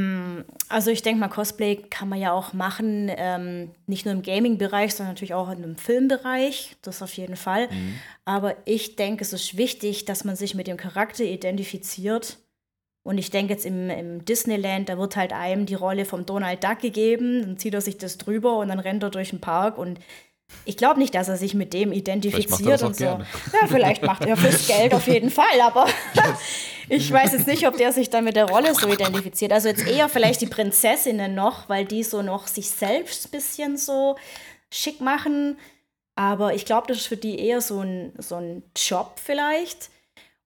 Hm, 0.00 0.44
also 0.68 0.90
ich 0.90 1.02
denke 1.02 1.20
mal, 1.20 1.28
Cosplay 1.28 1.76
kann 1.76 2.08
man 2.08 2.18
ja 2.18 2.32
auch 2.32 2.54
machen, 2.54 3.10
ähm, 3.14 3.72
nicht 3.86 4.06
nur 4.06 4.14
im 4.14 4.22
Gaming-Bereich, 4.22 4.94
sondern 4.94 5.14
natürlich 5.14 5.34
auch 5.34 5.50
in 5.50 5.60
dem 5.60 5.76
Filmbereich, 5.76 6.76
das 6.80 7.02
auf 7.02 7.12
jeden 7.14 7.36
Fall. 7.36 7.68
Mhm. 7.70 7.94
Aber 8.24 8.56
ich 8.64 8.96
denke, 8.96 9.22
es 9.22 9.34
ist 9.34 9.58
wichtig, 9.58 10.06
dass 10.06 10.24
man 10.24 10.36
sich 10.36 10.54
mit 10.54 10.66
dem 10.66 10.78
Charakter 10.78 11.24
identifiziert. 11.24 12.38
Und 13.02 13.18
ich 13.18 13.30
denke 13.30 13.52
jetzt 13.52 13.66
im, 13.66 13.90
im, 13.90 14.24
Disneyland, 14.24 14.88
da 14.88 14.98
wird 14.98 15.16
halt 15.16 15.32
einem 15.32 15.66
die 15.66 15.74
Rolle 15.74 16.04
vom 16.04 16.24
Donald 16.26 16.62
Duck 16.64 16.80
gegeben, 16.80 17.42
dann 17.42 17.58
zieht 17.58 17.74
er 17.74 17.80
sich 17.80 17.98
das 17.98 18.18
drüber 18.18 18.58
und 18.58 18.68
dann 18.68 18.78
rennt 18.78 19.02
er 19.02 19.10
durch 19.10 19.30
den 19.30 19.40
Park 19.40 19.78
und 19.78 19.98
ich 20.64 20.76
glaube 20.76 21.00
nicht, 21.00 21.14
dass 21.14 21.28
er 21.28 21.36
sich 21.36 21.54
mit 21.54 21.72
dem 21.72 21.92
identifiziert 21.92 22.82
und 22.82 22.96
so. 22.96 23.04
Gerne. 23.04 23.26
Ja, 23.52 23.66
vielleicht 23.66 24.02
macht 24.02 24.24
er 24.24 24.36
fürs 24.36 24.66
Geld 24.66 24.94
auf 24.94 25.06
jeden 25.06 25.30
Fall, 25.30 25.60
aber 25.62 25.86
ich 26.88 27.10
weiß 27.10 27.32
jetzt 27.32 27.46
nicht, 27.46 27.66
ob 27.66 27.76
der 27.76 27.92
sich 27.92 28.10
dann 28.10 28.24
mit 28.24 28.36
der 28.36 28.48
Rolle 28.48 28.74
so 28.74 28.88
identifiziert. 28.88 29.52
Also 29.52 29.68
jetzt 29.68 29.86
eher 29.86 30.08
vielleicht 30.08 30.40
die 30.40 30.46
Prinzessinnen 30.46 31.34
noch, 31.34 31.68
weil 31.68 31.84
die 31.84 32.02
so 32.02 32.22
noch 32.22 32.46
sich 32.46 32.70
selbst 32.70 33.26
ein 33.26 33.30
bisschen 33.30 33.76
so 33.76 34.16
schick 34.70 35.00
machen. 35.00 35.58
Aber 36.14 36.54
ich 36.54 36.66
glaube, 36.66 36.86
das 36.88 36.98
ist 36.98 37.06
für 37.06 37.16
die 37.16 37.38
eher 37.38 37.60
so 37.60 37.80
ein, 37.80 38.12
so 38.18 38.36
ein 38.36 38.62
Job 38.76 39.18
vielleicht. 39.22 39.90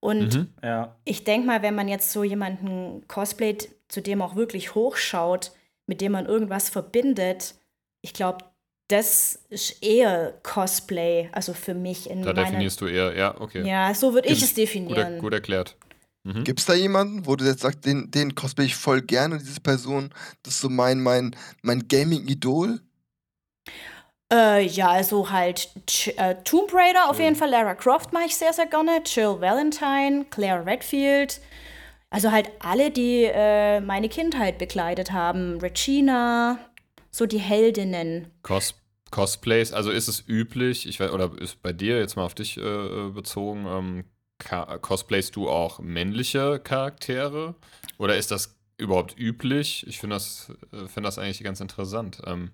Und 0.01 0.35
mhm, 0.35 0.49
ja. 0.62 0.95
ich 1.05 1.25
denke 1.25 1.47
mal, 1.47 1.62
wenn 1.62 1.75
man 1.75 1.88
jetzt 1.88 2.12
so 2.12 2.25
jemanden 2.25 3.07
cosplayt, 3.09 3.71
zu 3.88 4.01
dem 4.01 4.23
auch 4.23 4.37
wirklich 4.37 4.75
hochschaut, 4.75 5.53
mit 5.87 6.01
dem 6.01 6.12
man 6.12 6.27
irgendwas 6.27 6.69
verbindet, 6.69 7.55
ich 8.03 8.12
glaube, 8.12 8.45
das 8.88 9.38
ist 9.49 9.83
eher 9.83 10.35
Cosplay, 10.42 11.29
also 11.33 11.55
für 11.55 11.75
mich. 11.75 12.11
In 12.11 12.23
da 12.23 12.33
meine, 12.33 12.47
definierst 12.47 12.81
du 12.81 12.87
eher, 12.87 13.16
ja, 13.16 13.40
okay. 13.40 13.66
Ja, 13.66 13.94
so 13.94 14.12
würde 14.12 14.29
ich 14.29 14.42
es 14.42 14.55
definieren. 14.55 15.14
Gut, 15.14 15.23
gut 15.23 15.33
erklärt. 15.33 15.77
Mhm. 16.25 16.44
Gibt 16.44 16.61
es 16.61 16.66
da 16.66 16.75
jemanden, 16.75 17.27
wo 17.27 17.37
du 17.37 17.44
jetzt 17.44 17.61
sagst, 17.61 17.85
den, 17.85 18.11
den 18.11 18.35
cosplay 18.35 18.66
ich 18.66 18.77
voll 18.77 19.03
gerne, 19.03 19.38
diese 19.38 19.61
Person, 19.61 20.11
das 20.42 20.55
ist 20.55 20.61
so 20.61 20.68
mein, 20.68 21.01
mein, 21.01 21.37
mein 21.62 21.87
Gaming-Idol? 21.88 22.81
Äh, 24.33 24.66
ja, 24.66 24.88
also 24.88 25.31
halt 25.31 25.68
äh, 26.16 26.35
Tomb 26.44 26.73
Raider 26.73 27.11
auf 27.11 27.18
mhm. 27.18 27.25
jeden 27.25 27.37
Fall, 27.37 27.51
Lara 27.51 27.75
Croft 27.75 28.12
mache 28.12 28.25
ich 28.27 28.37
sehr, 28.37 28.53
sehr 28.53 28.66
gerne, 28.66 29.03
Jill 29.05 29.40
Valentine, 29.40 30.27
Claire 30.31 30.64
Redfield. 30.64 31.40
Also 32.11 32.31
halt 32.31 32.51
alle, 32.61 32.90
die 32.90 33.25
äh, 33.25 33.81
meine 33.81 34.09
Kindheit 34.09 34.59
begleitet 34.59 35.11
haben. 35.11 35.59
Regina, 35.59 36.59
so 37.14 37.27
die 37.27 37.38
Heldinnen. 37.38 38.27
Cos 38.42 38.74
Cosplays, 39.11 39.72
also 39.72 39.92
ist 39.92 40.09
es 40.09 40.27
üblich, 40.27 40.88
ich 40.88 40.98
weiß, 40.98 41.12
oder 41.12 41.31
ist 41.40 41.62
bei 41.62 41.72
dir 41.72 41.98
jetzt 42.00 42.16
mal 42.16 42.24
auf 42.24 42.35
dich 42.35 42.57
äh, 42.57 43.11
bezogen, 43.11 43.64
ähm, 43.68 44.05
cosplayst 44.81 45.37
du 45.37 45.48
auch 45.48 45.79
männliche 45.79 46.59
Charaktere? 46.59 47.55
Oder 47.98 48.16
ist 48.16 48.33
das 48.33 48.59
überhaupt 48.77 49.16
üblich? 49.16 49.87
Ich 49.87 50.00
finde 50.00 50.16
das, 50.16 50.53
äh, 50.72 50.88
find 50.88 51.07
das 51.07 51.18
eigentlich 51.18 51.44
ganz 51.44 51.61
interessant 51.61 52.22
ähm, 52.27 52.50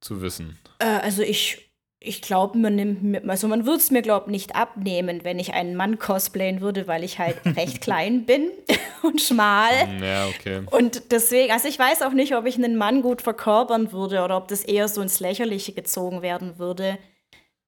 zu 0.00 0.22
wissen. 0.22 0.58
Äh, 0.78 0.86
also 0.86 1.20
ich 1.20 1.67
ich 2.08 2.22
glaube, 2.22 2.58
man 2.58 2.74
nimmt, 2.74 3.28
also 3.28 3.46
man 3.48 3.66
würde 3.66 3.78
es 3.78 3.90
mir, 3.90 4.00
glaube 4.00 4.30
nicht 4.30 4.56
abnehmen, 4.56 5.20
wenn 5.24 5.38
ich 5.38 5.52
einen 5.52 5.76
Mann 5.76 5.98
cosplayen 5.98 6.60
würde, 6.62 6.86
weil 6.86 7.04
ich 7.04 7.18
halt 7.18 7.36
recht 7.56 7.82
klein 7.82 8.24
bin 8.24 8.50
und 9.02 9.20
schmal. 9.20 9.86
Mm, 9.86 10.02
ja, 10.02 10.26
okay. 10.26 10.62
Und 10.70 11.12
deswegen, 11.12 11.52
also 11.52 11.68
ich 11.68 11.78
weiß 11.78 12.02
auch 12.02 12.12
nicht, 12.12 12.34
ob 12.34 12.46
ich 12.46 12.56
einen 12.56 12.76
Mann 12.76 13.02
gut 13.02 13.20
verkörpern 13.20 13.92
würde 13.92 14.24
oder 14.24 14.38
ob 14.38 14.48
das 14.48 14.64
eher 14.64 14.88
so 14.88 15.02
ins 15.02 15.20
Lächerliche 15.20 15.72
gezogen 15.72 16.22
werden 16.22 16.58
würde. 16.58 16.98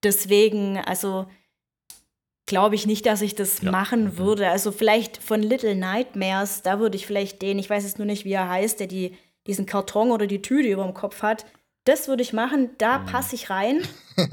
Deswegen, 0.03 0.77
also 0.77 1.27
glaube 2.47 2.73
ich 2.75 2.87
nicht, 2.87 3.05
dass 3.05 3.21
ich 3.21 3.35
das 3.35 3.61
ja. 3.61 3.71
machen 3.71 4.17
würde. 4.17 4.49
Also 4.49 4.71
vielleicht 4.71 5.17
von 5.17 5.43
Little 5.43 5.75
Nightmares, 5.75 6.63
da 6.63 6.79
würde 6.79 6.97
ich 6.97 7.05
vielleicht 7.05 7.41
den, 7.43 7.59
ich 7.59 7.69
weiß 7.69 7.83
jetzt 7.83 7.99
nur 7.99 8.07
nicht, 8.07 8.25
wie 8.25 8.33
er 8.33 8.49
heißt, 8.49 8.79
der 8.79 8.87
die, 8.87 9.15
diesen 9.45 9.67
Karton 9.67 10.11
oder 10.11 10.25
die 10.25 10.41
Tüte 10.41 10.67
über 10.67 10.83
dem 10.83 10.95
Kopf 10.95 11.21
hat 11.21 11.45
das 11.83 12.07
würde 12.07 12.23
ich 12.23 12.33
machen, 12.33 12.69
da 12.77 12.99
mhm. 12.99 13.05
passe 13.05 13.35
ich 13.35 13.49
rein. 13.49 13.81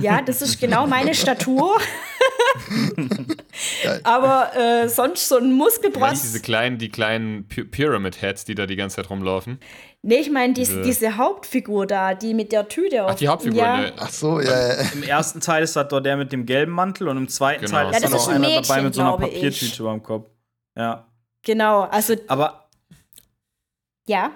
Ja, 0.00 0.20
das 0.20 0.42
ist 0.42 0.60
genau 0.60 0.86
meine 0.86 1.14
Statur. 1.14 1.78
Aber 4.04 4.54
äh, 4.54 4.88
sonst 4.88 5.26
so 5.26 5.38
ein 5.38 5.52
Muskelprotz. 5.52 6.20
diese 6.20 6.40
kleinen, 6.40 6.76
die 6.76 6.90
kleinen 6.90 7.48
Pyramid 7.48 8.20
Heads, 8.20 8.44
die 8.44 8.54
da 8.54 8.66
die 8.66 8.76
ganze 8.76 8.96
Zeit 8.96 9.08
rumlaufen. 9.08 9.58
Nee, 10.02 10.18
ich 10.18 10.30
meine 10.30 10.52
diese, 10.52 10.82
diese 10.82 11.16
Hauptfigur 11.16 11.86
da, 11.86 12.14
die 12.14 12.34
mit 12.34 12.52
der 12.52 12.68
Tüte 12.68 13.04
auf. 13.04 13.12
Ach, 13.12 13.14
die 13.14 13.28
Hauptfigur, 13.28 13.58
ja. 13.58 13.76
ne? 13.78 13.92
Ach 13.96 14.10
so, 14.10 14.40
ja, 14.40 14.74
ja. 14.74 14.88
Im 14.92 15.02
ersten 15.02 15.40
Teil 15.40 15.64
ist 15.64 15.74
das 15.74 15.88
doch 15.88 16.00
der 16.00 16.16
mit 16.18 16.30
dem 16.30 16.44
gelben 16.44 16.72
Mantel 16.72 17.08
und 17.08 17.16
im 17.16 17.28
zweiten 17.28 17.64
genau. 17.64 17.78
Teil 17.78 17.86
ist 17.90 18.02
ja, 18.02 18.08
dann 18.08 18.18
auch 18.18 18.28
ein 18.28 18.34
einer 18.36 18.46
Mädchen, 18.46 18.68
dabei 18.68 18.82
mit 18.82 18.94
so 18.94 19.00
einer 19.00 19.16
Papiertüte 19.16 19.64
ich. 19.64 19.80
über 19.80 19.92
dem 19.92 20.02
Kopf. 20.02 20.30
Ja. 20.76 21.06
Genau, 21.42 21.82
also. 21.82 22.14
Aber. 22.28 22.68
Ja. 24.06 24.30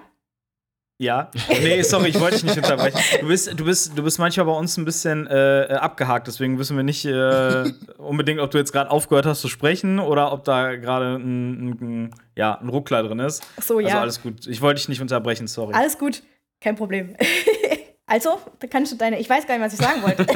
Ja, 1.01 1.31
nee, 1.49 1.81
sorry, 1.81 2.09
ich 2.09 2.19
wollte 2.19 2.35
dich 2.35 2.43
nicht 2.43 2.57
unterbrechen. 2.57 2.99
Du 3.21 3.27
bist, 3.27 3.59
du 3.59 3.65
bist, 3.65 3.97
du 3.97 4.03
bist 4.03 4.19
manchmal 4.19 4.45
bei 4.45 4.51
uns 4.51 4.77
ein 4.77 4.85
bisschen 4.85 5.25
äh, 5.25 5.75
abgehakt, 5.81 6.27
deswegen 6.27 6.59
wissen 6.59 6.77
wir 6.77 6.83
nicht 6.83 7.05
äh, 7.05 7.73
unbedingt, 7.97 8.39
ob 8.39 8.51
du 8.51 8.59
jetzt 8.59 8.71
gerade 8.71 8.91
aufgehört 8.91 9.25
hast 9.25 9.41
zu 9.41 9.47
sprechen 9.47 9.97
oder 9.97 10.31
ob 10.31 10.43
da 10.43 10.75
gerade 10.75 11.15
ein, 11.15 11.69
ein, 11.69 12.15
ja, 12.37 12.53
ein 12.53 12.69
Ruckler 12.69 13.01
drin 13.01 13.17
ist. 13.17 13.41
Ach 13.57 13.63
so, 13.63 13.79
ja. 13.79 13.87
Also 13.87 13.97
alles 13.97 14.21
gut. 14.21 14.45
Ich 14.45 14.61
wollte 14.61 14.79
dich 14.79 14.89
nicht 14.89 15.01
unterbrechen, 15.01 15.47
sorry. 15.47 15.73
Alles 15.73 15.97
gut, 15.97 16.21
kein 16.59 16.75
Problem. 16.75 17.15
also, 18.05 18.39
da 18.59 18.67
kannst 18.67 18.91
du 18.91 18.95
deine. 18.95 19.19
Ich 19.19 19.27
weiß 19.27 19.47
gar 19.47 19.57
nicht, 19.57 19.65
was 19.65 19.73
ich 19.73 19.79
sagen 19.79 20.03
wollte. 20.03 20.23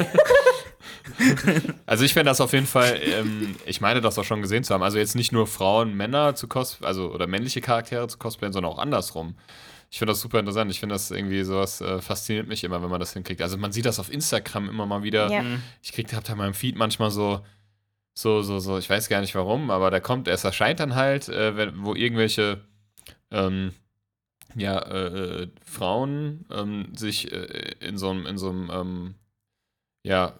Also 1.86 2.04
ich 2.04 2.12
fände 2.12 2.30
das 2.30 2.40
auf 2.40 2.52
jeden 2.52 2.66
Fall, 2.66 3.00
ähm, 3.02 3.54
ich 3.64 3.80
meine 3.80 4.00
das 4.00 4.18
auch 4.18 4.24
schon 4.24 4.42
gesehen 4.42 4.64
zu 4.64 4.74
haben, 4.74 4.82
also 4.82 4.98
jetzt 4.98 5.14
nicht 5.14 5.32
nur 5.32 5.46
Frauen, 5.46 5.96
Männer 5.96 6.34
zu 6.34 6.48
cosplayen, 6.48 6.86
also 6.86 7.12
oder 7.12 7.26
männliche 7.26 7.60
Charaktere 7.60 8.06
zu 8.08 8.18
cosplayen, 8.18 8.52
sondern 8.52 8.72
auch 8.72 8.78
andersrum. 8.78 9.36
Ich 9.90 9.98
finde 9.98 10.12
das 10.12 10.20
super 10.20 10.40
interessant. 10.40 10.70
Ich 10.70 10.80
finde 10.80 10.94
das 10.94 11.10
irgendwie 11.10 11.42
sowas 11.44 11.80
äh, 11.80 12.00
fasziniert 12.00 12.48
mich 12.48 12.64
immer, 12.64 12.82
wenn 12.82 12.90
man 12.90 13.00
das 13.00 13.12
hinkriegt. 13.12 13.40
Also 13.40 13.56
man 13.56 13.72
sieht 13.72 13.86
das 13.86 13.98
auf 13.98 14.12
Instagram 14.12 14.68
immer 14.68 14.86
mal 14.86 15.02
wieder. 15.02 15.30
Ja. 15.30 15.44
Ich 15.82 15.92
kriege 15.92 16.14
hab 16.16 16.24
da 16.24 16.32
in 16.32 16.38
meinem 16.38 16.54
Feed 16.54 16.76
manchmal 16.76 17.10
so, 17.10 17.40
so, 18.14 18.42
so, 18.42 18.58
so, 18.58 18.78
ich 18.78 18.90
weiß 18.90 19.08
gar 19.08 19.20
nicht 19.20 19.34
warum, 19.34 19.70
aber 19.70 19.90
da 19.90 20.00
kommt, 20.00 20.28
es 20.28 20.44
erscheint 20.44 20.80
dann 20.80 20.94
halt, 20.94 21.28
äh, 21.28 21.56
wenn, 21.56 21.84
wo 21.84 21.94
irgendwelche 21.94 22.62
ähm, 23.30 23.72
ja, 24.54 24.78
äh, 24.78 25.42
äh 25.42 25.48
Frauen 25.64 26.46
ähm, 26.50 26.94
sich 26.96 27.30
äh, 27.32 27.74
in 27.80 27.98
so 27.98 28.10
einem, 28.10 28.26
in 28.26 28.38
so 28.38 28.48
einem, 28.48 28.70
ähm, 28.72 29.14
ja, 30.02 30.38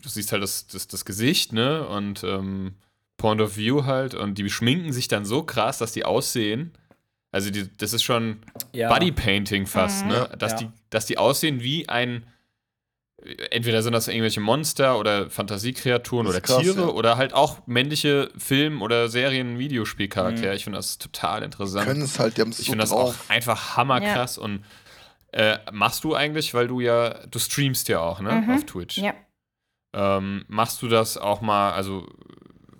du 0.00 0.08
siehst 0.08 0.32
halt 0.32 0.42
das, 0.42 0.66
das, 0.66 0.88
das 0.88 1.04
Gesicht, 1.04 1.52
ne? 1.52 1.86
Und 1.86 2.24
ähm, 2.24 2.74
Point 3.16 3.40
of 3.40 3.56
View 3.56 3.84
halt, 3.84 4.14
und 4.14 4.38
die 4.38 4.48
schminken 4.48 4.92
sich 4.92 5.08
dann 5.08 5.24
so 5.24 5.42
krass, 5.42 5.78
dass 5.78 5.92
die 5.92 6.04
aussehen 6.04 6.72
also 7.30 7.50
die, 7.50 7.68
das 7.76 7.92
ist 7.92 8.02
schon 8.02 8.38
ja. 8.72 8.88
Bodypainting 8.88 9.66
fast, 9.66 10.04
mhm. 10.04 10.12
ne? 10.12 10.30
Dass, 10.38 10.52
ja. 10.52 10.58
die, 10.58 10.68
dass 10.90 11.06
die 11.06 11.18
aussehen 11.18 11.62
wie 11.62 11.88
ein. 11.88 12.26
Entweder 13.50 13.82
sind 13.82 13.94
das 13.94 14.06
irgendwelche 14.06 14.40
Monster 14.40 14.96
oder 14.96 15.28
Fantasiekreaturen 15.28 16.28
oder 16.28 16.40
krass, 16.40 16.62
Tiere 16.62 16.82
ja. 16.82 16.86
oder 16.86 17.16
halt 17.16 17.34
auch 17.34 17.66
männliche 17.66 18.30
Film- 18.38 18.80
oder 18.80 19.08
Serien-Videospielcharaktere. 19.08 20.52
Mhm. 20.52 20.56
Ich 20.56 20.64
finde 20.64 20.78
das 20.78 20.98
total 20.98 21.42
interessant. 21.42 21.84
Können 21.84 22.02
es 22.02 22.18
halt, 22.20 22.36
die 22.36 22.42
haben 22.42 22.52
Ich 22.52 22.66
finde 22.66 22.78
das 22.78 22.92
auch 22.92 23.14
einfach 23.28 23.76
hammerkrass. 23.76 24.38
Und 24.38 24.64
äh, 25.32 25.58
machst 25.72 26.04
du 26.04 26.14
eigentlich, 26.14 26.54
weil 26.54 26.68
du 26.68 26.78
ja, 26.78 27.26
du 27.26 27.40
streamst 27.40 27.88
ja 27.88 27.98
auch, 27.98 28.20
ne? 28.20 28.30
Mhm. 28.30 28.50
Auf 28.50 28.64
Twitch. 28.66 28.98
Ja. 28.98 29.14
Ähm, 29.92 30.44
machst 30.46 30.80
du 30.82 30.86
das 30.86 31.18
auch 31.18 31.40
mal, 31.40 31.72
also 31.72 32.06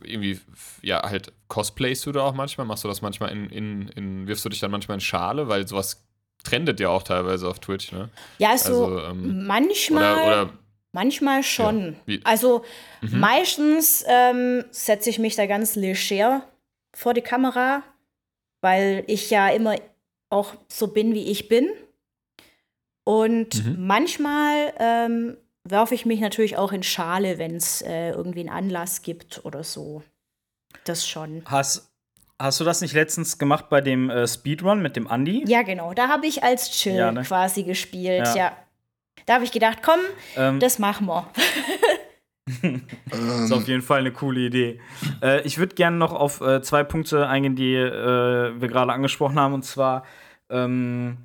irgendwie, 0.04 0.40
ja, 0.82 1.02
halt 1.02 1.32
cosplayst 1.48 2.06
du 2.06 2.12
da 2.12 2.22
auch 2.22 2.34
manchmal? 2.34 2.66
Machst 2.66 2.84
du 2.84 2.88
das 2.88 3.02
manchmal 3.02 3.32
in, 3.32 3.50
in, 3.50 3.88
in 3.88 4.26
wirfst 4.26 4.44
du 4.44 4.48
dich 4.48 4.60
dann 4.60 4.70
manchmal 4.70 4.96
in 4.96 5.00
Schale? 5.00 5.48
Weil 5.48 5.66
sowas 5.66 6.06
trendet 6.44 6.80
ja 6.80 6.88
auch 6.88 7.02
teilweise 7.02 7.48
auf 7.48 7.58
Twitch, 7.58 7.92
ne? 7.92 8.10
Ja, 8.38 8.50
also, 8.50 8.86
also 8.86 9.06
ähm, 9.08 9.46
manchmal. 9.46 10.14
Oder, 10.14 10.42
oder, 10.42 10.52
manchmal 10.92 11.42
schon. 11.42 11.96
Ja, 12.06 12.18
also 12.24 12.64
mhm. 13.00 13.20
meistens 13.20 14.04
ähm, 14.08 14.64
setze 14.70 15.10
ich 15.10 15.18
mich 15.18 15.36
da 15.36 15.46
ganz 15.46 15.76
leger 15.76 16.42
vor 16.94 17.14
die 17.14 17.22
Kamera, 17.22 17.82
weil 18.60 19.04
ich 19.06 19.30
ja 19.30 19.48
immer 19.48 19.76
auch 20.30 20.54
so 20.68 20.88
bin, 20.88 21.14
wie 21.14 21.30
ich 21.30 21.48
bin. 21.48 21.68
Und 23.04 23.64
mhm. 23.64 23.86
manchmal 23.86 24.74
ähm, 24.78 25.36
werfe 25.64 25.94
ich 25.94 26.04
mich 26.04 26.20
natürlich 26.20 26.56
auch 26.56 26.72
in 26.72 26.82
Schale, 26.82 27.38
wenn 27.38 27.56
es 27.56 27.82
äh, 27.82 28.10
irgendwie 28.10 28.40
einen 28.40 28.48
Anlass 28.50 29.02
gibt 29.02 29.44
oder 29.44 29.64
so. 29.64 30.02
Das 30.84 31.06
schon. 31.06 31.42
Hast, 31.44 31.90
hast 32.38 32.60
du 32.60 32.64
das 32.64 32.80
nicht 32.80 32.94
letztens 32.94 33.38
gemacht 33.38 33.68
bei 33.68 33.80
dem 33.80 34.10
äh, 34.10 34.26
Speedrun 34.26 34.80
mit 34.80 34.96
dem 34.96 35.06
Andy? 35.06 35.44
Ja, 35.46 35.62
genau. 35.62 35.94
Da 35.94 36.08
habe 36.08 36.26
ich 36.26 36.42
als 36.42 36.70
Chill 36.70 36.94
ja, 36.94 37.12
ne? 37.12 37.22
quasi 37.22 37.62
gespielt, 37.62 38.26
ja. 38.26 38.36
ja. 38.36 38.56
Da 39.26 39.34
habe 39.34 39.44
ich 39.44 39.52
gedacht, 39.52 39.78
komm, 39.82 40.00
ähm, 40.36 40.60
das 40.60 40.78
machen 40.78 41.06
wir. 41.06 41.28
das 43.10 43.20
ist 43.44 43.52
auf 43.52 43.68
jeden 43.68 43.82
Fall 43.82 44.00
eine 44.00 44.12
coole 44.12 44.40
Idee. 44.40 44.80
Äh, 45.22 45.42
ich 45.42 45.58
würde 45.58 45.74
gerne 45.74 45.96
noch 45.96 46.12
auf 46.12 46.40
äh, 46.40 46.62
zwei 46.62 46.84
Punkte 46.84 47.28
eingehen, 47.28 47.56
die 47.56 47.74
äh, 47.74 48.60
wir 48.60 48.68
gerade 48.68 48.92
angesprochen 48.92 49.38
haben. 49.38 49.54
Und 49.54 49.64
zwar, 49.64 50.04
ähm, 50.48 51.18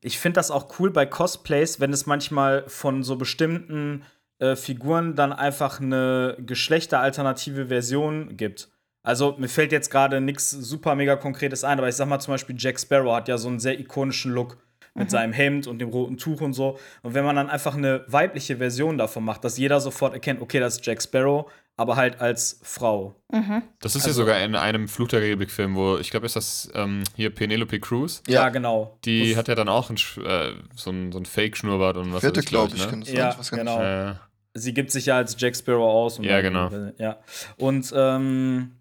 ich 0.00 0.18
finde 0.18 0.38
das 0.38 0.50
auch 0.50 0.78
cool 0.78 0.90
bei 0.90 1.06
Cosplays, 1.06 1.80
wenn 1.80 1.92
es 1.92 2.06
manchmal 2.06 2.64
von 2.68 3.02
so 3.02 3.16
bestimmten 3.16 4.04
äh, 4.38 4.54
Figuren 4.54 5.16
dann 5.16 5.32
einfach 5.32 5.80
eine 5.80 6.36
geschlechteralternative 6.38 7.66
Version 7.66 8.36
gibt. 8.36 8.68
Also 9.08 9.36
mir 9.38 9.48
fällt 9.48 9.72
jetzt 9.72 9.90
gerade 9.90 10.20
nichts 10.20 10.50
super 10.50 10.94
mega 10.94 11.16
konkretes 11.16 11.64
ein, 11.64 11.78
aber 11.78 11.88
ich 11.88 11.94
sag 11.94 12.08
mal 12.08 12.20
zum 12.20 12.34
Beispiel 12.34 12.54
Jack 12.58 12.78
Sparrow 12.78 13.16
hat 13.16 13.26
ja 13.26 13.38
so 13.38 13.48
einen 13.48 13.58
sehr 13.58 13.80
ikonischen 13.80 14.32
Look 14.32 14.58
mit 14.92 15.06
mhm. 15.06 15.10
seinem 15.10 15.32
Hemd 15.32 15.66
und 15.66 15.78
dem 15.78 15.88
roten 15.88 16.18
Tuch 16.18 16.42
und 16.42 16.52
so. 16.52 16.78
Und 17.02 17.14
wenn 17.14 17.24
man 17.24 17.34
dann 17.34 17.48
einfach 17.48 17.74
eine 17.74 18.04
weibliche 18.08 18.58
Version 18.58 18.98
davon 18.98 19.24
macht, 19.24 19.44
dass 19.44 19.56
jeder 19.56 19.80
sofort 19.80 20.12
erkennt, 20.12 20.42
okay, 20.42 20.60
das 20.60 20.74
ist 20.74 20.84
Jack 20.84 21.02
Sparrow, 21.02 21.50
aber 21.78 21.96
halt 21.96 22.20
als 22.20 22.60
Frau. 22.62 23.14
Mhm. 23.32 23.62
Das 23.80 23.96
ist 23.96 24.04
also, 24.04 24.20
ja 24.20 24.26
sogar 24.26 24.42
in 24.42 24.54
einem 24.54 24.88
Fluch 24.88 25.08
der 25.08 25.20
Karibik-Film, 25.20 25.74
wo 25.74 25.96
ich 25.96 26.10
glaube, 26.10 26.26
ist 26.26 26.36
das 26.36 26.70
ähm, 26.74 27.02
hier 27.16 27.30
Penelope 27.30 27.80
Cruz. 27.80 28.22
Ja, 28.28 28.50
genau. 28.50 28.98
Die 29.06 29.30
das 29.30 29.38
hat 29.38 29.48
ja 29.48 29.54
dann 29.54 29.70
auch 29.70 29.88
ein, 29.88 29.96
äh, 30.22 30.52
so 30.76 30.90
ein, 30.90 31.12
so 31.12 31.18
ein 31.18 31.24
Fake-Schnurrbart 31.24 31.96
und 31.96 32.12
was 32.12 32.20
Vierte, 32.20 32.42
glaube 32.42 32.76
ich. 32.76 32.92
Ne? 32.92 33.00
ich 33.04 33.12
ja, 33.14 33.34
genau. 33.52 33.80
Äh, 33.82 34.14
Sie 34.52 34.74
gibt 34.74 34.90
sich 34.90 35.06
ja 35.06 35.16
als 35.16 35.34
Jack 35.38 35.56
Sparrow 35.56 35.88
aus. 35.88 36.18
ja, 36.20 36.42
genau. 36.42 36.70
Ja. 36.98 37.20
Und 37.56 37.90
ähm, 37.96 38.77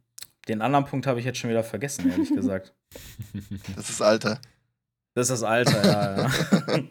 den 0.48 0.62
anderen 0.62 0.86
Punkt 0.86 1.08
habe 1.08 1.20
ich 1.20 1.26
jetzt 1.26 1.40
schon 1.40 1.50
wieder 1.50 1.64
vergessen, 1.64 2.10
ehrlich 2.10 2.34
gesagt. 2.34 2.74
Das 3.76 3.90
ist 3.90 4.02
Alter. 4.02 4.40
Das 5.14 5.30
ist 5.30 5.42
das 5.42 5.44
Alter, 5.44 5.84
ja. 5.84 6.18
Ja, 6.18 6.82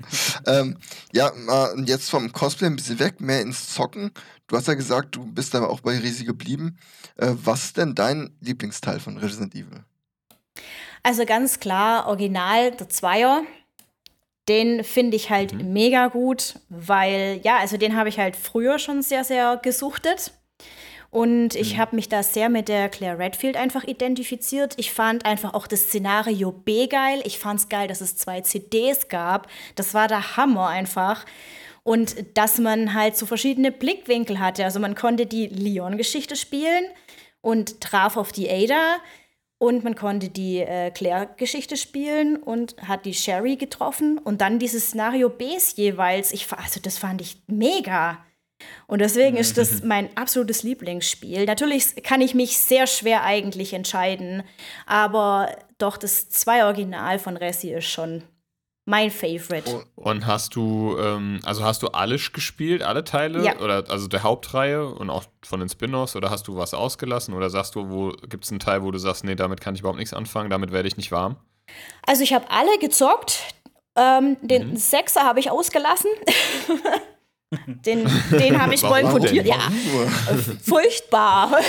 ähm, 0.61 0.77
ja 1.13 1.75
jetzt 1.85 2.11
vom 2.11 2.33
Cosplay 2.33 2.67
ein 2.67 2.77
bisschen 2.77 2.99
weg, 2.99 3.21
mehr 3.21 3.41
ins 3.41 3.73
Zocken. 3.73 4.11
Du 4.49 4.57
hast 4.57 4.67
ja 4.67 4.75
gesagt, 4.75 5.15
du 5.15 5.25
bist 5.25 5.55
aber 5.55 5.71
auch 5.71 5.81
bei 5.81 5.97
Risi 5.97 6.25
geblieben. 6.25 6.77
Äh, 7.17 7.29
was 7.45 7.67
ist 7.67 7.77
denn 7.77 7.95
dein 7.95 8.37
Lieblingsteil 8.41 8.99
von 8.99 9.17
Resident 9.19 9.55
Evil? 9.55 9.85
Also 11.05 11.25
ganz 11.25 11.61
klar, 11.61 12.09
Original, 12.09 12.73
der 12.73 12.89
Zweier. 12.89 13.43
Den 14.49 14.83
finde 14.83 15.17
ich 15.17 15.31
halt 15.31 15.53
mhm. 15.53 15.73
mega 15.73 16.09
gut, 16.09 16.59
weil, 16.69 17.41
ja, 17.45 17.59
also 17.59 17.77
den 17.77 17.97
habe 17.97 18.09
ich 18.09 18.19
halt 18.19 18.35
früher 18.35 18.81
schon 18.81 19.03
sehr, 19.03 19.23
sehr 19.23 19.57
gesuchtet. 19.57 20.33
Und 21.11 21.55
ich 21.55 21.75
mhm. 21.75 21.79
habe 21.79 21.97
mich 21.97 22.09
da 22.09 22.23
sehr 22.23 22.49
mit 22.49 22.69
der 22.69 22.89
Claire 22.89 23.19
Redfield 23.19 23.57
einfach 23.57 23.85
identifiziert. 23.85 24.75
Ich 24.77 24.93
fand 24.93 25.25
einfach 25.25 25.55
auch 25.55 25.67
das 25.67 25.83
Szenario 25.83 26.53
B 26.53 26.87
geil. 26.89 27.23
Ich 27.25 27.39
fand 27.39 27.61
es 27.61 27.69
geil, 27.69 27.89
dass 27.89 28.01
es 28.01 28.17
zwei 28.17 28.41
CDs 28.41 29.09
gab. 29.09 29.49
Das 29.77 29.95
war 29.95 30.09
der 30.09 30.37
Hammer 30.37 30.69
einfach. 30.69 31.25
Und 31.83 32.17
dass 32.37 32.59
man 32.59 32.95
halt 32.95 33.17
so 33.17 33.27
verschiedene 33.27 33.71
Blickwinkel 33.71 34.41
hatte. 34.41 34.65
Also 34.65 34.81
man 34.81 34.95
konnte 34.95 35.27
die 35.27 35.47
Leon-Geschichte 35.47 36.35
spielen 36.35 36.85
und 37.41 37.81
traf 37.81 38.17
auf 38.17 38.33
die 38.33 38.51
Ada. 38.51 38.97
Und 39.59 39.85
man 39.85 39.95
konnte 39.95 40.29
die 40.29 40.59
äh, 40.59 40.91
Claire-Geschichte 40.91 41.79
spielen 41.79 42.37
und 42.37 42.77
hat 42.87 43.07
die 43.07 43.15
Sherry 43.15 43.57
getroffen. 43.57 44.19
Und 44.19 44.41
dann 44.41 44.59
dieses 44.59 44.89
Szenario 44.89 45.31
Bs 45.31 45.77
jeweils. 45.77 46.33
Ich, 46.33 46.53
also 46.53 46.81
das 46.81 46.99
fand 46.99 47.23
ich 47.23 47.41
mega. 47.47 48.26
Und 48.87 49.01
deswegen 49.01 49.37
ist 49.37 49.59
das 49.59 49.83
mein 49.83 50.17
absolutes 50.17 50.63
Lieblingsspiel. 50.63 51.45
Natürlich 51.45 52.03
kann 52.03 52.21
ich 52.21 52.35
mich 52.35 52.59
sehr 52.59 52.87
schwer 52.87 53.23
eigentlich 53.23 53.73
entscheiden, 53.73 54.43
aber 54.87 55.55
doch 55.79 55.97
das 55.97 56.29
zwei 56.31 56.65
Original 56.65 57.19
von 57.19 57.37
Resi 57.37 57.73
ist 57.73 57.87
schon 57.87 58.23
mein 58.87 59.11
Favorite. 59.11 59.85
Und 59.97 60.27
hast 60.27 60.55
du, 60.55 60.97
ähm, 60.99 61.41
also 61.43 61.65
hast 61.65 61.83
du 61.83 61.89
alles 61.89 62.33
gespielt, 62.33 62.83
alle 62.83 63.03
Teile? 63.03 63.45
Ja. 63.45 63.59
Oder 63.59 63.85
also 63.91 64.07
der 64.07 64.23
Hauptreihe 64.23 64.87
und 64.87 65.11
auch 65.11 65.25
von 65.45 65.59
den 65.61 65.69
Spin-offs? 65.69 66.15
Oder 66.15 66.31
hast 66.31 66.47
du 66.47 66.57
was 66.57 66.73
ausgelassen? 66.73 67.35
Oder 67.35 67.51
sagst 67.51 67.75
du, 67.75 67.91
wo 67.91 68.13
gibt 68.29 68.45
es 68.45 68.51
einen 68.51 68.61
Teil, 68.61 68.83
wo 68.83 68.91
du 68.93 68.99
sagst, 68.99 69.25
nee, 69.25 69.35
damit 69.35 69.61
kann 69.61 69.75
ich 69.75 69.81
überhaupt 69.81 69.99
nichts 69.99 70.15
anfangen, 70.15 70.51
damit 70.51 70.71
werde 70.71 70.87
ich 70.87 70.97
nicht 70.97 71.11
warm? 71.11 71.37
Also 72.07 72.23
ich 72.23 72.33
habe 72.33 72.49
alle 72.51 72.79
gezockt. 72.79 73.41
Ähm, 73.97 74.37
den 74.43 74.71
mhm. 74.71 74.77
Sechser 74.77 75.23
habe 75.23 75.41
ich 75.41 75.51
ausgelassen. 75.51 76.11
Den, 77.67 78.09
den 78.31 78.61
habe 78.61 78.75
ich 78.75 78.83
boykottiert. 78.83 79.47
Ja, 79.47 79.59
furchtbar. 80.65 81.61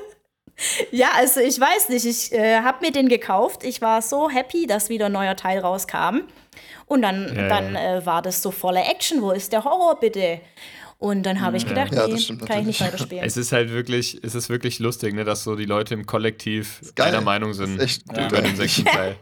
ja, 0.90 1.08
also 1.16 1.40
ich 1.40 1.60
weiß 1.60 1.88
nicht, 1.90 2.04
ich 2.04 2.32
äh, 2.32 2.60
habe 2.60 2.84
mir 2.84 2.92
den 2.92 3.08
gekauft. 3.08 3.64
Ich 3.64 3.80
war 3.80 4.02
so 4.02 4.28
happy, 4.28 4.66
dass 4.66 4.88
wieder 4.88 5.06
ein 5.06 5.12
neuer 5.12 5.36
Teil 5.36 5.60
rauskam. 5.60 6.22
Und 6.86 7.02
dann, 7.02 7.34
ja, 7.36 7.48
dann 7.48 7.76
äh, 7.76 8.04
war 8.04 8.20
das 8.20 8.42
so 8.42 8.50
voller 8.50 8.88
Action. 8.90 9.22
Wo 9.22 9.30
ist 9.30 9.52
der 9.52 9.64
Horror 9.64 9.98
bitte? 10.00 10.40
Und 10.98 11.22
dann 11.22 11.40
habe 11.40 11.56
ich 11.56 11.66
gedacht, 11.66 11.94
Ja, 11.94 12.06
nee, 12.06 12.12
kann 12.12 12.16
ich 12.18 12.28
nicht 12.28 12.40
natürlich. 12.40 12.80
weiterspielen. 12.80 13.24
Es 13.24 13.36
ist 13.38 13.52
halt 13.52 13.72
wirklich, 13.72 14.20
es 14.22 14.34
ist 14.34 14.50
wirklich 14.50 14.80
lustig, 14.80 15.14
ne, 15.14 15.24
dass 15.24 15.44
so 15.44 15.56
die 15.56 15.64
Leute 15.64 15.94
im 15.94 16.04
Kollektiv 16.04 16.82
einer 16.98 17.22
Meinung 17.22 17.54
sind 17.54 17.80
über 18.10 18.42
den 18.42 18.54
sechsten 18.54 18.84
Teil. 18.84 19.16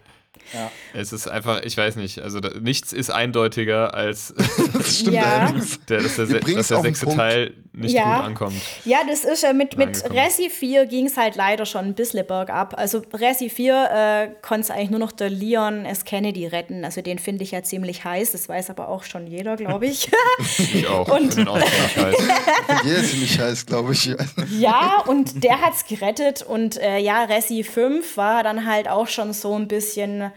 Ja. 0.53 0.70
Es 0.94 1.12
ist 1.12 1.28
einfach, 1.28 1.62
ich 1.62 1.76
weiß 1.76 1.96
nicht, 1.96 2.20
also 2.20 2.40
da, 2.40 2.51
nichts 2.59 2.92
ist 2.92 3.11
eindeutiger 3.11 3.94
als 3.94 4.34
Das 4.72 4.99
stimmt 5.01 5.16
Ja. 5.16 5.53
der, 5.88 6.01
dass, 6.03 6.16
der, 6.16 6.40
dass 6.40 6.68
der 6.68 6.80
sechste 6.80 7.05
Punkt. 7.07 7.18
Teil 7.20 7.55
nicht 7.78 7.94
Ja. 7.94 8.16
gut 8.18 8.26
ankommt. 8.26 8.54
Ja, 8.84 8.98
das 9.08 9.24
ist 9.24 9.42
ja 9.42 9.52
mit, 9.52 9.76
mit. 9.76 10.02
Resi 10.10 10.50
4 10.50 10.86
ging 10.86 11.06
es 11.06 11.16
halt 11.16 11.36
leider 11.36 11.64
schon 11.66 11.84
ein 11.86 11.94
bisschen 11.94 12.26
bergab. 12.26 12.76
Also 12.78 13.02
Resi 13.12 13.48
4 13.50 13.90
äh, 13.90 14.28
konnte 14.46 14.72
eigentlich 14.74 14.90
nur 14.90 15.00
noch 15.00 15.12
der 15.12 15.30
Leon 15.30 15.84
S. 15.84 16.04
Kennedy 16.04 16.46
retten. 16.46 16.84
Also 16.84 17.00
den 17.02 17.18
finde 17.18 17.44
ich 17.44 17.52
ja 17.52 17.62
ziemlich 17.62 18.04
heiß. 18.04 18.32
Das 18.32 18.48
weiß 18.48 18.70
aber 18.70 18.88
auch 18.88 19.04
schon 19.04 19.26
jeder, 19.26 19.56
glaube 19.56 19.86
ich. 19.86 20.10
Ich 20.58 20.86
auch. 20.86 21.08
Und- 21.08 21.36
Ich 21.38 21.46
auch 21.48 21.58
ziemlich 21.58 21.96
heiß. 21.96 22.16
Jeder 22.84 22.98
ist 22.98 23.10
ziemlich 23.10 23.38
heiß, 23.38 23.66
glaube 23.66 23.92
ich. 23.92 24.14
ja, 24.58 25.02
und 25.06 25.42
der 25.44 25.60
hat's 25.60 25.86
gerettet. 25.86 26.42
Und 26.42 26.76
äh, 26.78 26.98
ja, 26.98 27.24
Resi 27.24 27.62
5 27.64 28.16
war 28.16 28.42
dann 28.42 28.66
halt 28.66 28.88
auch 28.88 29.06
schon 29.08 29.32
so 29.32 29.54
ein 29.56 29.68
bisschen, 29.68 30.30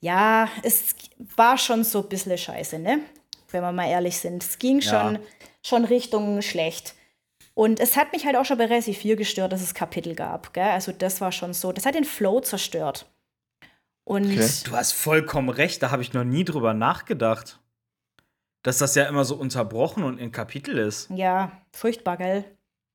ja, 0.00 0.48
es 0.62 0.94
war 1.36 1.58
schon 1.58 1.84
so 1.84 2.00
ein 2.02 2.08
bisschen 2.08 2.36
scheiße, 2.36 2.78
ne? 2.78 3.00
Wenn 3.50 3.62
wir 3.62 3.72
mal 3.72 3.88
ehrlich 3.88 4.16
sind. 4.18 4.42
Es 4.42 4.58
ging 4.58 4.80
Ja. 4.80 4.90
schon 4.90 5.18
Richtung 5.84 6.42
schlecht. 6.42 6.94
Und 7.54 7.80
es 7.80 7.96
hat 7.96 8.12
mich 8.12 8.24
halt 8.24 8.36
auch 8.36 8.44
schon 8.44 8.58
bei 8.58 8.66
Resi 8.66 8.94
4 8.94 9.16
gestört, 9.16 9.52
dass 9.52 9.60
es 9.62 9.74
Kapitel 9.74 10.14
gab. 10.14 10.54
Gell? 10.54 10.64
Also 10.70 10.92
das 10.92 11.20
war 11.20 11.32
schon 11.32 11.52
so. 11.52 11.72
Das 11.72 11.84
hat 11.84 11.94
den 11.94 12.04
Flow 12.04 12.40
zerstört. 12.40 13.06
Und 14.04 14.24
Okay. 14.24 14.48
Du 14.64 14.72
hast 14.72 14.92
vollkommen 14.92 15.48
recht, 15.50 15.82
da 15.82 15.90
habe 15.90 16.02
ich 16.02 16.12
noch 16.12 16.24
nie 16.24 16.44
drüber 16.44 16.74
nachgedacht. 16.74 17.60
Dass 18.62 18.78
das 18.78 18.94
ja 18.94 19.04
immer 19.04 19.24
so 19.24 19.34
unterbrochen 19.34 20.04
und 20.04 20.18
in 20.18 20.30
Kapitel 20.32 20.78
ist. 20.78 21.10
ja, 21.10 21.52
furchtbar, 21.72 22.16
gell? 22.16 22.44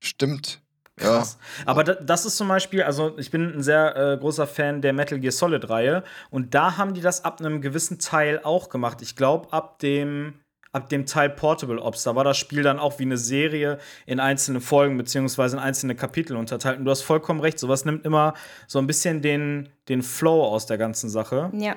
Stimmt. 0.03 0.61
Ja. 0.99 1.18
Krass. 1.18 1.38
Aber 1.65 1.84
da, 1.84 1.93
das 1.93 2.26
ist 2.26 2.38
zum 2.38 2.47
Beispiel, 2.47 2.82
also 2.84 3.18
ich 3.18 3.30
bin 3.30 3.53
ein 3.57 3.61
sehr 3.63 3.95
äh, 3.95 4.18
großer 4.18 4.47
Fan 4.47 4.82
der 4.82 4.93
Metal 4.93 5.20
Gear 5.20 5.32
Solid-Reihe 5.32 6.03
und 6.32 6.55
da 6.55 6.78
haben 6.78 6.93
die 6.93 7.01
das 7.01 7.24
ab 7.24 7.39
einem 7.39 7.61
gewissen 7.61 7.99
Teil 7.99 8.39
auch 8.43 8.70
gemacht. 8.70 9.01
Ich 9.01 9.15
glaube, 9.15 9.53
ab 9.53 9.78
dem, 9.80 10.39
ab 10.78 10.89
dem 10.89 11.05
Teil 11.05 11.30
Portable 11.30 11.82
Ops, 11.82 12.03
da 12.03 12.15
war 12.15 12.23
das 12.23 12.38
Spiel 12.38 12.63
dann 12.63 12.80
auch 12.80 12.99
wie 12.99 13.03
eine 13.03 13.17
Serie 13.17 13.78
in 14.05 14.19
einzelne 14.19 14.61
Folgen 14.61 14.97
beziehungsweise 14.97 15.57
in 15.57 15.61
einzelne 15.63 15.95
Kapitel 15.95 16.38
unterteilt. 16.38 16.80
Und 16.80 16.86
du 16.86 16.91
hast 16.91 17.01
vollkommen 17.01 17.39
recht, 17.41 17.59
sowas 17.59 17.84
nimmt 17.86 18.05
immer 18.05 18.34
so 18.67 18.80
ein 18.80 18.88
bisschen 18.88 19.21
den, 19.21 19.69
den 19.89 20.01
Flow 20.03 20.43
aus 20.43 20.65
der 20.65 20.78
ganzen 20.78 21.09
Sache. 21.09 21.51
Ja. 21.53 21.75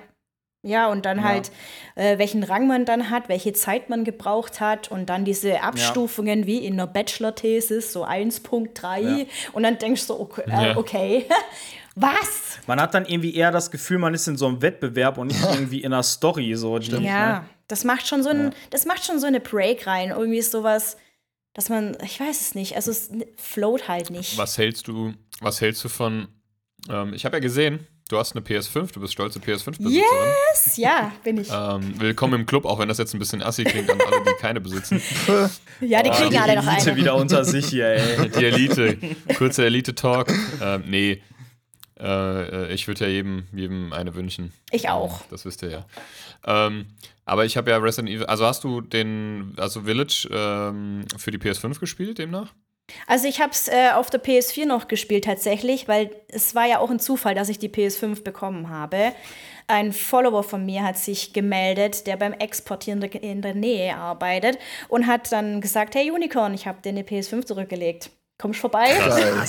Ja, 0.62 0.88
und 0.88 1.06
dann 1.06 1.16
Ja. 1.18 1.24
halt, 1.24 1.50
äh, 1.94 2.18
welchen 2.18 2.42
Rang 2.44 2.66
man 2.66 2.84
dann 2.84 3.08
hat, 3.08 3.30
welche 3.30 3.54
Zeit 3.54 3.88
man 3.88 4.04
gebraucht 4.04 4.60
hat 4.60 4.90
und 4.90 5.06
dann 5.08 5.24
diese 5.24 5.62
Abstufungen 5.62 6.46
wie 6.46 6.58
in 6.58 6.74
einer 6.74 6.86
Bachelor-Thesis, 6.86 7.94
so 7.94 8.04
1.3. 8.04 8.98
Ja. 9.20 9.24
Und 9.54 9.62
dann 9.62 9.78
denkst 9.78 10.06
du, 10.06 10.20
okay, 10.20 10.42
äh, 10.46 10.50
Ja. 10.68 10.76
okay. 10.76 11.24
was? 11.94 12.58
Man 12.66 12.78
hat 12.78 12.92
dann 12.92 13.06
irgendwie 13.06 13.34
eher 13.34 13.50
das 13.50 13.70
Gefühl, 13.70 13.96
man 13.98 14.12
ist 14.12 14.28
in 14.28 14.36
so 14.36 14.46
einem 14.46 14.60
Wettbewerb 14.60 15.16
und 15.18 15.28
nicht 15.28 15.42
irgendwie 15.50 15.80
in 15.82 15.92
einer 15.94 16.02
Story. 16.02 16.54
So, 16.54 16.78
die, 16.78 16.90
Ja, 16.90 17.40
ne? 17.40 17.44
Das 17.70 17.84
macht 17.84 18.06
schon 18.08 18.22
so 18.22 18.30
ein, 18.30 18.54
das 18.70 18.84
macht 18.86 19.04
schon 19.04 19.18
so 19.20 19.26
eine 19.26 19.40
Break 19.40 19.86
rein. 19.86 20.10
Irgendwie 20.10 20.38
ist 20.38 20.50
sowas, 20.52 20.96
dass 21.54 21.68
man, 21.68 21.96
ich 22.04 22.18
weiß 22.20 22.40
es 22.40 22.54
nicht, 22.54 22.76
also 22.76 22.90
es 22.90 23.10
float 23.36 23.88
halt 23.88 24.10
nicht. 24.10 24.36
Was 24.38 24.58
hältst 24.58 24.88
du, 24.88 25.14
was 25.40 25.60
hältst 25.60 25.82
du 25.84 25.88
von, 25.88 26.28
ähm, 26.88 27.12
ich 27.14 27.24
habe 27.24 27.36
ja 27.36 27.40
gesehen, 27.40 27.86
du 28.08 28.18
hast 28.18 28.34
eine 28.34 28.44
PS5, 28.44 28.92
du 28.92 29.00
bist 29.00 29.12
stolze 29.12 29.38
PS5-Besitzerin. 29.38 29.94
Yes, 30.52 30.76
ja, 30.76 31.12
bin 31.22 31.38
ich. 31.40 31.48
Ähm, 31.52 31.94
willkommen 32.00 32.40
im 32.40 32.46
Club, 32.46 32.64
auch 32.64 32.78
wenn 32.80 32.88
das 32.88 32.98
jetzt 32.98 33.14
ein 33.14 33.18
bisschen 33.20 33.40
assi 33.42 33.62
klingt 33.64 33.88
an 33.90 34.00
alle, 34.00 34.22
die 34.24 34.32
keine 34.40 34.60
besitzen. 34.60 35.00
ja, 35.80 36.02
die 36.02 36.10
Oh, 36.10 36.12
kriegen 36.14 36.30
die 36.30 36.38
alle 36.38 36.56
noch 36.56 36.66
Elite 36.66 36.90
eine. 36.90 36.96
wieder 36.96 37.14
unter 37.14 37.44
sich 37.44 37.66
hier, 37.66 37.86
ey. 37.86 38.28
Die 38.30 38.44
Elite, 38.44 38.98
kurzer 39.38 39.64
Elite-Talk. 39.64 40.32
Ähm, 40.60 40.84
nee, 40.88 41.22
äh, 42.00 42.72
ich 42.72 42.88
würde 42.88 43.04
ja 43.04 43.10
jedem, 43.10 43.44
jedem 43.52 43.92
eine 43.92 44.14
wünschen. 44.14 44.52
Ich 44.70 44.88
auch. 44.88 45.22
Das 45.30 45.44
wisst 45.44 45.62
ihr 45.62 45.70
ja. 45.70 45.86
Ähm, 46.46 46.86
aber 47.24 47.44
ich 47.44 47.56
habe 47.56 47.70
ja 47.70 47.76
Resident 47.76 48.08
Evil, 48.08 48.26
also 48.26 48.46
hast 48.46 48.64
du 48.64 48.80
den, 48.80 49.54
also 49.56 49.82
Village 49.82 50.28
ähm, 50.32 51.04
für 51.16 51.30
die 51.30 51.38
PS5 51.38 51.78
gespielt 51.78 52.18
demnach? 52.18 52.52
Also 53.06 53.28
ich 53.28 53.40
habe 53.40 53.52
es 53.52 53.68
äh, 53.68 53.90
auf 53.94 54.10
der 54.10 54.22
PS4 54.22 54.66
noch 54.66 54.88
gespielt 54.88 55.24
tatsächlich, 55.24 55.88
weil 55.88 56.10
es 56.28 56.54
war 56.54 56.66
ja 56.66 56.78
auch 56.80 56.90
ein 56.90 56.98
Zufall, 56.98 57.34
dass 57.34 57.48
ich 57.48 57.58
die 57.58 57.68
PS5 57.68 58.22
bekommen 58.22 58.68
habe. 58.68 59.12
Ein 59.68 59.92
Follower 59.92 60.42
von 60.42 60.66
mir 60.66 60.82
hat 60.82 60.98
sich 60.98 61.32
gemeldet, 61.32 62.06
der 62.08 62.16
beim 62.16 62.32
Exportieren 62.32 63.00
in 63.02 63.10
der, 63.10 63.22
in 63.22 63.42
der 63.42 63.54
Nähe 63.54 63.96
arbeitet 63.96 64.58
und 64.88 65.06
hat 65.06 65.30
dann 65.30 65.60
gesagt, 65.60 65.94
hey 65.94 66.10
Unicorn, 66.10 66.54
ich 66.54 66.66
habe 66.66 66.82
dir 66.82 66.88
eine 66.88 67.02
PS5 67.02 67.46
zurückgelegt. 67.46 68.10
Kommst 68.40 68.60
vorbei? 68.60 68.94
Geil. 68.96 69.34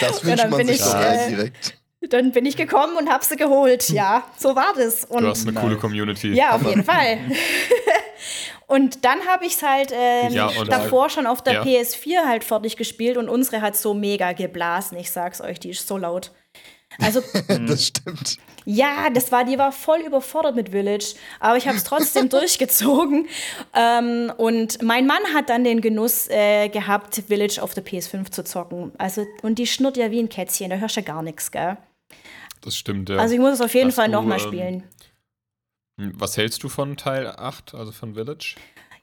Das 0.00 0.24
wünscht 0.24 0.42
dann 0.42 0.50
man 0.50 0.58
bin 0.58 0.68
sich 0.68 0.80
ich, 0.80 0.94
äh, 0.94 1.28
direkt. 1.28 1.74
Dann 2.10 2.32
bin 2.32 2.46
ich 2.46 2.56
gekommen 2.56 2.96
und 2.96 3.10
habe 3.10 3.24
sie 3.24 3.36
geholt. 3.36 3.88
Ja, 3.90 4.24
so 4.36 4.54
war 4.54 4.72
das. 4.76 5.04
Und 5.04 5.22
Du 5.22 5.28
hast 5.28 5.46
eine 5.46 5.58
coole 5.58 5.76
Community. 5.76 6.32
ja, 6.32 6.50
auf 6.52 6.64
jeden 6.64 6.84
Fall. 6.84 7.18
und 8.66 9.04
dann 9.04 9.26
habe 9.26 9.44
ich 9.46 9.54
es 9.54 9.62
halt 9.62 9.92
ähm, 9.92 10.32
Ja, 10.32 10.50
davor 10.64 11.10
schon 11.10 11.26
auf 11.26 11.42
der 11.42 11.54
Ja. 11.54 11.62
PS4 11.62 12.26
halt 12.26 12.44
fertig 12.44 12.76
gespielt 12.76 13.16
und 13.16 13.28
unsere 13.28 13.60
hat 13.62 13.76
so 13.76 13.94
mega 13.94 14.32
geblasen. 14.32 14.96
Ich 14.98 15.10
sag's 15.10 15.40
euch, 15.40 15.58
die 15.60 15.70
ist 15.70 15.86
so 15.88 15.96
laut. 15.96 16.30
Also 17.00 17.22
Das 17.66 17.86
stimmt. 17.86 18.36
ja, 18.64 19.08
das 19.10 19.30
war, 19.30 19.44
die 19.44 19.58
war 19.58 19.72
voll 19.72 20.00
überfordert 20.00 20.56
mit 20.56 20.70
Village, 20.70 21.14
aber 21.40 21.56
ich 21.56 21.66
habe 21.66 21.76
es 21.76 21.84
trotzdem 21.84 22.28
durchgezogen. 22.30 23.28
Ähm, 23.74 24.32
und 24.36 24.82
mein 24.82 25.06
Mann 25.06 25.22
hat 25.34 25.48
dann 25.48 25.64
den 25.64 25.80
Genuss 25.80 26.28
äh, 26.28 26.68
gehabt, 26.68 27.22
Village 27.28 27.62
auf 27.62 27.74
der 27.74 27.84
PS5 27.84 28.30
zu 28.30 28.44
zocken. 28.44 28.92
Also, 28.98 29.26
und 29.42 29.58
die 29.58 29.66
schnurrt 29.66 29.96
ja 29.96 30.10
wie 30.10 30.20
ein 30.20 30.28
Kätzchen, 30.28 30.70
da 30.70 30.76
hörst 30.76 30.96
du 30.96 31.00
ja 31.00 31.06
gar 31.06 31.22
nichts, 31.22 31.50
gell? 31.50 31.76
Das 32.60 32.76
stimmt, 32.76 33.08
ja. 33.08 33.16
Also 33.16 33.34
ich 33.34 33.40
muss 33.40 33.54
es 33.54 33.60
auf 33.60 33.74
jeden 33.74 33.88
Hast 33.88 33.96
Fall 33.96 34.08
nochmal 34.08 34.40
ähm, 34.40 34.46
spielen. 34.46 34.82
Was 35.96 36.36
hältst 36.36 36.62
du 36.62 36.68
von 36.68 36.96
Teil 36.96 37.26
8, 37.26 37.74
also 37.74 37.92
von 37.92 38.14
Village? 38.14 38.56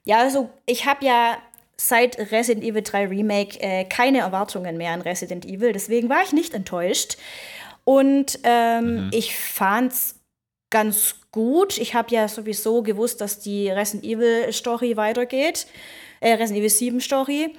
Ja, 0.04 0.20
also 0.20 0.50
ich 0.66 0.86
habe 0.86 1.04
ja 1.04 1.36
seit 1.76 2.18
Resident 2.32 2.64
Evil 2.64 2.82
3 2.82 3.08
Remake 3.08 3.60
äh, 3.60 3.84
keine 3.84 4.18
Erwartungen 4.18 4.76
mehr 4.76 4.92
an 4.92 5.02
Resident 5.02 5.44
Evil, 5.44 5.72
deswegen 5.72 6.08
war 6.08 6.22
ich 6.22 6.32
nicht 6.32 6.54
enttäuscht. 6.54 7.16
Und 7.88 8.40
ähm, 8.42 9.10
ich 9.12 9.36
fand's 9.36 10.16
ganz 10.70 11.20
gut. 11.30 11.78
Ich 11.78 11.94
habe 11.94 12.12
ja 12.12 12.26
sowieso 12.26 12.82
gewusst, 12.82 13.20
dass 13.20 13.38
die 13.38 13.70
Resident 13.70 14.04
Evil 14.04 14.52
Story 14.52 14.96
weitergeht, 14.96 15.68
äh, 16.18 16.32
Resident 16.32 16.58
Evil 16.58 16.70
7 16.70 17.00
Story. 17.00 17.56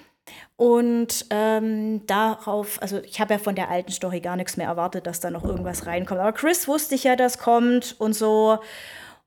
Und 0.57 1.27
ähm, 1.29 2.05
darauf, 2.07 2.81
also 2.81 2.99
ich 2.99 3.21
habe 3.21 3.35
ja 3.35 3.39
von 3.39 3.55
der 3.55 3.69
alten 3.69 3.93
Story 3.93 4.19
gar 4.19 4.35
nichts 4.35 4.57
mehr 4.57 4.67
erwartet, 4.67 5.07
dass 5.07 5.21
da 5.21 5.31
noch 5.31 5.45
irgendwas 5.45 5.85
reinkommt. 5.85 6.19
Aber 6.19 6.33
Chris 6.33 6.67
wusste 6.67 6.95
ich 6.95 7.05
ja, 7.05 7.15
das 7.15 7.37
kommt 7.37 7.95
und 7.97 8.13
so. 8.13 8.59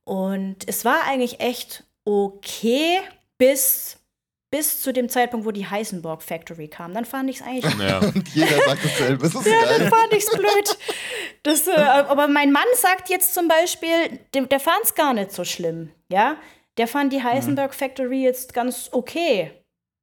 Und 0.05 0.57
es 0.67 0.85
war 0.85 1.05
eigentlich 1.07 1.41
echt 1.41 1.85
okay, 2.05 2.99
bis, 3.39 3.97
bis 4.51 4.83
zu 4.83 4.93
dem 4.93 5.09
Zeitpunkt, 5.09 5.47
wo 5.47 5.53
die 5.53 5.67
Heisenberg 5.69 6.23
Factory 6.23 6.67
kam. 6.69 6.93
Dann 6.93 7.05
fand 7.05 7.31
ich 7.31 7.37
es 7.37 7.43
eigentlich. 7.43 7.75
Ja. 7.79 7.99
Und 8.15 8.29
jeder 8.35 8.57
sagt 8.67 8.85
dasselbe. 8.85 9.23
Das 9.29 9.35
ist 9.35 9.47
Ja, 9.47 9.61
dann 9.69 9.79
geil. 9.81 9.91
fand 9.91 10.13
ich's 10.13 10.31
blöd. 10.31 10.79
Das, 11.45 11.67
äh, 11.69 11.73
aber 11.81 12.27
mein 12.29 12.51
Mann 12.51 12.65
sagt 12.75 13.09
jetzt 13.11 13.33
zum 13.35 13.47
Beispiel, 13.49 14.19
der, 14.35 14.47
der 14.47 14.61
fand 14.61 14.81
es 14.85 14.95
gar 14.95 15.15
nicht 15.15 15.33
so 15.33 15.45
schlimm. 15.45 15.91
Ja, 16.11 16.37
der 16.79 16.89
fand 16.89 17.13
die 17.13 17.23
Heisenberg 17.23 17.75
Factory 17.75 18.23
jetzt 18.25 18.53
ganz 18.55 18.89
okay. 18.93 19.53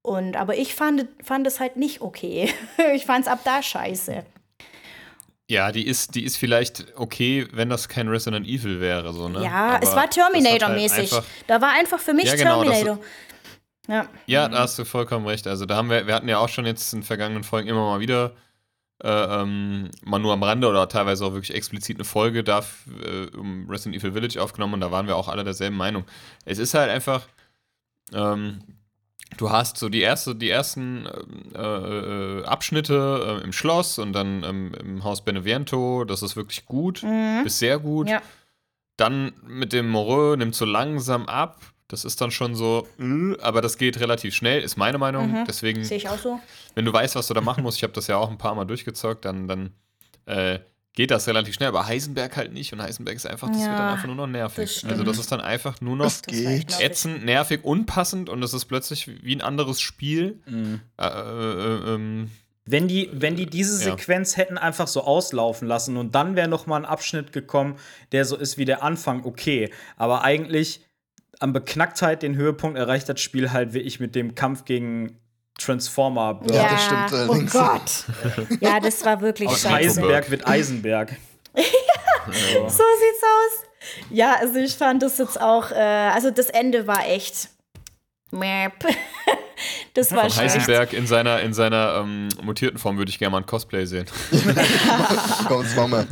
Und, 0.01 0.37
aber 0.37 0.55
ich 0.57 0.73
fand, 0.75 1.07
fand 1.21 1.45
es 1.45 1.59
halt 1.59 1.75
nicht 1.75 1.99
okay. 2.01 2.49
Ich 2.93 3.05
fand 3.05 3.25
es 3.25 3.31
ab 3.31 3.39
da 3.43 3.61
scheiße. 3.61 4.23
Ja, 5.49 5.71
die 5.71 5.85
ist, 5.87 6.15
die 6.15 6.23
ist 6.25 6.37
vielleicht 6.37 6.93
okay, 6.97 7.47
wenn 7.53 7.69
das 7.69 7.87
kein 7.87 8.07
Resident 8.09 8.45
Evil 8.47 8.81
wäre. 8.81 9.13
So, 9.13 9.29
ne? 9.29 9.43
Ja, 9.43 9.75
Aber 9.75 9.83
es 9.83 9.95
war 9.95 10.07
das 10.07 10.17
halt 10.17 10.33
Terminator-mäßig. 10.33 10.99
einfach- 11.13 11.23
da 11.47 11.61
war 11.61 11.71
einfach 11.71 11.99
für 11.99 12.13
mich 12.13 12.25
Ja, 12.25 12.35
genau, 12.35 12.63
das- 12.63 12.73
Terminator. 12.73 13.03
Ja. 13.87 14.07
Ja, 14.25 14.47
da 14.49 14.59
hast 14.59 14.77
du 14.79 14.85
vollkommen 14.85 15.25
recht. 15.25 15.47
Also 15.47 15.65
da 15.65 15.75
haben 15.75 15.89
wir, 15.89 16.07
wir 16.07 16.15
hatten 16.15 16.29
ja 16.29 16.37
auch 16.39 16.49
schon 16.49 16.65
jetzt 16.65 16.93
in 16.93 17.03
vergangenen 17.03 17.43
Folgen 17.43 17.67
immer 17.67 17.85
mal 17.85 17.99
wieder, 17.99 18.33
äh, 19.03 19.09
ähm, 19.09 19.89
mal 20.03 20.19
nur 20.19 20.33
am 20.33 20.43
Rande 20.43 20.67
oder 20.67 20.89
teilweise 20.89 21.25
auch 21.25 21.33
wirklich 21.33 21.55
explizit 21.55 21.97
eine 21.97 22.05
Folge 22.05 22.43
da 22.43 22.63
äh, 23.03 23.35
um 23.35 23.69
Resident 23.69 23.95
Evil 23.95 24.13
Village 24.13 24.41
aufgenommen 24.41 24.75
und 24.75 24.81
da 24.81 24.91
waren 24.91 25.07
wir 25.07 25.15
auch 25.15 25.27
alle 25.27 25.43
derselben 25.43 25.77
Meinung. 25.77 26.05
Es 26.45 26.57
ist 26.57 26.73
halt 26.73 26.89
einfach, 26.89 27.27
ähm, 28.13 28.59
du 29.37 29.51
hast 29.51 29.77
so 29.77 29.89
die 29.89 30.01
erste, 30.01 30.35
die 30.35 30.49
ersten 30.49 31.05
äh, 31.53 31.61
äh, 31.61 32.43
Abschnitte 32.45 33.39
äh, 33.41 33.43
im 33.43 33.53
Schloss 33.53 33.99
und 33.99 34.13
dann 34.13 34.43
ähm, 34.43 34.73
im 34.79 35.03
Haus 35.03 35.23
Beneviento, 35.23 36.03
das 36.03 36.23
ist 36.23 36.35
wirklich 36.35 36.65
gut, 36.65 37.05
bis 37.43 37.59
sehr 37.59 37.79
gut. 37.79 38.09
Ja. 38.09 38.21
Dann 38.97 39.33
mit 39.45 39.73
dem 39.73 39.89
Moreau 39.89 40.35
nimmt 40.35 40.55
so 40.55 40.65
langsam 40.65 41.27
ab. 41.27 41.61
Das 41.89 42.03
ist 42.03 42.19
dann 42.19 42.31
schon 42.31 42.53
so, 42.55 42.85
äh, 42.99 43.39
aber 43.41 43.61
das 43.61 43.77
geht 43.77 43.99
relativ 43.99 44.35
schnell, 44.35 44.61
ist 44.61 44.75
meine 44.77 44.97
Meinung. 44.97 45.45
Deswegen, 45.47 45.83
Sehe 45.85 45.97
ich 45.97 46.09
auch 46.09 46.17
so. 46.19 46.39
wenn 46.75 46.83
du 46.85 46.91
weißt, 46.91 47.15
was 47.15 47.27
du 47.27 47.33
da 47.33 47.41
machen 47.41 47.63
musst, 47.63 47.77
ich 47.77 47.83
habe 47.83 47.93
das 47.93 48.07
ja 48.07 48.17
auch 48.17 48.29
ein 48.29 48.37
paar 48.37 48.55
Mal 48.55 48.65
durchgezockt, 48.65 49.23
dann, 49.23 49.47
dann 49.47 49.71
äh, 50.25 50.59
geht 50.93 51.11
das 51.11 51.27
relativ 51.27 51.53
schnell, 51.55 51.69
aber 51.69 51.85
Heisenberg 51.87 52.35
halt 52.35 52.51
nicht. 52.51 52.73
Und 52.73 52.81
Heisenberg 52.81 53.15
ist 53.15 53.25
einfach, 53.25 53.47
das 53.49 53.59
Ja, 53.61 53.67
wird 53.69 53.79
dann 53.79 53.93
einfach 53.93 54.07
nur 54.07 54.15
noch 54.15 54.27
nervig. 54.27 54.81
das 54.81 54.91
also 54.91 55.03
das 55.03 55.17
ist 55.17 55.31
dann 55.31 55.39
einfach 55.41 55.79
nur 55.79 55.95
noch 55.95 56.05
Das 56.05 56.23
Das 56.23 56.79
ätzend, 56.81 57.23
nervig, 57.23 57.63
unpassend 57.63 58.29
und 58.29 58.43
es 58.43 58.53
ist 58.53 58.65
plötzlich 58.65 59.23
wie 59.23 59.35
ein 59.35 59.41
anderes 59.41 59.79
Spiel. 59.79 60.41
Mhm. 60.45 60.81
Äh, 60.99 61.05
äh, 61.07 61.93
ähm, 61.93 62.31
Wenn 62.65 62.89
die, 62.89 63.09
wenn 63.13 63.37
die 63.37 63.45
diese 63.45 63.81
Ja. 63.85 63.91
Sequenz 63.91 64.35
hätten 64.35 64.57
einfach 64.57 64.87
so 64.87 65.03
auslaufen 65.05 65.67
lassen 65.69 65.95
und 65.95 66.15
dann 66.15 66.35
wäre 66.35 66.49
noch 66.49 66.65
mal 66.67 66.75
ein 66.77 66.85
Abschnitt 66.85 67.31
gekommen, 67.31 67.77
der 68.11 68.25
so 68.25 68.35
ist 68.35 68.57
wie 68.57 68.65
der 68.65 68.83
Anfang, 68.83 69.23
okay. 69.23 69.71
Aber 69.95 70.23
eigentlich 70.23 70.81
am 71.39 71.53
Beknacktheit 71.53 72.23
den 72.23 72.35
Höhepunkt 72.35 72.77
erreicht 72.77 73.07
das 73.09 73.19
Spiel 73.21 73.51
halt 73.51 73.73
wie 73.73 73.79
ich 73.79 73.99
mit 73.99 74.15
dem 74.15 74.35
Kampf 74.35 74.65
gegen 74.65 75.17
Transformer. 75.59 76.41
Ja, 76.51 76.69
das 76.69 76.85
stimmt 76.85 77.11
Oh 77.11 77.15
allerdings. 77.15 77.51
Gott. 77.51 78.05
Ja, 78.61 78.79
das 78.79 79.03
war 79.05 79.21
wirklich 79.21 79.49
Aus 79.49 79.61
scheiße. 79.61 79.75
Eisenberg 79.75 80.31
wird 80.31 80.47
Eisenberg. 80.47 81.15
So 82.27 82.33
sieht's 82.33 83.23
aus. 83.23 83.63
Ja, 84.09 84.35
also 84.41 84.55
ich 84.59 84.73
fand 84.75 85.01
das 85.01 85.17
jetzt 85.17 85.39
auch, 85.39 85.71
äh, 85.71 85.75
also 85.75 86.29
das 86.29 86.49
Ende 86.49 86.85
war 86.87 87.07
echt. 87.07 87.49
Mäp. 88.31 88.73
Das 89.95 90.11
war 90.11 90.21
von 90.23 90.29
schlecht. 90.29 90.53
Heisenberg 90.55 90.93
in 90.93 91.07
seiner, 91.07 91.39
in 91.39 91.51
seiner 91.51 92.01
ähm, 92.03 92.27
mutierten 92.43 92.77
Form 92.77 92.97
würde 92.99 93.09
ich 93.09 93.17
gerne 93.17 93.31
mal 93.31 93.37
ein 93.39 93.45
Cosplay 93.47 93.85
sehen. 93.85 94.05
Komm, 95.47 95.65
machen 95.75 95.91
wir. 95.91 96.07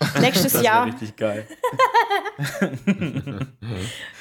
Nächstes 0.20 0.52
Das 0.52 0.62
Jahr. 0.62 0.86
richtig 0.86 1.16
geil. 1.16 1.46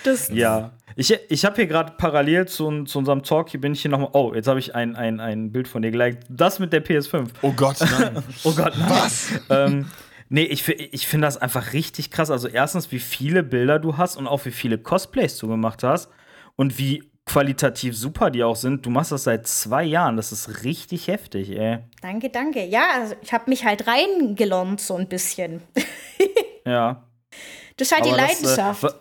Das, 0.04 0.30
Ja. 0.30 0.72
Ich, 0.96 1.14
ich 1.30 1.46
habe 1.46 1.56
hier 1.58 1.68
gerade 1.68 1.94
parallel 1.98 2.48
zu, 2.48 2.84
zu 2.86 2.98
unserem 2.98 3.22
Talk, 3.22 3.50
hier 3.50 3.62
bin 3.62 3.74
ich 3.74 3.84
hier 3.84 3.92
nochmal. 3.92 4.10
Oh, 4.14 4.34
jetzt 4.34 4.48
habe 4.48 4.58
ich 4.58 4.74
ein, 4.74 4.96
ein, 4.96 5.20
ein 5.20 5.52
Bild 5.52 5.68
von 5.68 5.84
dir 5.84 5.92
geliked. 5.92 6.26
Das 6.28 6.58
mit 6.58 6.74
der 6.74 6.84
PS5. 6.84 7.28
Oh 7.44 7.52
Gott, 7.52 7.78
nein. 7.82 8.24
Oh 8.44 8.54
Gott, 8.54 8.74
nein. 8.76 8.90
Was? 8.90 9.30
ähm, 9.52 9.86
nee, 10.30 10.44
ich, 10.46 10.68
ich 10.68 11.06
finde 11.08 11.28
das 11.28 11.38
einfach 11.38 11.74
richtig 11.74 12.10
krass. 12.10 12.32
Also, 12.32 12.48
erstens, 12.48 12.92
wie 12.92 12.98
viele 13.00 13.44
Bilder 13.44 13.78
du 13.78 13.98
hast 13.98 14.16
und 14.18 14.26
auch 14.26 14.44
wie 14.46 14.52
viele 14.52 14.80
Cosplays 14.80 15.38
du 15.38 15.48
gemacht 15.48 15.84
hast 15.84 16.10
und 16.56 16.80
wie 16.80 17.04
qualitativ 17.28 17.96
super 17.98 18.32
die 18.32 18.44
auch 18.44 18.56
sind. 18.56 18.86
Du 18.86 18.90
machst 18.90 19.12
das 19.12 19.26
seit 19.26 19.48
zwei 19.48 19.84
Jahren. 19.84 20.18
Das 20.18 20.32
ist 20.32 20.64
richtig 20.64 21.08
heftig, 21.08 21.52
ey. 21.52 21.80
danke, 22.02 22.30
danke. 22.30 22.66
Ja, 22.66 22.88
also 22.96 23.16
ich 23.22 23.32
habe 23.34 23.50
mich 23.50 23.66
halt 23.66 23.86
reingelernt, 23.88 24.82
so 24.82 24.96
ein 24.96 25.08
bisschen. 25.08 25.62
Ja. 26.66 27.08
Das 27.78 27.88
ist 27.88 27.96
halt 27.96 28.04
die 28.06 28.10
Aber 28.10 28.18
das, 28.18 28.42
äh, 28.42 28.44
Leidenschaft. 28.44 28.84
wa- 28.84 28.96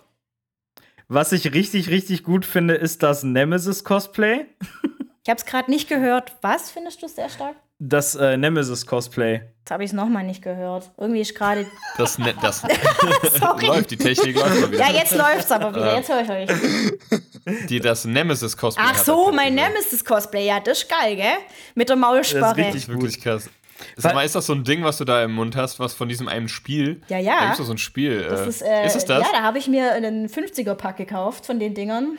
was 1.08 1.32
ich 1.32 1.52
richtig, 1.52 1.88
richtig 1.90 2.22
gut 2.22 2.44
finde, 2.46 2.74
ist 2.74 3.02
das 3.02 3.24
Nemesis-Cosplay. 3.24 4.46
ich 5.24 5.28
habe 5.30 5.38
es 5.38 5.44
gerade 5.46 5.68
nicht 5.68 5.88
gehört. 5.88 6.36
Was 6.42 6.70
findest 6.70 7.02
du 7.02 7.08
sehr 7.08 7.28
stark? 7.28 7.56
Das 7.78 8.14
äh, 8.14 8.38
Nemesis-Cosplay. 8.38 9.42
Jetzt 9.58 9.70
habe 9.70 9.84
ich 9.84 9.90
es 9.90 9.94
nochmal 9.94 10.24
nicht 10.24 10.40
gehört. 10.42 10.90
Irgendwie 10.96 11.20
ist 11.20 11.34
gerade. 11.34 11.66
Das, 11.98 12.16
ne, 12.18 12.34
das 12.40 12.62
Sorry. 13.38 13.66
läuft, 13.66 13.90
die 13.90 13.98
Technik 13.98 14.36
läuft 14.36 14.60
mal 14.60 14.72
wieder. 14.72 14.86
Ja, 14.88 14.92
jetzt 14.94 15.14
läuft's 15.14 15.50
aber 15.52 15.74
wieder. 15.74 15.94
Jetzt 15.94 16.08
höre 16.08 16.22
ich 16.22 16.30
euch. 16.30 17.66
Die, 17.68 17.78
das 17.80 18.06
Nemesis-Cosplay. 18.06 18.84
Ach 18.86 18.96
so, 18.96 19.30
mein. 19.30 19.54
Nemesis-Cosplay. 19.54 20.46
Ja, 20.46 20.60
das 20.60 20.78
ist 20.78 20.88
geil, 20.88 21.16
gell? 21.16 21.26
Mit 21.74 21.90
der 21.90 21.96
Das 21.96 22.00
Maulsperre. 22.00 22.50
ist 22.52 22.56
richtig 22.56 22.86
Das 22.86 22.88
wirklich 22.88 23.20
krass. 23.20 23.50
Sag 23.96 24.14
mal, 24.14 24.24
ist 24.24 24.34
das 24.34 24.46
so 24.46 24.54
ein 24.54 24.64
Ding, 24.64 24.82
was 24.84 24.96
du 24.96 25.04
da 25.04 25.22
im 25.22 25.32
Mund 25.34 25.54
hast, 25.54 25.78
was 25.78 25.92
von 25.92 26.08
diesem 26.08 26.28
einen 26.28 26.48
Spiel? 26.48 27.02
Ja, 27.08 27.18
ja. 27.18 27.34
Da 27.40 27.44
gibt's 27.44 27.58
doch 27.58 27.66
so 27.66 27.72
ein 27.74 27.78
Spiel. 27.78 28.22
Das 28.22 28.40
äh, 28.40 28.48
ist, 28.48 28.62
äh, 28.62 28.86
ist 28.86 28.96
es 28.96 29.04
das? 29.04 29.22
Ja, 29.22 29.32
da 29.32 29.42
habe 29.42 29.58
ich 29.58 29.68
mir 29.68 29.92
einen 29.92 30.28
50er-Pack 30.30 30.96
gekauft 30.96 31.44
von 31.44 31.58
den 31.60 31.74
Dingern. 31.74 32.16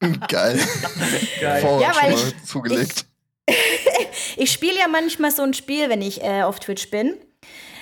Geil. 0.28 0.58
Geil. 1.40 1.60
Vorher 1.60 1.80
Ja, 1.88 1.92
schon 1.92 2.02
weil 2.02 2.12
mal 2.12 2.18
ich- 2.28 2.44
zugelegt. 2.44 2.92
Ich 2.96 3.04
spiele 4.44 4.78
ja 4.78 4.88
manchmal 4.88 5.30
so 5.30 5.42
ein 5.42 5.54
Spiel, 5.54 5.88
wenn 5.88 6.02
ich 6.02 6.22
äh, 6.22 6.42
auf 6.42 6.60
Twitch 6.60 6.90
bin. 6.90 7.14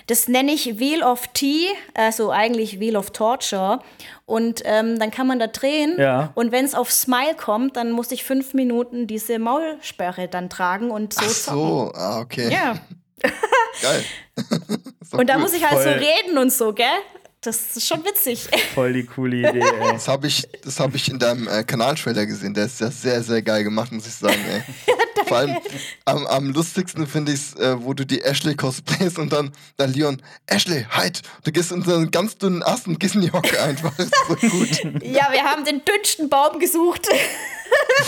Das 0.06 0.28
nenne 0.28 0.52
ich 0.52 0.78
Wheel 0.78 1.02
of 1.02 1.28
Tea, 1.28 1.68
also 1.94 2.30
eigentlich 2.30 2.78
Wheel 2.78 2.96
of 2.96 3.10
Torture. 3.10 3.80
Und 4.26 4.60
ähm, 4.66 4.98
dann 4.98 5.10
kann 5.10 5.26
man 5.26 5.38
da 5.38 5.46
drehen. 5.46 5.96
Ja. 5.98 6.30
Und 6.34 6.52
wenn 6.52 6.64
es 6.66 6.74
auf 6.74 6.92
Smile 6.92 7.34
kommt, 7.36 7.76
dann 7.76 7.90
muss 7.90 8.12
ich 8.12 8.22
fünf 8.22 8.52
Minuten 8.52 9.06
diese 9.06 9.38
Maulsperre 9.38 10.28
dann 10.28 10.50
tragen 10.50 10.90
und 10.90 11.14
so 11.14 11.20
Ach 11.24 11.30
zocken. 11.30 11.58
so, 11.58 11.92
ah, 11.94 12.20
okay. 12.20 12.52
Ja. 12.52 12.74
Geil. 13.82 14.04
Und 15.12 15.28
da 15.28 15.36
cool. 15.36 15.42
muss 15.42 15.54
ich 15.54 15.64
halt 15.64 15.78
so 15.82 15.88
Voll. 15.88 15.98
reden 15.98 16.38
und 16.38 16.52
so, 16.52 16.72
gell? 16.72 16.86
Das 17.44 17.76
ist 17.76 17.86
schon 17.86 18.02
witzig. 18.04 18.48
Voll 18.74 18.94
die 18.94 19.04
coole 19.04 19.36
Idee, 19.36 19.60
ey. 19.60 19.92
Das 19.92 20.08
habe 20.08 20.26
ich, 20.26 20.48
das 20.62 20.80
hab 20.80 20.94
ich 20.94 21.10
in 21.10 21.18
deinem 21.18 21.46
äh, 21.46 21.62
Kanaltrailer 21.62 22.24
gesehen. 22.24 22.54
Der 22.54 22.64
ist 22.64 22.80
ja 22.80 22.90
sehr, 22.90 23.22
sehr 23.22 23.42
geil 23.42 23.64
gemacht, 23.64 23.92
muss 23.92 24.06
ich 24.06 24.14
sagen. 24.14 24.40
Ey. 24.48 24.62
Vor 25.26 25.36
allem 25.38 25.58
am, 26.06 26.26
am 26.26 26.50
lustigsten 26.50 27.06
finde 27.06 27.32
ich 27.32 27.40
es, 27.40 27.54
äh, 27.56 27.82
wo 27.82 27.92
du 27.92 28.06
die 28.06 28.22
Ashley 28.22 28.54
cosplayst 28.54 29.18
und 29.18 29.32
dann, 29.32 29.52
dann 29.76 29.92
Leon, 29.92 30.22
Ashley, 30.46 30.86
halt! 30.90 31.22
Du 31.44 31.52
gehst 31.52 31.70
in 31.72 31.82
so 31.82 31.94
einen 31.94 32.10
ganz 32.10 32.36
dünnen 32.38 32.62
Ast 32.62 32.86
und 32.88 32.98
gehst 32.98 33.14
in 33.14 33.20
die 33.20 33.32
Hocke 33.32 33.62
einfach. 33.62 33.92
Das 33.96 34.06
ist 34.06 34.14
so 34.28 34.34
gut. 34.36 35.02
ja, 35.02 35.28
wir 35.30 35.42
haben 35.42 35.64
den 35.64 35.82
dünnsten 35.84 36.28
Baum 36.28 36.58
gesucht. 36.58 37.08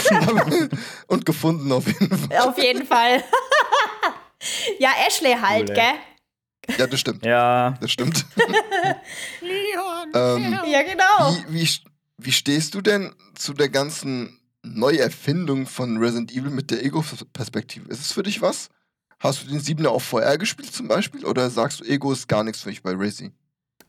und 1.07 1.27
gefunden 1.27 1.73
auf 1.73 1.87
jeden 1.87 2.17
Fall. 2.17 2.39
Auf 2.39 2.59
jeden 2.59 2.87
Fall. 2.87 3.23
ja, 4.79 4.91
Ashley 5.07 5.37
halt, 5.41 5.71
Cool, 5.71 5.77
ey. 5.79 5.85
gell? 5.85 6.01
Ja, 6.79 6.87
das 6.87 7.01
stimmt. 7.01 7.25
Ja. 7.25 7.73
Das 7.81 7.91
stimmt. 7.91 8.25
ähm, 9.43 10.59
Ja, 10.67 10.83
genau. 10.83 11.37
wie, 11.49 11.63
wie, 11.63 11.69
wie 12.19 12.33
stehst 12.33 12.75
du 12.75 12.81
denn 12.81 13.15
zu 13.35 13.53
der 13.53 13.69
ganzen 13.69 14.41
Neuerfindung 14.63 15.67
von 15.67 15.97
Resident 15.99 16.33
Evil 16.33 16.51
mit 16.51 16.71
der 16.71 16.85
Ego-Perspektive? 16.85 17.89
Ist 17.89 18.01
es 18.01 18.13
für 18.13 18.23
dich 18.23 18.43
was? 18.43 18.69
Hast 19.19 19.43
du 19.45 19.49
den 19.49 19.61
7er 19.61 19.89
auf 19.89 20.03
VR 20.05 20.37
gespielt 20.39 20.73
zum 20.73 20.89
Beispiel? 20.89 21.25
Oder 21.25 21.49
sagst 21.51 21.81
du, 21.81 21.85
Ego 21.85 22.13
ist 22.13 22.29
gar 22.29 22.45
nichts 22.45 22.63
für 22.63 22.71
dich 22.71 22.83
bei 22.83 22.93
Racing? 22.95 23.33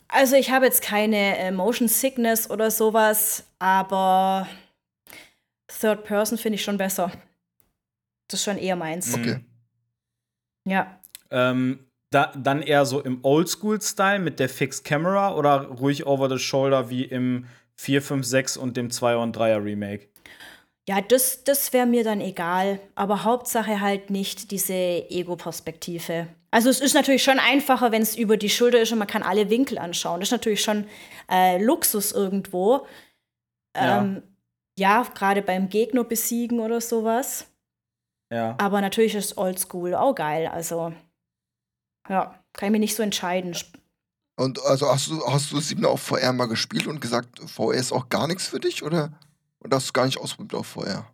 Also 0.08 0.36
ich 0.36 0.52
habe 0.52 0.66
jetzt 0.66 0.82
keine 0.82 1.38
äh, 1.38 1.52
Motion 1.52 1.90
Sickness 1.90 2.50
oder 2.50 2.72
sowas, 2.72 3.44
aber 3.60 4.48
Third 5.68 6.06
Person 6.06 6.38
finde 6.38 6.56
ich 6.56 6.64
schon 6.64 6.78
besser. 6.78 7.12
Das 8.28 8.40
ist 8.40 8.46
schon 8.46 8.58
eher 8.58 8.76
meins. 8.76 9.14
Okay. 9.14 9.44
Ja. 10.66 11.00
Ähm, 11.30 11.80
da, 12.10 12.32
dann 12.36 12.62
eher 12.62 12.86
so 12.86 13.02
im 13.02 13.24
Oldschool-Style 13.24 14.20
mit 14.20 14.40
der 14.40 14.50
Fixed 14.50 14.84
Camera 14.84 15.36
oder 15.36 15.68
ruhig 15.68 16.06
over 16.06 16.30
the 16.30 16.40
shoulder 16.40 16.90
wie 16.90 17.04
im 17.04 17.46
4, 17.76 18.02
5, 18.02 18.26
6 18.26 18.58
und 18.58 18.78
dem 18.78 18.90
2er 18.90 19.22
und 19.22 19.36
3er 19.38 19.64
Remake? 19.64 20.08
Ja, 20.88 21.02
das, 21.02 21.44
das 21.44 21.74
wäre 21.74 21.86
mir 21.86 22.04
dann 22.04 22.22
egal. 22.22 22.80
Aber 22.96 23.24
Hauptsache 23.24 23.82
halt 23.82 24.10
nicht 24.10 24.52
diese 24.52 24.74
Ego-Perspektive. 24.74 26.28
Also 26.50 26.70
es 26.70 26.80
ist 26.80 26.94
natürlich 26.94 27.24
schon 27.24 27.40
einfacher, 27.40 27.92
wenn 27.92 28.02
es 28.02 28.16
über 28.16 28.38
die 28.38 28.50
Schulter 28.50 28.80
ist 28.82 28.92
und 28.94 29.00
man 29.00 29.08
kann 29.08 29.22
alle 29.22 29.50
Winkel 29.50 29.78
anschauen. 29.78 30.22
Das 30.22 30.30
ist 30.30 30.32
natürlich 30.32 30.62
schon 30.62 30.88
äh, 31.30 31.62
Luxus 31.62 32.14
irgendwo. 32.14 32.88
Ja. 33.76 34.02
Ähm, 34.02 34.24
ja, 34.80 35.04
gerade 35.14 35.42
beim 35.42 35.70
Gegner 35.70 36.06
besiegen 36.06 36.62
oder 36.62 36.80
sowas. 36.80 37.48
Ja. 38.32 38.56
Aber 38.60 38.80
natürlich 38.80 39.16
ist 39.16 39.38
Oldschool 39.38 39.94
auch 39.94 40.16
geil. 40.16 40.48
Also, 40.48 40.94
ja, 42.10 42.36
kann 42.54 42.68
ich 42.68 42.72
mir 42.72 42.80
nicht 42.80 42.96
so 42.96 43.04
entscheiden. 43.04 43.56
Und 44.36 44.62
also 44.66 44.88
hast 44.92 45.08
du, 45.08 45.22
hast 45.26 45.52
du 45.52 45.58
7er 45.58 45.88
auf 45.88 46.02
VR 46.02 46.32
mal 46.34 46.46
gespielt 46.48 46.88
und 46.88 47.02
gesagt, 47.02 47.40
VR 47.50 47.74
ist 47.74 47.92
auch 47.92 48.10
gar 48.10 48.28
nichts 48.28 48.48
für 48.48 48.60
dich? 48.60 48.84
Oder, 48.84 49.12
oder 49.64 49.78
hast 49.78 49.90
du 49.90 49.94
gar 49.94 50.06
nicht 50.06 50.20
ausprobiert 50.20 50.60
auf 50.60 50.68
VR? 50.68 51.08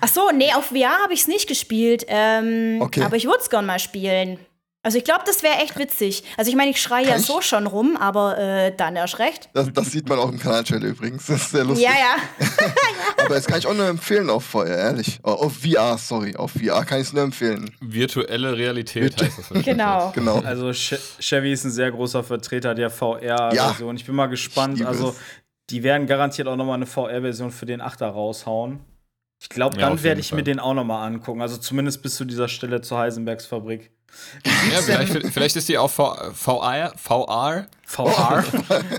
Ach 0.00 0.08
so, 0.08 0.30
nee, 0.30 0.52
auf 0.54 0.66
VR 0.66 1.02
habe 1.02 1.12
ich 1.12 1.20
es 1.20 1.28
nicht 1.28 1.46
gespielt. 1.48 2.04
Ähm, 2.08 2.80
Okay. 2.80 3.02
Aber 3.02 3.16
ich 3.16 3.24
würde 3.26 3.38
es 3.40 3.50
gern 3.50 3.66
mal 3.66 3.78
spielen. 3.78 4.38
Also 4.84 4.98
ich 4.98 5.04
glaube, 5.04 5.22
das 5.26 5.42
wäre 5.42 5.54
echt 5.56 5.78
witzig. 5.78 6.22
Also 6.36 6.50
ich 6.50 6.56
meine, 6.56 6.70
ich 6.70 6.80
schreie 6.80 7.06
ja 7.08 7.18
so 7.18 7.40
schon 7.40 7.66
rum, 7.66 7.96
aber 7.96 8.38
äh, 8.38 8.72
dann 8.76 8.94
erst 8.96 9.18
recht. 9.18 9.48
Das, 9.54 9.72
das 9.72 9.90
sieht 9.90 10.08
man 10.08 10.18
auch 10.18 10.28
im 10.30 10.38
Kanalchannel 10.38 10.90
übrigens. 10.90 11.26
Das 11.26 11.40
ist 11.42 11.50
sehr 11.52 11.64
lustig. 11.64 11.86
Ja, 11.86 11.92
ja. 11.92 12.46
Aber 13.24 13.34
das 13.34 13.46
kann 13.46 13.58
ich 13.58 13.66
auch 13.66 13.72
nur 13.74 13.86
empfehlen 13.88 14.28
auf 14.28 14.44
VR, 14.44 14.66
ehrlich. 14.76 15.18
Oh, 15.24 15.30
auf 15.30 15.54
VR, 15.56 15.96
sorry. 15.96 16.36
Auf 16.36 16.52
VR 16.52 16.84
kann 16.84 17.00
ich 17.00 17.06
es 17.06 17.12
nur 17.14 17.22
empfehlen. 17.22 17.70
Virtuelle 17.80 18.56
Realität 18.56 19.04
Virtu- 19.18 19.24
heißt 19.24 19.38
das. 19.50 19.64
Genau. 19.64 20.12
Genau. 20.14 20.40
Also 20.40 20.68
Che- 20.72 20.98
Chevy 21.18 21.52
ist 21.52 21.64
ein 21.64 21.70
sehr 21.70 21.90
großer 21.90 22.22
Vertreter 22.22 22.74
der 22.74 22.90
VR-Version. 22.90 23.96
Ich 23.96 24.04
bin 24.04 24.14
mal 24.14 24.26
gespannt. 24.26 24.84
Also 24.84 25.16
die 25.70 25.82
werden 25.82 26.06
garantiert 26.06 26.46
auch 26.46 26.56
noch 26.56 26.66
mal 26.66 26.74
eine 26.74 26.86
VR-Version 26.86 27.50
für 27.50 27.64
den 27.66 27.80
8er 27.80 28.06
raushauen. 28.08 28.80
Ich 29.40 29.48
glaube, 29.48 29.76
Ja, 29.76 29.82
dann 29.86 29.94
auf 29.94 30.02
werde 30.02 30.20
ich 30.20 30.28
Fall. 30.28 30.36
mir 30.38 30.42
den 30.44 30.60
auch 30.60 30.74
noch 30.74 30.84
mal 30.84 31.04
angucken. 31.06 31.40
Also 31.40 31.56
zumindest 31.56 32.02
bis 32.02 32.16
zu 32.16 32.24
dieser 32.26 32.48
Stelle 32.48 32.82
zur 32.82 32.98
Heisenbergs 32.98 33.46
Fabrik. 33.46 33.90
Ja, 34.44 34.80
vielleicht, 34.82 35.32
vielleicht 35.32 35.56
ist 35.56 35.68
die 35.68 35.78
auch 35.78 35.90
VR, 35.90 36.32
VR 36.34 36.92
VR? 37.86 38.44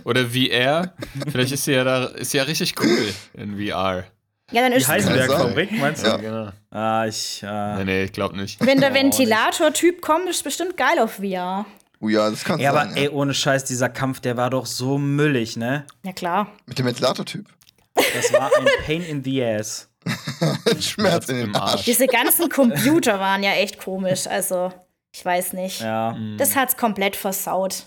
oder 0.05 0.25
VR. 0.27 0.93
Vielleicht 1.31 1.51
ist 1.51 1.65
sie 1.65 1.73
ja 1.73 1.83
da, 1.83 2.05
ist 2.05 2.31
sie 2.31 2.37
ja 2.37 2.43
richtig 2.43 2.75
cool 2.81 3.13
in 3.33 3.55
VR. 3.57 4.05
Ja, 4.51 4.61
dann 4.61 4.71
Die 4.71 4.77
ist 4.77 4.87
Heisenberg-Fabrik, 4.87 5.71
meinst 5.73 6.03
du? 6.05 6.09
Ja. 6.09 6.17
Genau. 6.17 6.49
Ah, 6.69 7.05
ich. 7.07 7.41
Äh, 7.43 7.75
Nee, 7.77 7.83
nee, 7.85 8.03
ich 8.03 8.11
glaube 8.13 8.37
nicht. 8.37 8.63
wenn 8.65 8.79
der 8.79 8.91
Oh, 8.91 8.95
Ventilator-Typ 8.95 10.01
kommt, 10.01 10.29
ist 10.29 10.43
bestimmt 10.43 10.77
geil 10.77 10.99
auf 10.99 11.13
VR. 11.15 11.65
Oh 11.99 12.09
ja, 12.09 12.29
das 12.29 12.43
kann 12.43 12.59
Ja, 12.59 12.69
aber 12.69 12.83
sein. 12.85 12.95
ey, 12.97 13.03
ja. 13.05 13.09
ohne 13.11 13.33
Scheiß, 13.33 13.63
dieser 13.65 13.89
Kampf, 13.89 14.19
der 14.19 14.37
war 14.37 14.51
doch 14.51 14.65
so 14.67 14.97
müllig, 14.99 15.57
ne? 15.57 15.85
Ja, 16.03 16.13
klar. 16.13 16.47
Mit 16.67 16.77
dem 16.77 16.85
Ventilator-Typ. 16.85 17.47
Das 17.95 18.31
war 18.33 18.51
ein 18.59 18.65
Pain 18.85 19.01
in 19.03 19.23
the 19.23 19.43
Ass. 19.43 19.89
Schmerz 20.79 21.29
in 21.29 21.37
den. 21.37 21.55
Arsch. 21.55 21.83
Diese 21.85 22.05
ganzen 22.05 22.49
Computer 22.49 23.19
waren 23.19 23.41
ja 23.41 23.53
echt 23.53 23.79
komisch. 23.79 24.27
Also, 24.27 24.71
Ich 25.15 25.23
weiß 25.23 25.53
nicht. 25.53 25.79
Ja. 25.79 26.17
Das 26.37 26.57
hat's 26.57 26.75
komplett 26.75 27.15
versaut. 27.15 27.85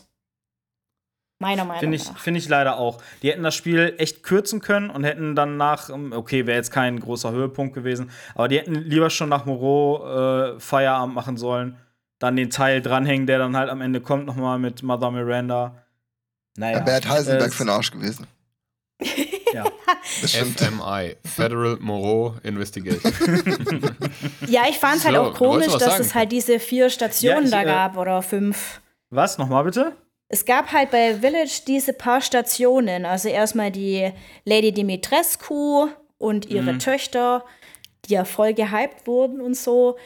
Meiner 1.40 1.66
Meinung 1.66 1.80
Finde 1.80 1.96
ich, 1.96 2.08
nach. 2.08 2.18
find 2.18 2.38
ich 2.38 2.48
leider 2.48 2.78
auch. 2.78 3.02
Die 3.20 3.30
hätten 3.30 3.42
das 3.42 3.54
Spiel 3.54 3.94
echt 3.98 4.22
kürzen 4.22 4.60
können 4.62 4.88
und 4.88 5.04
hätten 5.04 5.36
dann 5.36 5.58
nach, 5.58 5.90
ähm, 5.90 6.12
okay, 6.12 6.46
wäre 6.46 6.56
jetzt 6.56 6.72
kein 6.72 6.98
großer 6.98 7.30
Höhepunkt 7.30 7.74
gewesen, 7.74 8.10
aber 8.34 8.48
die 8.48 8.58
hätten 8.58 8.74
lieber 8.74 9.10
schon 9.10 9.28
nach 9.28 9.44
Moreau 9.44 10.54
äh, 10.54 10.58
Feierabend 10.58 11.14
machen 11.14 11.36
sollen. 11.36 11.76
Dann 12.18 12.34
den 12.34 12.48
Teil 12.48 12.80
dranhängen, 12.80 13.26
der 13.26 13.38
dann 13.38 13.54
halt 13.58 13.68
am 13.68 13.82
Ende 13.82 14.00
kommt, 14.00 14.24
nochmal 14.24 14.58
mit 14.58 14.82
Mother 14.82 15.10
Miranda. 15.10 15.84
Naja. 16.56 16.78
Ja, 16.78 16.84
Bert 16.84 17.08
Heisenberg 17.10 17.48
äh, 17.48 17.54
für 17.54 17.64
den 17.64 17.70
Arsch 17.70 17.90
gewesen. 17.90 18.26
ja. 19.52 19.64
FMI, 20.26 21.16
Federal 21.24 21.76
Moreau 21.80 22.34
Investigation. 22.42 23.12
Ja, 24.48 24.62
ich 24.68 24.78
fand's 24.78 25.04
halt 25.04 25.14
So, 25.16 25.22
auch 25.22 25.34
komisch, 25.34 25.66
dass 25.66 25.82
sagen. 25.82 26.00
es 26.00 26.14
halt 26.14 26.32
diese 26.32 26.58
vier 26.58 26.88
Stationen 26.90 27.36
Ja, 27.36 27.44
ich, 27.44 27.50
da 27.50 27.62
äh, 27.62 27.64
gab 27.64 27.96
oder 27.96 28.22
fünf. 28.22 28.80
Was? 29.10 29.38
Nochmal 29.38 29.64
bitte? 29.64 29.92
Es 30.28 30.44
gab 30.44 30.72
halt 30.72 30.90
bei 30.90 31.14
Village 31.14 31.62
diese 31.66 31.92
paar 31.92 32.20
Stationen. 32.20 33.04
Also 33.06 33.28
erstmal 33.28 33.70
die 33.70 34.10
Lady 34.44 34.72
Dimitrescu 34.72 35.88
und 36.18 36.46
ihre 36.46 36.74
Mhm. 36.74 36.78
Töchter, 36.78 37.44
die 38.04 38.14
ja 38.14 38.24
voll 38.24 38.54
gehypt 38.54 39.06
wurden 39.06 39.40
und 39.40 39.54
so. 39.56 39.96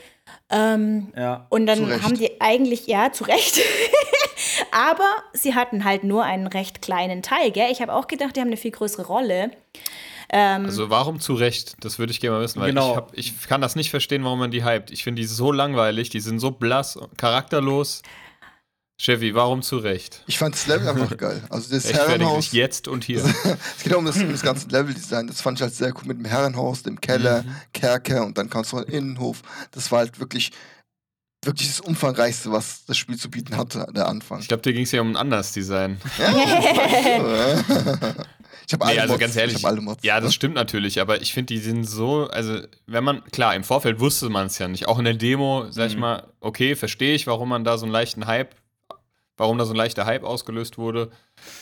Ähm, 0.50 1.12
Ja. 1.16 1.46
und 1.50 1.66
dann 1.66 2.02
haben 2.02 2.16
die 2.16 2.40
eigentlich, 2.40 2.86
ja, 2.86 3.10
zu 3.12 3.24
Recht. 3.24 3.58
Aber 4.70 5.08
sie 5.32 5.54
hatten 5.54 5.84
halt 5.84 6.04
nur 6.04 6.24
einen 6.24 6.46
recht 6.46 6.82
kleinen 6.82 7.22
Teil, 7.22 7.50
gell? 7.50 7.70
Ich 7.70 7.80
habe 7.80 7.92
auch 7.94 8.06
gedacht, 8.06 8.36
die 8.36 8.40
haben 8.40 8.48
eine 8.48 8.56
viel 8.56 8.70
größere 8.70 9.06
Rolle. 9.06 9.50
Ähm, 10.30 10.64
Also 10.66 10.90
warum 10.90 11.20
zu 11.20 11.34
Recht? 11.34 11.76
Das 11.80 11.98
würde 11.98 12.12
ich 12.12 12.20
gerne 12.20 12.36
mal 12.36 12.42
wissen, 12.42 12.60
weil 12.60 12.68
Genau. 12.70 12.90
ich, 12.92 12.96
hab, 12.96 13.18
ich 13.18 13.42
kann 13.48 13.60
das 13.60 13.76
nicht 13.76 13.90
verstehen, 13.90 14.24
warum 14.24 14.38
man 14.38 14.50
die 14.50 14.64
hypt. 14.64 14.90
Ich 14.90 15.04
finde 15.04 15.20
die 15.22 15.26
so 15.28 15.52
langweilig, 15.52 16.10
die 16.10 16.20
sind 16.20 16.38
so 16.38 16.50
blass, 16.50 16.98
charakterlos. 17.16 18.02
Chevy, 19.02 19.34
warum 19.34 19.62
zu 19.62 19.78
Recht? 19.78 20.22
Ich 20.28 20.38
fand 20.38 20.54
das 20.54 20.68
Level 20.68 20.86
einfach 20.88 21.16
geil. 21.16 21.42
Also 21.50 21.74
das 21.74 21.86
Rechtfertige 21.86 22.24
Herrenhaus, 22.24 22.52
jetzt 22.52 22.86
und 22.86 23.02
hier. 23.02 23.24
es 23.76 23.82
geht 23.82 23.92
auch 23.94 23.98
um 23.98 24.04
das, 24.04 24.16
um 24.18 24.30
das 24.30 24.42
ganze 24.42 24.68
Leveldesign. 24.68 25.26
Das 25.26 25.40
fand 25.40 25.58
ich 25.58 25.62
halt 25.62 25.74
sehr 25.74 25.88
cool 25.96 26.02
mit 26.04 26.18
dem 26.18 26.24
Herrenhaus, 26.24 26.84
dem 26.84 27.00
Keller, 27.00 27.42
Mhm. 27.42 27.54
Kerker 27.72 28.24
und 28.24 28.38
dann 28.38 28.48
kannst 28.48 28.70
du 28.72 28.78
in 28.78 28.84
den 28.84 28.94
Innenhof. 28.94 29.42
Das 29.72 29.90
war 29.90 29.98
halt 30.00 30.20
wirklich, 30.20 30.52
wirklich 31.44 31.66
das 31.66 31.80
umfangreichste, 31.80 32.52
was 32.52 32.84
das 32.84 32.96
Spiel 32.96 33.16
zu 33.16 33.28
bieten 33.28 33.56
hatte, 33.56 33.88
der 33.92 34.06
Anfang. 34.06 34.38
Ich 34.38 34.46
glaube, 34.46 34.62
dir 34.62 34.72
ging 34.72 34.84
es 34.84 34.92
ja 34.92 35.00
um 35.00 35.10
ein 35.10 35.16
anderes 35.16 35.50
Design. 35.50 36.00
ich 36.16 36.22
habe 38.72 38.84
alle 38.84 38.94
Nee, 38.94 39.00
also 39.00 39.14
Mods. 39.14 39.20
ganz 39.20 39.36
ehrlich, 39.36 39.56
Ich 39.56 39.64
hab 39.64 39.70
alle 39.72 39.80
Mods. 39.80 40.04
ja, 40.04 40.20
das 40.20 40.32
stimmt 40.32 40.54
natürlich, 40.54 41.00
aber 41.00 41.20
ich 41.20 41.32
finde, 41.32 41.54
die 41.54 41.58
sind 41.60 41.82
so, 41.84 42.28
also 42.28 42.60
wenn 42.86 43.02
man, 43.02 43.24
klar, 43.32 43.56
im 43.56 43.64
Vorfeld 43.64 43.98
wusste 43.98 44.28
man 44.28 44.46
es 44.46 44.58
ja 44.58 44.68
nicht, 44.68 44.86
auch 44.86 44.98
in 45.00 45.04
der 45.04 45.14
Demo, 45.14 45.66
sag 45.70 45.88
ich 45.88 45.94
Mhm. 45.94 46.00
mal, 46.02 46.28
okay, 46.40 46.76
verstehe 46.76 47.14
ich, 47.14 47.26
warum 47.26 47.48
man 47.48 47.64
da 47.64 47.76
so 47.78 47.84
einen 47.84 47.92
leichten 47.92 48.26
Hype, 48.26 48.54
warum 49.42 49.58
da 49.58 49.64
so 49.66 49.72
ein 49.72 49.76
leichter 49.76 50.06
Hype 50.06 50.24
ausgelöst 50.24 50.78
wurde, 50.78 51.10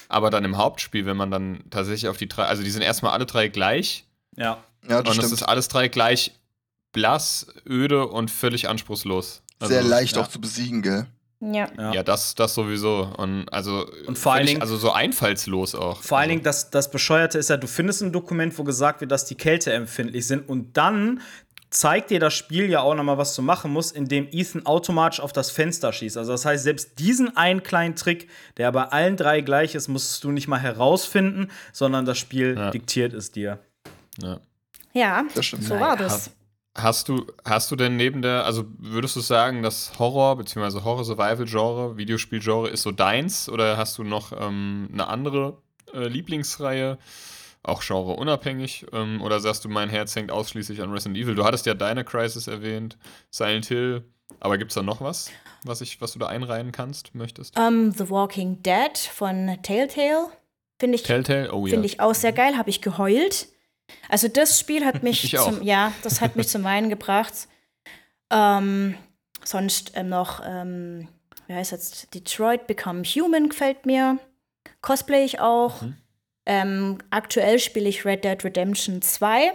aber 0.09 0.31
dann 0.31 0.45
im 0.45 0.57
Hauptspiel, 0.57 1.07
wenn 1.07 1.17
man 1.17 1.31
dann 1.31 1.65
tatsächlich 1.71 2.09
auf 2.09 2.17
die 2.19 2.29
drei, 2.29 2.45
also 2.45 2.63
die 2.63 2.71
sind 2.71 2.83
erstmal 2.83 3.13
alle 3.13 3.27
drei 3.27 3.49
gleich 3.49 4.05
Ja. 4.37 4.59
Ja, 4.89 5.03
das 5.03 5.15
und 5.17 5.19
es 5.21 5.27
stimmt. 5.27 5.33
ist 5.33 5.43
alles 5.43 5.69
drei 5.69 5.89
gleich 5.89 6.33
blass, 6.93 7.47
öde 7.69 8.07
und 8.07 8.31
völlig 8.31 8.69
anspruchslos. 8.69 9.43
Also, 9.59 9.75
Sehr 9.75 9.83
leicht 9.83 10.17
ja. 10.17 10.23
auch 10.23 10.29
zu 10.29 10.41
besiegen, 10.41 10.83
gell? 10.83 11.07
ja. 11.41 11.69
Ja. 11.79 11.93
Ja, 11.95 12.03
das, 12.03 12.35
das 12.35 12.55
sowieso. 12.55 13.13
Und 13.17 13.49
also 13.53 13.87
Und 14.07 14.19
vor 14.19 14.33
allen 14.33 14.41
völlig- 14.41 14.51
Dingen- 14.55 14.63
also 14.63 14.77
so 14.77 14.91
einfallslos 14.93 15.75
auch. 15.75 16.03
Vor 16.03 16.19
allen 16.19 16.25
also, 16.25 16.31
Dingen, 16.33 16.43
das, 16.45 16.71
das 16.71 16.91
Bescheuerte 16.91 17.39
ist 17.39 17.49
ja, 17.51 17.57
du 17.57 17.67
findest 17.67 18.03
ein 18.03 18.13
Dokument, 18.13 18.57
wo 18.59 18.65
gesagt 18.65 19.01
wird, 19.01 19.11
dass 19.11 19.25
die 19.25 19.37
Kälte 19.37 19.73
empfindlich 19.73 20.27
sind 20.27 20.49
und 20.49 20.77
dann 20.77 21.21
zeigt 21.71 22.11
dir 22.11 22.19
das 22.21 22.35
Spiel 22.35 22.69
ja 22.69 22.81
auch 22.81 22.95
nochmal, 22.95 23.17
was 23.19 23.35
du 23.37 23.43
machen 23.43 23.73
musst, 23.73 23.95
indem 23.95 24.27
Ethan 24.33 24.67
automatisch 24.67 25.21
auf 25.21 25.33
das 25.33 25.51
Fenster 25.51 25.93
schießt. 25.93 26.17
Also 26.17 26.33
das 26.33 26.45
heißt, 26.45 26.65
selbst 26.65 26.99
diesen 26.99 27.37
einen 27.37 27.63
kleinen 27.63 27.95
Trick, 27.97 28.29
der 28.57 28.73
bei 28.73 28.85
allen 28.85 29.17
drei 29.17 29.41
gleich 29.41 29.75
ist, 29.75 29.87
musst 29.89 30.23
du 30.25 30.33
nicht 30.33 30.49
mal 30.49 30.59
herausfinden, 30.61 31.49
sondern 31.73 32.05
das 32.05 32.19
Spiel 32.19 32.57
Ja. 32.57 32.71
diktiert 32.71 33.13
es 33.15 33.31
dir. 33.31 33.61
ja. 34.21 34.41
Ja, 34.93 35.23
Das 35.37 35.47
stimmt. 35.47 35.63
so 35.63 35.79
war 35.79 35.97
das. 35.97 36.33
Hast 36.77 37.09
du, 37.09 37.25
hast 37.45 37.71
du 37.71 37.77
denn 37.77 37.97
neben 37.97 38.23
der, 38.23 38.45
also 38.45 38.65
würdest 38.79 39.15
du 39.15 39.21
sagen, 39.21 39.63
das 39.63 39.93
Horror- 40.01 40.37
bzw. 40.37 40.81
Horror-Survival-Genre, 40.83 41.97
Videospiel-Genre 41.97 42.69
ist 42.71 42.83
so 42.83 42.91
deins 42.91 43.49
oder 43.49 43.77
hast 43.77 43.99
du 43.99 44.03
noch 44.05 44.33
ähm, 44.37 44.89
eine 44.93 45.07
andere 45.07 45.59
äh, 45.95 46.09
Lieblingsreihe, 46.09 46.99
auch 47.63 47.83
genre-unabhängig? 47.83 48.87
Ähm, 48.93 49.21
oder 49.23 49.41
sagst 49.41 49.65
du, 49.65 49.69
mein 49.69 49.89
Herz 49.89 50.15
hängt 50.17 50.31
ausschließlich 50.31 50.83
an 50.83 50.91
Resident 50.91 51.19
Evil? 51.19 51.35
Du 51.35 51.45
hattest 51.45 51.67
ja 51.67 51.75
deine 51.75 52.05
Crisis 52.05 52.47
erwähnt, 52.47 52.97
Silent 53.31 53.67
Hill, 53.67 54.05
aber 54.39 54.59
gibt 54.59 54.71
es 54.71 54.75
da 54.75 54.83
noch 54.83 55.01
was, 55.01 55.31
was, 55.65 55.81
ich, 55.81 56.01
was 56.01 56.13
du 56.13 56.19
da 56.19 56.27
einreihen 56.27 56.73
kannst, 56.73 57.15
möchtest? 57.15 57.57
Ähm, 57.59 57.93
The 57.93 58.09
Walking 58.11 58.63
Dead 58.63 58.97
von 58.97 59.59
Telltale 59.63 60.31
finde 60.81 60.97
ich, 60.97 61.03
Telltale? 61.05 61.53
Oh 61.53 61.67
ja. 61.67 61.73
finde 61.73 61.87
ich 61.87 62.01
auch 62.01 62.15
sehr 62.15 62.33
geil, 62.33 62.57
habe 62.57 62.71
ich 62.71 62.81
geheult. 62.81 63.49
Also 64.09 64.27
das 64.27 64.59
Spiel 64.59 64.85
hat 64.85 65.03
mich 65.05 65.31
zum, 65.37 65.63
ja, 65.63 65.93
das 66.03 66.21
hat 66.21 66.35
mich 66.35 66.49
zum 66.49 66.65
Weinen 66.65 66.89
gebracht. 66.89 67.49
Ähm, 68.31 68.97
sonst 69.45 69.93
ähm, 69.95 70.09
noch, 70.09 70.41
ähm, 70.45 71.09
wie 71.47 71.55
heißt 71.55 71.73
jetzt, 71.73 72.15
Detroit 72.15 72.67
Become 72.67 73.03
Human 73.05 73.51
gefällt 73.51 73.87
mir. 73.87 74.19
Cosplay 74.81 75.25
ich 75.25 75.41
auch. 75.41 75.83
Mhm. 75.83 75.97
Ähm, 76.47 76.99
aktuell 77.11 77.59
spiele 77.59 77.89
ich 77.89 78.05
Red 78.05 78.25
Dead 78.25 78.43
Redemption 78.45 79.03
2. 79.03 79.53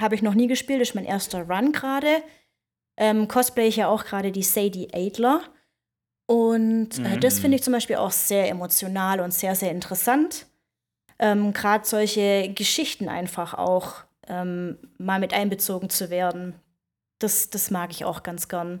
Habe 0.00 0.14
ich 0.14 0.22
noch 0.22 0.34
nie 0.34 0.46
gespielt, 0.46 0.80
ist 0.80 0.94
mein 0.94 1.04
erster 1.04 1.42
Run 1.42 1.72
gerade. 1.72 2.22
Ähm, 2.96 3.28
Cosplay 3.28 3.68
ich 3.68 3.76
ja 3.76 3.88
auch 3.88 4.04
gerade 4.04 4.32
die 4.32 4.42
Sadie 4.42 4.88
Adler. 4.92 5.42
Und 6.26 6.98
äh, 7.00 7.18
das 7.18 7.38
finde 7.38 7.56
ich 7.56 7.62
zum 7.62 7.72
Beispiel 7.72 7.96
auch 7.96 8.10
sehr 8.10 8.48
emotional 8.48 9.20
und 9.20 9.34
sehr, 9.34 9.54
sehr 9.54 9.70
interessant. 9.70 10.46
Ähm, 11.18 11.52
Gerade 11.52 11.84
solche 11.84 12.52
Geschichten 12.54 13.08
einfach 13.08 13.54
auch 13.54 14.04
ähm, 14.26 14.78
mal 14.98 15.20
mit 15.20 15.34
einbezogen 15.34 15.90
zu 15.90 16.10
werden. 16.10 16.54
Das, 17.18 17.50
das 17.50 17.70
mag 17.70 17.90
ich 17.90 18.04
auch 18.04 18.22
ganz 18.22 18.48
gern. 18.48 18.80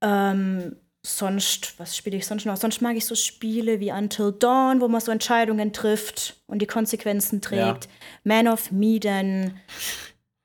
Ähm, 0.00 0.76
sonst, 1.04 1.74
was 1.78 1.96
spiele 1.96 2.16
ich 2.16 2.26
sonst 2.26 2.44
noch? 2.46 2.56
Sonst 2.56 2.80
mag 2.80 2.96
ich 2.96 3.04
so 3.04 3.14
Spiele 3.14 3.80
wie 3.80 3.90
Until 3.90 4.32
Dawn, 4.32 4.80
wo 4.80 4.88
man 4.88 5.00
so 5.00 5.10
Entscheidungen 5.10 5.72
trifft 5.72 6.36
und 6.46 6.60
die 6.60 6.66
Konsequenzen 6.66 7.40
trägt. 7.40 7.88
Man 8.24 8.48
of 8.48 8.70
Medan. 8.70 9.60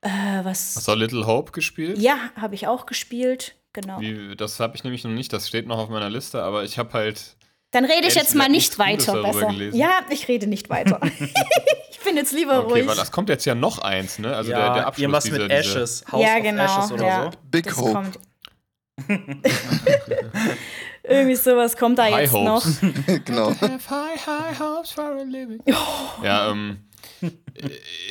Äh, 0.00 0.08
was? 0.42 0.76
Hast 0.76 0.88
du 0.88 0.94
Little 0.94 1.26
Hope 1.26 1.52
gespielt? 1.52 1.98
Ja, 1.98 2.18
habe 2.36 2.54
ich 2.54 2.66
auch 2.66 2.86
gespielt. 2.86 3.54
Genau. 3.72 4.00
Wie, 4.00 4.34
das 4.36 4.58
habe 4.60 4.76
ich 4.76 4.82
nämlich 4.82 5.04
noch 5.04 5.10
nicht, 5.10 5.32
das 5.32 5.46
steht 5.46 5.66
noch 5.66 5.78
auf 5.78 5.88
meiner 5.88 6.10
Liste, 6.10 6.42
aber 6.42 6.64
ich 6.64 6.78
habe 6.78 6.92
halt 6.94 7.36
Dann 7.70 7.84
rede 7.84 8.08
ich 8.08 8.14
jetzt 8.14 8.34
mal 8.34 8.48
nicht 8.48 8.78
weiter. 8.78 9.22
Besser. 9.22 9.46
gelesen. 9.46 9.78
Ja, 9.78 10.00
ich 10.10 10.26
rede 10.26 10.46
nicht 10.46 10.70
weiter. 10.70 11.00
ich 11.90 12.00
bin 12.04 12.16
jetzt 12.16 12.32
lieber 12.32 12.60
Okay, 12.60 12.72
ruhig. 12.72 12.86
weil 12.88 12.96
das 12.96 13.12
kommt 13.12 13.28
jetzt 13.28 13.44
ja 13.44 13.54
noch 13.54 13.78
eins, 13.78 14.18
ne? 14.18 14.34
Also 14.34 14.50
ja, 14.50 14.58
der, 14.58 14.74
der 14.74 14.86
Abschluss 14.86 15.02
irgendwas 15.02 15.30
mit 15.30 15.50
Ashes, 15.50 16.04
House 16.10 16.24
ja, 16.24 16.36
of 16.36 16.42
genau. 16.42 16.64
Ashes 16.64 16.92
oder 16.92 17.06
ja. 17.06 17.24
so. 17.24 17.38
Big 17.50 17.64
das 17.66 17.76
Hope. 17.76 17.92
kommt. 17.92 18.18
Irgendwie 21.02 21.36
sowas 21.36 21.76
kommt 21.76 21.98
da 21.98 22.04
High 22.04 22.22
jetzt 22.22 22.32
Hopes. 22.32 22.82
noch. 22.82 22.90
genau. 23.24 23.50
high, 23.60 24.26
high 24.26 24.58
hopes 24.60 24.90
for 24.90 25.04
a 25.04 25.22
living. 25.22 25.62
Ja, 26.22 26.50
ähm. 26.50 26.78
äh, 27.22 27.30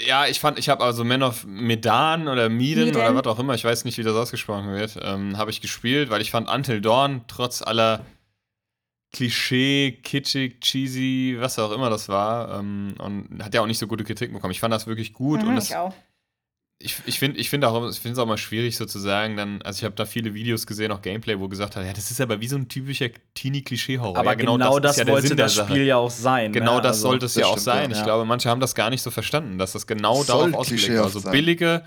Ja, 0.08 0.26
ich 0.28 0.40
fand, 0.40 0.58
ich 0.58 0.70
habe 0.70 0.84
also 0.84 1.04
Man 1.04 1.22
of 1.22 1.46
Medan 1.46 2.28
oder 2.28 2.50
Medan, 2.50 2.86
Medan. 2.86 3.02
oder 3.16 3.16
was 3.16 3.28
auch 3.36 3.40
immer, 3.40 3.54
ich 3.54 3.64
weiß 3.64 3.86
nicht, 3.86 3.98
wie 3.98 4.04
das 4.04 4.16
ausgesprochen 4.16 4.72
wird, 4.74 4.98
ähm, 5.02 5.38
habe 5.38 5.52
ich 5.52 5.62
gespielt, 5.62 6.10
weil 6.10 6.22
ich 6.22 6.32
fand 6.32 6.50
Until 6.50 6.82
Dawn 6.82 7.22
trotz 7.28 7.62
aller 7.62 8.06
Klischee, 9.14 10.00
kitschig, 10.04 10.60
cheesy, 10.62 11.38
was 11.40 11.58
auch 11.60 11.72
immer 11.72 11.90
das 11.90 12.10
war, 12.10 12.60
ähm, 12.60 12.94
und 13.00 13.42
hat 13.44 13.54
ja 13.54 13.62
auch 13.62 13.66
nicht 13.68 13.80
so 13.80 13.88
gute 13.88 14.04
Kritiken 14.04 14.34
bekommen. 14.34 14.52
Ich 14.52 14.60
fand 14.60 14.74
das 14.74 14.86
wirklich 14.86 15.14
gut 15.14 15.42
Mhm, 15.44 15.50
und 15.50 15.56
das, 15.56 15.74
ich 16.80 16.96
ich, 17.08 17.18
finde 17.18 17.40
ich 17.40 17.50
find 17.50 17.66
auch, 17.66 17.90
ich 17.90 18.00
finde 18.00 18.14
es 18.14 18.20
auch 18.20 18.28
mal 18.28 18.38
schwierig 18.38 18.78
sozusagen, 18.78 19.36
dann, 19.36 19.62
also 19.64 19.80
ich 19.80 19.84
habe 19.84 19.96
da 19.96 20.06
viele 20.06 20.36
Videos 20.36 20.68
gesehen, 20.68 20.92
auch 20.92 21.02
Gameplay, 21.02 21.40
wo 21.40 21.48
gesagt 21.48 21.76
hat, 21.76 21.84
ja, 21.84 21.92
das 21.92 22.12
ist 22.12 22.22
aber 22.22 22.40
wie 22.40 22.48
so 22.48 22.56
ein 22.56 22.68
typischer 22.70 23.10
Teenie-Klischee-Horror. 23.34 24.18
Aber 24.18 24.30
ja, 24.32 24.36
genau, 24.36 24.80
das, 24.80 24.98
ist 24.98 25.08
ja 25.08 25.12
wollte 25.12 25.36
das. 25.36 25.56
Spiel 25.56 25.86
ja 25.86 25.98
auch 25.98 26.12
sein. 26.12 26.52
Genau 26.54 26.76
ne? 26.76 26.82
das 26.82 26.98
Also- 26.98 27.08
sollte 27.10 27.26
es 27.26 27.34
das 27.34 27.42
ja 27.42 27.48
auch 27.48 27.58
sein. 27.58 27.90
ja. 27.90 27.98
Ich 27.98 28.04
glaube, 28.04 28.26
manche 28.26 28.50
haben 28.50 28.62
das 28.62 28.76
gar 28.76 28.92
nicht 28.92 29.02
so 29.02 29.10
verstanden, 29.10 29.58
dass 29.58 29.72
das 29.72 29.88
genau 29.88 30.22
Soll 30.22 30.52
darauf 30.52 30.62
ausgelegt 30.62 30.84
war. 30.84 30.88
klischeehaft 30.88 31.14
So 31.14 31.20
sein. 31.20 31.32
billige 31.32 31.84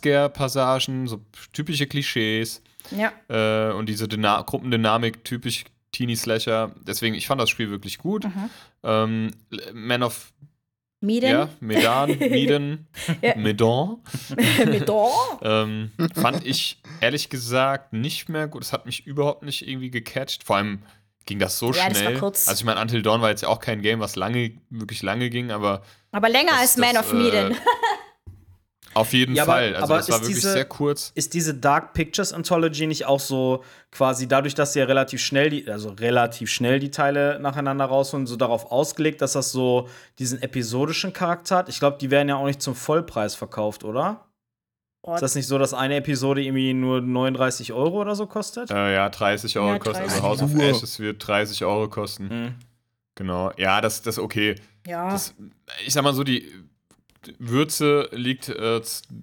Jumpscare-Passagen, 0.00 1.06
so 1.06 1.20
typische 1.52 1.86
Klischees 1.86 2.62
Ja. 2.90 3.12
äh, 3.28 3.72
und 3.72 3.88
diese 3.88 4.08
Dyna 4.08 4.42
Gruppendynamik, 4.42 5.24
typisch 5.24 5.64
Teenie-Slasher. 5.92 6.72
Deswegen, 6.86 7.14
ich 7.14 7.26
fand 7.26 7.40
das 7.40 7.50
Spiel 7.50 7.70
wirklich 7.70 7.98
gut. 7.98 8.24
Mhm. 8.24 8.50
Ähm, 8.82 9.30
Man 9.72 10.02
of 10.02 10.32
Mieden. 11.00 11.30
ja, 11.30 11.48
Medan, 11.60 12.10
Medan, 12.18 12.86
Ja. 13.22 13.34
Medan. 13.36 13.98
Dor. 14.86 15.40
Ähm, 15.42 15.90
fand 16.14 16.44
ich 16.46 16.80
ehrlich 17.00 17.30
gesagt 17.30 17.92
nicht 17.94 18.28
mehr 18.28 18.46
gut. 18.48 18.62
Es 18.62 18.72
hat 18.72 18.84
mich 18.86 19.06
überhaupt 19.06 19.42
nicht 19.42 19.66
irgendwie 19.66 19.90
gecatcht. 19.90 20.44
Vor 20.44 20.56
allem 20.56 20.82
ging 21.26 21.38
das 21.38 21.58
so 21.58 21.72
Ja, 21.72 21.88
das 21.88 21.98
schnell. 21.98 22.18
kurz. 22.18 22.48
Also 22.48 22.60
ich 22.60 22.64
meine, 22.64 22.80
Until 22.80 23.02
Dawn 23.02 23.20
war 23.22 23.30
jetzt 23.30 23.42
ja 23.42 23.48
auch 23.48 23.60
kein 23.60 23.80
Game, 23.82 24.00
was 24.00 24.16
lange, 24.16 24.52
wirklich 24.68 25.02
lange 25.02 25.30
ging, 25.30 25.50
aber 25.50 25.82
Aber 26.12 26.28
länger 26.28 26.50
Das- 26.52 26.60
als 26.60 26.76
Man 26.76 26.94
das, 26.94 27.06
of 27.06 27.12
Medan. 27.14 27.52
äh, 27.52 27.54
Auf 28.94 29.12
jeden 29.12 29.36
Ja, 29.36 29.44
aber- 29.44 29.52
Fall. 29.52 29.74
Also 29.76 29.84
aber 29.84 29.96
das 29.98 30.08
war 30.08 30.16
ist 30.16 30.22
wirklich 30.22 30.36
diese- 30.36 30.52
sehr 30.52 30.64
kurz. 30.64 31.12
Ist 31.14 31.34
diese 31.34 31.54
Dark 31.54 31.92
Pictures 31.94 32.32
Anthology 32.32 32.86
nicht 32.86 33.06
auch 33.06 33.20
so 33.20 33.62
quasi 33.92 34.26
dadurch, 34.26 34.54
dass 34.54 34.72
sie 34.72 34.80
ja 34.80 34.84
relativ 34.84 35.20
schnell 35.22 35.50
die, 35.50 35.70
also 35.70 35.90
relativ 35.90 36.50
schnell 36.50 36.80
die 36.80 36.90
Teile 36.90 37.38
nacheinander 37.40 37.84
rausholen, 37.84 38.26
so 38.26 38.36
darauf 38.36 38.72
ausgelegt, 38.72 39.20
dass 39.22 39.32
das 39.34 39.52
so 39.52 39.88
diesen 40.18 40.42
episodischen 40.42 41.12
Charakter 41.12 41.56
hat? 41.56 41.68
Ich 41.68 41.78
glaube, 41.78 41.98
die 42.00 42.10
werden 42.10 42.28
ja 42.28 42.36
auch 42.36 42.46
nicht 42.46 42.60
zum 42.62 42.74
Vollpreis 42.74 43.34
verkauft, 43.36 43.84
oder? 43.84 44.26
Oh, 45.02 45.14
Ist 45.14 45.22
das 45.22 45.34
nicht 45.34 45.46
so, 45.46 45.56
dass 45.56 45.72
eine 45.72 45.96
Episode 45.96 46.42
irgendwie 46.42 46.74
nur 46.74 47.00
39 47.00 47.72
Euro 47.72 48.00
oder 48.02 48.14
so 48.14 48.26
kostet? 48.26 48.70
Äh, 48.70 48.94
ja, 48.94 49.08
30 49.08 49.56
Euro 49.58 49.68
Ja, 49.68 49.78
kostet. 49.78 50.04
30. 50.04 50.12
Also 50.12 50.22
House 50.28 50.42
of. 50.42 50.54
Ashes 50.60 50.98
wird 50.98 51.26
30 51.26 51.64
Euro 51.64 51.88
kosten. 51.88 52.24
Mhm. 52.28 52.54
Genau. 53.14 53.50
Ja, 53.56 53.80
das 53.80 54.02
das 54.02 54.16
ist 54.18 54.22
okay. 54.22 54.56
ja. 54.86 55.10
Das, 55.10 55.34
ich 55.86 55.94
sag 55.94 56.02
mal 56.04 56.12
so, 56.12 56.22
die 56.22 56.52
Würze 57.38 58.08
liegt 58.12 58.48
äh, 58.48 58.80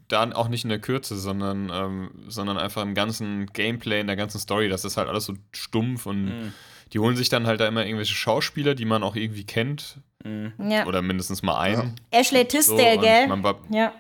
dann 0.08 0.34
auch 0.34 0.48
nicht 0.50 0.64
in 0.64 0.70
der 0.70 0.80
Kürze, 0.80 1.18
sondern, 1.18 1.72
ähm, 1.74 2.12
sondern 2.28 2.58
einfach 2.58 2.84
im 2.84 2.94
ganzen 2.94 3.48
Gameplay, 3.48 4.00
in 4.02 4.08
der 4.08 4.16
ganzen 4.16 4.40
Story. 4.40 4.70
Das 4.70 4.86
ist 4.86 4.98
halt 4.98 5.08
alles 5.10 5.26
so 5.26 5.34
stumpf 5.52 6.06
und 6.06 6.26
Mhm. 6.26 6.54
die 6.94 7.00
holen 7.00 7.16
sich 7.16 7.30
dann 7.30 7.48
halt 7.48 7.60
da 7.60 7.68
immer 7.68 7.86
irgendwelche 7.86 8.14
Schauspieler, 8.14 8.76
die 8.76 8.86
man 8.86 9.04
auch 9.04 9.16
irgendwie 9.16 9.46
kennt. 9.46 10.00
Mhm. 10.24 10.54
ja. 10.70 10.86
Oder 10.86 11.02
mindestens 11.02 11.42
mal 11.42 11.60
einen. 11.60 11.96
Ashley 12.12 12.42
So, 12.42 12.48
Tisdale, 12.78 12.98
und 13.30 13.42
gell? 13.44 13.56
Ja. 13.78 13.94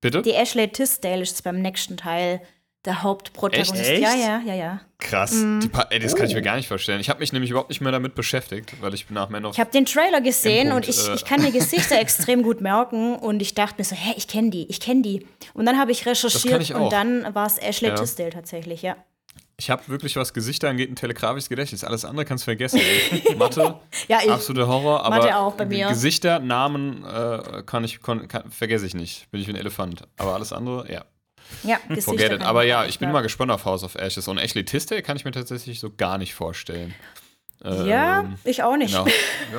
bitte? 0.00 0.22
Die 0.22 0.32
Ashley 0.32 0.68
Tisdale 0.68 1.22
ist 1.22 1.42
beim 1.44 1.60
nächsten 1.60 1.96
Teil 1.96 2.40
der 2.84 3.02
Hauptprotagonist. 3.02 3.74
Echt? 3.74 3.90
Echt? 3.90 4.02
Ja, 4.02 4.14
ja, 4.14 4.40
ja, 4.46 4.54
ja. 4.54 4.80
Krass. 4.98 5.32
Mhm. 5.32 5.70
Ey, 5.90 5.98
das 5.98 6.14
kann 6.14 6.26
ich 6.26 6.32
Oh. 6.32 6.36
mir 6.36 6.42
gar 6.42 6.56
nicht 6.56 6.68
vorstellen. 6.68 7.00
Ich 7.00 7.08
habe 7.10 7.20
mich 7.20 7.32
nämlich 7.32 7.50
überhaupt 7.50 7.70
nicht 7.70 7.80
mehr 7.80 7.92
damit 7.92 8.14
beschäftigt, 8.14 8.72
weil 8.80 8.94
ich 8.94 9.08
nach 9.10 9.28
Man 9.28 9.44
of 9.44 9.54
Ich 9.54 9.60
habe 9.60 9.70
den 9.70 9.86
Trailer 9.86 10.20
gesehen 10.20 10.70
Punkt, 10.70 10.88
und 10.88 10.94
ich, 10.94 11.08
äh, 11.08 11.14
ich 11.14 11.24
kann 11.24 11.42
mir 11.42 11.52
Gesichter 11.52 11.98
extrem 12.00 12.42
gut 12.42 12.60
merken 12.60 13.16
und 13.16 13.40
ich 13.42 13.54
dachte 13.54 13.74
mir 13.78 13.84
so, 13.84 13.94
hä, 13.96 14.14
ich 14.16 14.28
kenne 14.28 14.50
die, 14.50 14.66
ich 14.68 14.80
kenne 14.80 15.02
die. 15.02 15.26
Und 15.54 15.66
dann 15.66 15.78
habe 15.78 15.92
ich 15.92 16.06
recherchiert 16.06 16.62
ich 16.62 16.74
auch. 16.74 16.84
und 16.84 16.92
dann 16.92 17.34
war 17.34 17.46
es 17.46 17.58
Ashley 17.58 17.88
Ja. 17.88 17.94
Tisdale 17.96 18.30
tatsächlich, 18.30 18.82
ja. 18.82 18.96
Ich 19.58 19.68
habe 19.68 19.82
wirklich, 19.88 20.16
was 20.16 20.32
Gesichter 20.32 20.70
angeht, 20.70 20.90
ein 20.90 20.96
telegrafisches 20.96 21.50
Gedächtnis. 21.50 21.84
Alles 21.84 22.06
andere 22.06 22.24
kannst 22.24 22.44
du 22.44 22.46
vergessen. 22.46 22.80
ey. 22.80 23.34
Mathe, 23.38 23.74
Ja, 24.08 24.20
ich, 24.24 24.30
absoluter 24.30 24.66
Horror. 24.68 25.04
Aber 25.04 25.16
Mathe 25.18 25.36
auch 25.36 25.52
bei 25.52 25.66
mir. 25.66 25.88
Gesichter, 25.88 26.38
Namen 26.38 27.04
äh, 27.04 27.62
kann 27.66 27.84
ich, 27.84 28.00
kon, 28.00 28.26
kann, 28.26 28.50
vergesse 28.50 28.86
ich 28.86 28.94
nicht. 28.94 29.30
Bin 29.30 29.38
ich 29.38 29.46
wie 29.48 29.52
ein 29.52 29.56
Elefant. 29.56 30.04
Aber 30.16 30.32
alles 30.32 30.54
andere, 30.54 30.90
ja. 30.90 31.04
Ja, 31.62 31.78
Gesichter 31.88 32.02
Forget 32.12 32.32
it. 32.32 32.42
Aber 32.42 32.64
ich 32.64 32.68
ja, 32.70 32.84
ich 32.86 32.98
bin 32.98 33.10
mal 33.12 33.20
gespannt 33.22 33.50
auf 33.52 33.64
House 33.64 33.84
of 33.84 33.94
Ashes. 33.94 34.28
Und 34.28 34.38
Ashley 34.38 34.64
Tisdale 34.64 35.02
kann 35.02 35.16
ich 35.16 35.24
mir 35.24 35.32
tatsächlich 35.32 35.80
so 35.80 35.90
gar 35.94 36.18
nicht 36.18 36.34
vorstellen. 36.34 36.94
Ja, 37.62 38.20
Ähm, 38.20 38.34
ich 38.44 38.62
auch 38.62 38.76
nicht. 38.76 38.92
Genau. 38.94 39.06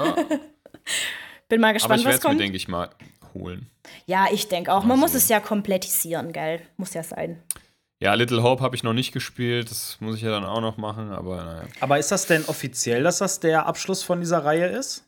Ja, 0.05 0.15
Bin 1.49 1.59
mal 1.61 1.67
aber 1.67 1.73
gespannt, 1.73 1.99
ich 1.99 2.05
werde 2.05 2.15
was 2.15 2.19
es 2.19 2.23
mir, 2.23 2.29
kommt. 2.29 2.39
denke 2.41 2.57
ich, 2.57 2.67
mal 2.67 2.89
holen. 3.33 3.69
Ja, 4.05 4.27
ich 4.31 4.47
denke 4.47 4.73
auch. 4.73 4.83
Man 4.83 4.97
muss 4.99 5.11
Also. 5.11 5.17
es 5.19 5.29
ja 5.29 5.39
komplettisieren, 5.39 6.31
geil. 6.33 6.61
Muss 6.77 6.93
ja 6.93 7.03
sein. 7.03 7.41
Ja, 8.01 8.13
Little 8.15 8.41
Hope 8.41 8.63
habe 8.63 8.75
ich 8.75 8.81
noch 8.83 8.93
nicht 8.93 9.11
gespielt. 9.11 9.69
Das 9.69 9.97
muss 9.99 10.15
ich 10.15 10.21
ja 10.23 10.31
dann 10.31 10.43
auch 10.45 10.61
noch 10.61 10.77
machen. 10.77 11.11
Aber 11.11 11.43
naja. 11.43 11.63
Aber 11.81 11.99
ist 11.99 12.11
das 12.11 12.25
denn 12.25 12.43
offiziell, 12.45 13.03
dass 13.03 13.19
das 13.19 13.39
der 13.39 13.67
Abschluss 13.67 14.01
von 14.01 14.19
dieser 14.21 14.43
Reihe 14.43 14.65
ist? 14.67 15.05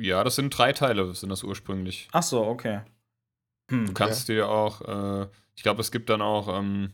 Ja, 0.00 0.24
das 0.24 0.36
sind 0.36 0.50
drei 0.56 0.72
Teile, 0.72 1.14
sind 1.14 1.28
das 1.28 1.42
ursprünglich. 1.44 2.08
Ach 2.12 2.22
so, 2.22 2.44
okay. 2.44 2.80
Hm. 3.70 3.86
Du 3.86 3.92
kannst 3.94 4.28
dir 4.28 4.48
auch, 4.48 4.80
äh, 4.82 5.26
ich 5.56 5.62
glaube, 5.62 5.80
es 5.80 5.90
gibt 5.90 6.08
dann 6.10 6.22
auch, 6.22 6.48
ähm, 6.58 6.90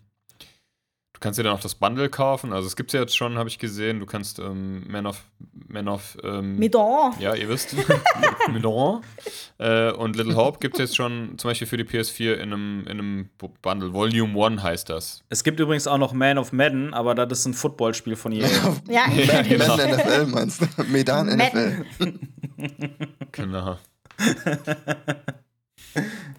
du 1.12 1.20
kannst 1.20 1.38
dir 1.38 1.42
dann 1.42 1.52
auch 1.54 1.60
das 1.60 1.74
Bundle 1.74 2.08
kaufen. 2.08 2.52
Also 2.52 2.66
es 2.66 2.76
gibt 2.76 2.90
es 2.90 2.94
ja 2.94 3.00
jetzt 3.00 3.16
schon, 3.16 3.36
habe 3.38 3.48
ich 3.48 3.58
gesehen. 3.58 4.00
Du 4.00 4.06
kannst 4.06 4.38
ähm, 4.38 4.84
Man 4.90 5.06
of, 5.06 5.22
Man 5.68 5.86
of, 5.88 6.16
ähm, 6.24 6.56
Midon. 6.58 7.12
ja, 7.20 7.34
ihr 7.34 7.48
wisst, 7.48 7.76
Midon. 8.52 9.02
Äh, 9.58 9.92
und 9.92 10.16
Little 10.16 10.34
Hope 10.34 10.58
gibt 10.60 10.74
es 10.76 10.80
jetzt 10.80 10.96
schon 10.96 11.36
zum 11.38 11.50
Beispiel 11.50 11.66
für 11.68 11.76
die 11.76 11.84
PS4 11.84 12.34
in 12.34 12.52
einem, 12.52 12.80
in 12.84 12.88
einem 12.98 13.28
Bu- 13.38 13.50
Bundle. 13.62 13.92
Volume 13.92 14.42
1 14.46 14.62
heißt 14.62 14.88
das. 14.90 15.22
Es 15.28 15.44
gibt 15.44 15.60
übrigens 15.60 15.86
auch 15.86 15.98
noch 15.98 16.12
Man 16.14 16.38
of 16.38 16.52
Madden, 16.52 16.94
aber 16.94 17.14
das 17.14 17.40
ist 17.40 17.46
ein 17.46 17.54
Footballspiel 17.54 18.16
von 18.16 18.32
EA. 18.32 18.48
Ja, 18.88 19.06
genau. 19.42 19.76
Madden 19.76 19.90
NFL 19.96 20.26
meinst 20.26 20.62
du? 20.62 20.66
Medan. 20.84 21.26
NFL. 21.36 21.84
Genau. 23.32 23.78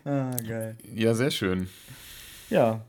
ah, 0.06 0.32
geil. 0.48 0.78
Ja, 0.94 1.14
sehr 1.14 1.32
schön. 1.32 1.70
Ja. 2.50 2.86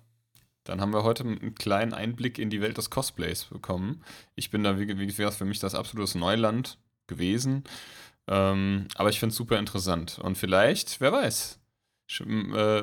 Dann 0.65 0.81
haben 0.81 0.93
wir 0.93 1.03
heute 1.03 1.25
einen 1.25 1.55
kleinen 1.55 1.93
Einblick 1.93 2.39
in 2.39 2.49
die 2.49 2.61
Welt 2.61 2.79
des 2.79 2.91
Cosplays 2.91 3.45
bekommen. 3.45 4.03
Ich 4.35 4.51
bin 4.51 4.65
da, 4.65 4.79
wie, 4.79 4.99
wie 4.99 5.07
gesagt, 5.07 5.35
für 5.35 5.45
mich 5.45 5.59
das 5.59 5.75
absolutes 5.75 6.15
Neuland 6.15 6.79
gewesen. 7.07 7.65
Ähm, 8.27 8.89
aber 8.95 9.11
ich 9.11 9.21
finde 9.21 9.33
es 9.33 9.37
super 9.37 9.59
interessant. 9.59 10.19
Und 10.19 10.39
vielleicht, 10.39 11.01
wer 11.01 11.13
weiß, 11.13 11.61
äh, 12.21 12.83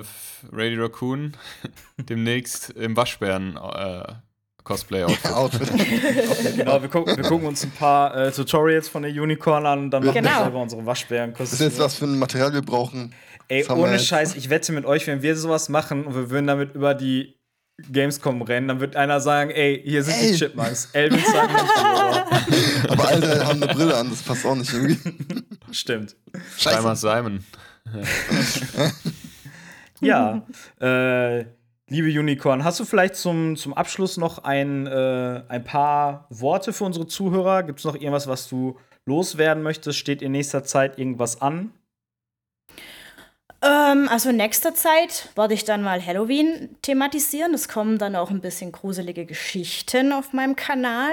Radio 0.52 0.84
Raccoon 0.84 1.36
demnächst 1.98 2.70
im 2.72 2.96
Waschbären 2.96 3.58
äh, 3.58 4.14
Cosplay-Outfit. 4.64 5.32
Outfit. 5.32 5.70
Genau, 6.58 6.82
wir, 6.82 6.90
gucken, 6.90 7.16
wir 7.18 7.24
gucken 7.24 7.48
uns 7.48 7.64
ein 7.64 7.72
paar 7.72 8.16
äh, 8.16 8.32
Tutorials 8.32 8.88
von 8.88 9.02
der 9.04 9.12
Unicorn 9.12 9.66
an 9.66 9.80
und 9.80 9.92
dann 9.92 10.04
machen 10.04 10.16
wir 10.16 10.22
Genau. 10.22 10.44
selber 10.44 10.62
unsere 10.62 10.86
Waschbären. 10.86 11.34
Das 11.38 11.54
ist 11.54 11.60
jetzt 11.62 11.80
was 11.80 11.96
für 11.96 12.06
ein 12.06 12.20
Material 12.20 12.54
wir 12.54 12.62
brauchen. 12.62 13.14
Ey, 13.48 13.68
wir 13.68 13.76
ohne 13.78 13.94
jetzt. 13.94 14.08
Scheiß, 14.08 14.36
ich 14.36 14.50
wette 14.50 14.72
mit 14.72 14.86
euch, 14.86 15.08
wenn 15.08 15.22
wir 15.22 15.36
sowas 15.36 15.68
machen 15.70 16.06
und 16.06 16.16
wir 16.16 16.30
würden 16.30 16.48
damit 16.48 16.76
über 16.76 16.94
die 16.94 17.36
Gamescom 17.92 18.42
rennen, 18.44 18.68
dann 18.68 18.80
wird 18.80 18.96
einer 18.96 19.20
sagen, 19.22 19.50
ey, 19.50 19.82
hier 19.84 20.04
sind 20.04 20.22
die 20.22 20.26
Ey. 20.28 20.36
Chipmunks. 20.36 20.90
Elvin 20.94 21.20
sagt 21.20 21.52
nicht, 21.52 22.90
Aber 22.92 23.08
alle 23.08 23.46
haben 23.48 23.64
eine 23.64 23.74
Brille 23.74 23.98
an, 23.98 24.10
das 24.12 24.22
passt 24.22 24.46
auch 24.46 24.56
nicht 24.56 24.72
irgendwie. 24.72 24.98
Stimmt. 25.72 26.16
Schreiber 26.58 26.96
Simon. 26.96 27.44
Ja, 30.00 30.46
äh, 30.80 31.46
liebe 31.92 32.08
Unicorn, 32.08 32.64
hast 32.64 32.80
du 32.80 32.86
vielleicht 32.86 33.16
zum, 33.16 33.58
zum 33.58 33.74
Abschluss 33.74 34.16
noch 34.16 34.46
ein, 34.46 34.88
äh, 34.88 35.44
ein 35.50 35.64
paar 35.64 36.26
Worte 36.30 36.72
für 36.72 36.86
unsere 36.86 37.06
Zuhörer? 37.06 37.64
Gibt 37.64 37.80
es 37.80 37.86
noch 37.86 37.96
irgendwas, 37.96 38.28
was 38.28 38.48
du 38.48 38.78
loswerden 39.06 39.62
möchtest? 39.62 40.00
Steht 40.00 40.22
in 40.22 40.32
nächster 40.32 40.64
Zeit 40.64 40.98
irgendwas 40.98 41.42
an? 41.42 41.74
Ähm, 43.62 44.08
also 44.10 44.30
in 44.30 44.38
nächster 44.38 44.74
Zeit 44.74 45.30
werde 45.36 45.54
ich 45.54 45.66
dann 45.66 45.84
mal 45.84 46.04
Halloween 46.04 46.78
thematisieren. 46.82 47.54
Es 47.54 47.68
kommen 47.68 47.98
dann 47.98 48.16
auch 48.16 48.32
ein 48.32 48.40
bisschen 48.40 48.72
gruselige 48.72 49.26
Geschichten 49.26 50.14
auf 50.14 50.32
meinem 50.32 50.56
Kanal. 50.56 51.12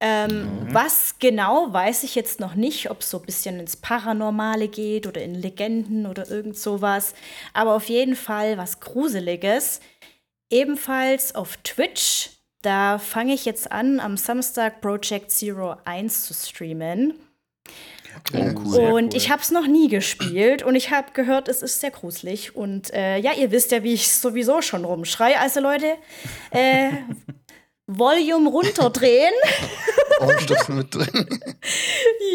Ähm, 0.00 0.68
Was 0.70 1.18
genau, 1.18 1.72
weiß 1.72 2.04
ich 2.04 2.14
jetzt 2.14 2.38
noch 2.38 2.54
nicht, 2.54 2.90
ob 2.90 3.00
es 3.00 3.10
so 3.10 3.18
ein 3.18 3.26
bisschen 3.26 3.58
ins 3.58 3.76
Paranormale 3.76 4.68
geht 4.68 5.06
oder 5.06 5.20
in 5.22 5.34
Legenden 5.34 6.06
oder 6.06 6.30
irgend 6.30 6.56
sowas. 6.56 7.14
Aber 7.52 7.74
auf 7.74 7.88
jeden 7.88 8.14
Fall 8.14 8.58
was 8.58 8.80
Gruseliges. 8.80 9.80
Ebenfalls 10.50 11.34
auf 11.34 11.56
Twitch. 11.58 12.30
Da 12.62 12.98
fange 12.98 13.34
ich 13.34 13.44
jetzt 13.44 13.70
an, 13.70 14.00
am 14.00 14.16
Samstag 14.16 14.80
Project 14.80 15.30
Zero 15.30 15.76
1 15.84 16.26
zu 16.26 16.34
streamen. 16.34 17.14
Okay. 18.18 18.54
Oh, 18.54 18.60
cool. 18.60 18.92
Und 18.92 19.12
cool. 19.12 19.16
ich 19.16 19.30
habe 19.30 19.42
es 19.42 19.50
noch 19.50 19.66
nie 19.66 19.88
gespielt 19.88 20.62
und 20.62 20.74
ich 20.74 20.90
habe 20.90 21.12
gehört, 21.12 21.48
es 21.48 21.62
ist 21.62 21.80
sehr 21.80 21.90
gruselig. 21.90 22.56
Und 22.56 22.92
äh, 22.92 23.18
ja, 23.18 23.32
ihr 23.32 23.50
wisst 23.50 23.72
ja, 23.72 23.82
wie 23.82 23.94
ich 23.94 24.10
sowieso 24.10 24.62
schon 24.62 24.84
rumschreie. 24.84 25.38
Also 25.38 25.60
Leute, 25.60 25.94
äh, 26.50 26.90
Volume 27.88 28.50
runterdrehen. 28.50 29.34
Ohrenstöpsel 30.20 30.74
mit 30.74 30.94
drin. 30.94 31.40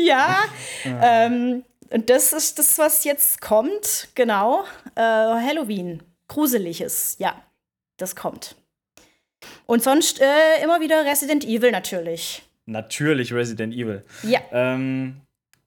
ja. 0.03 0.43
Ähm, 0.83 1.63
und 1.91 2.09
das 2.09 2.33
ist 2.33 2.57
das, 2.57 2.77
was 2.79 3.03
jetzt 3.03 3.39
kommt. 3.39 4.09
Genau. 4.15 4.63
Äh, 4.95 5.01
Halloween. 5.01 6.01
Gruseliges. 6.27 7.17
Ja, 7.19 7.41
das 7.97 8.15
kommt. 8.15 8.55
Und 9.67 9.83
sonst 9.83 10.19
äh, 10.19 10.63
immer 10.63 10.81
wieder 10.81 11.05
Resident 11.05 11.45
Evil 11.45 11.71
natürlich. 11.71 12.41
Natürlich 12.65 13.31
Resident 13.31 13.75
Evil. 13.75 14.03
Ja. 14.23 14.39
Ähm, 14.51 15.21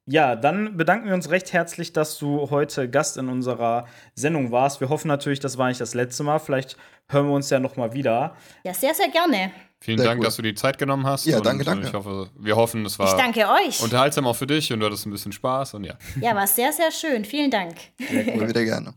ja, 0.07 0.37
dann 0.37 0.77
bedanken 0.77 1.09
wir 1.09 1.15
uns 1.15 1.31
recht 1.31 1.53
herzlich, 1.53 1.93
dass 1.93 2.19
du 2.19 2.51
heute 2.51 2.89
Gast 2.89 3.17
in 3.17 3.29
unserer 3.29 3.87
Sendung 4.15 4.53
warst. 4.53 4.81
Wir 4.81 4.89
hoffen 4.89 5.09
natürlich, 5.09 5.41
das 5.41 5.59
war 5.59 5.69
nicht 5.69 5.81
das 5.81 5.95
letzte 5.95 6.23
Mal. 6.23 6.39
Vielleicht 6.39 6.77
hören 7.09 7.27
wir 7.27 7.35
uns 7.35 7.51
ja 7.51 7.59
noch 7.59 7.77
mal 7.77 7.93
wieder. 7.93 8.37
Ja, 8.65 8.73
sehr, 8.73 8.95
sehr 8.95 9.09
gerne. 9.09 9.51
Vielen 9.81 9.99
Sehr 9.99 10.07
Dank, 10.07 10.21
cool. 10.21 10.25
dass 10.25 10.37
du 10.37 10.43
die 10.43 10.55
Zeit 10.55 10.79
genommen 10.79 11.07
hast. 11.07 11.27
Ja, 11.27 11.39
und, 11.39 11.47
danke, 11.47 11.63
äh, 11.63 11.67
danke. 11.67 11.87
Ich 11.89 11.93
hoffe, 11.93 12.31
wir 12.39 12.57
hoffen, 12.57 12.85
es 12.87 12.99
war 12.99 13.09
Ich 13.09 13.23
danke 13.23 13.47
euch. 13.47 13.83
unterhaltsam 13.83 14.27
auch 14.27 14.37
für 14.37 14.47
dich 14.47 14.73
und 14.73 14.81
du 14.81 14.87
hattest 14.87 15.07
ein 15.07 15.11
bisschen 15.11 15.33
Spaß 15.33 15.75
und 15.75 15.85
ja. 15.85 15.95
Ja, 16.21 16.35
war 16.35 16.47
sehr, 16.47 16.73
sehr 16.73 16.91
schön. 16.91 17.25
Vielen 17.25 17.51
Dank. 17.51 17.75
Immer 18.11 18.49
wieder 18.49 18.65
gerne. 18.65 18.95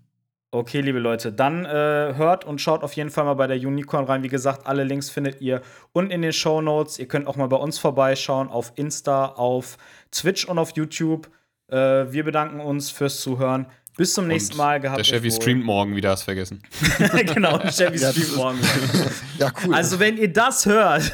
Okay, 0.51 0.81
liebe 0.81 0.97
Leute, 0.97 1.31
dann 1.31 1.63
äh, 1.65 1.69
hört 2.15 2.43
und 2.43 2.59
schaut 2.59 2.81
auf 2.81 2.93
jeden 2.93 3.11
Fall 3.11 3.23
mal 3.25 3.35
bei 3.35 3.45
der 3.45 3.57
Unicorn 3.57 4.05
rein. 4.05 4.23
Wie 4.23 4.29
gesagt, 4.29 4.65
alle 4.65 4.83
Links 4.83 5.09
findet 5.11 5.41
ihr 5.41 5.61
unten 5.91 6.09
in 6.09 6.23
den 6.23 6.33
Show 6.33 6.59
Notes. 6.61 6.97
Ihr 6.97 7.07
könnt 7.07 7.27
auch 7.27 7.35
mal 7.35 7.47
bei 7.47 7.57
uns 7.57 7.77
vorbeischauen 7.77 8.47
auf 8.49 8.71
Insta, 8.75 9.27
auf 9.27 9.77
Twitch 10.11 10.45
und 10.45 10.57
auf 10.57 10.71
YouTube. 10.75 11.29
Äh, 11.67 11.75
wir 12.11 12.23
bedanken 12.23 12.61
uns 12.61 12.89
fürs 12.89 13.21
Zuhören. 13.21 13.67
Bis 13.99 14.13
zum 14.13 14.27
nächsten 14.27 14.53
Und 14.53 14.57
Mal. 14.59 14.79
Gehabt 14.79 14.97
Der 14.97 15.03
Chevy 15.03 15.29
streamt 15.29 15.65
morgen 15.65 15.93
wieder, 15.93 16.11
hast 16.11 16.23
vergessen. 16.23 16.63
genau, 17.33 17.57
der 17.57 17.69
Chevy 17.71 17.97
Ja, 17.97 18.11
streamt 18.11 18.27
ist- 18.29 18.35
morgen. 18.37 18.59
Ja, 19.39 19.51
cool. 19.65 19.75
Also, 19.75 19.99
wenn 19.99 20.17
ihr 20.17 20.31
das 20.31 20.65
hört, 20.65 21.11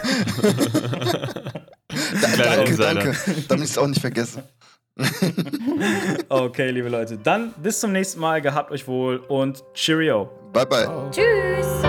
danke, 2.22 2.62
Insider. 2.70 2.94
danke. 2.94 3.16
Damit 3.48 3.66
ich 3.66 3.72
es 3.72 3.78
auch 3.80 3.88
nicht 3.88 4.02
vergesse. 4.02 4.44
okay, 6.30 6.70
liebe 6.72 6.90
Leute. 6.90 7.18
Dann 7.18 7.54
bis 7.62 7.80
zum 7.80 7.92
nächsten 7.92 8.20
Mal. 8.20 8.42
Gehabt 8.42 8.72
euch 8.72 8.88
wohl 8.88 9.18
und 9.18 9.64
Cheerio. 9.74 10.30
Bye, 10.54 10.66
bye. 10.66 10.84
Ciao. 10.84 11.10
Tschüss. 11.12 11.85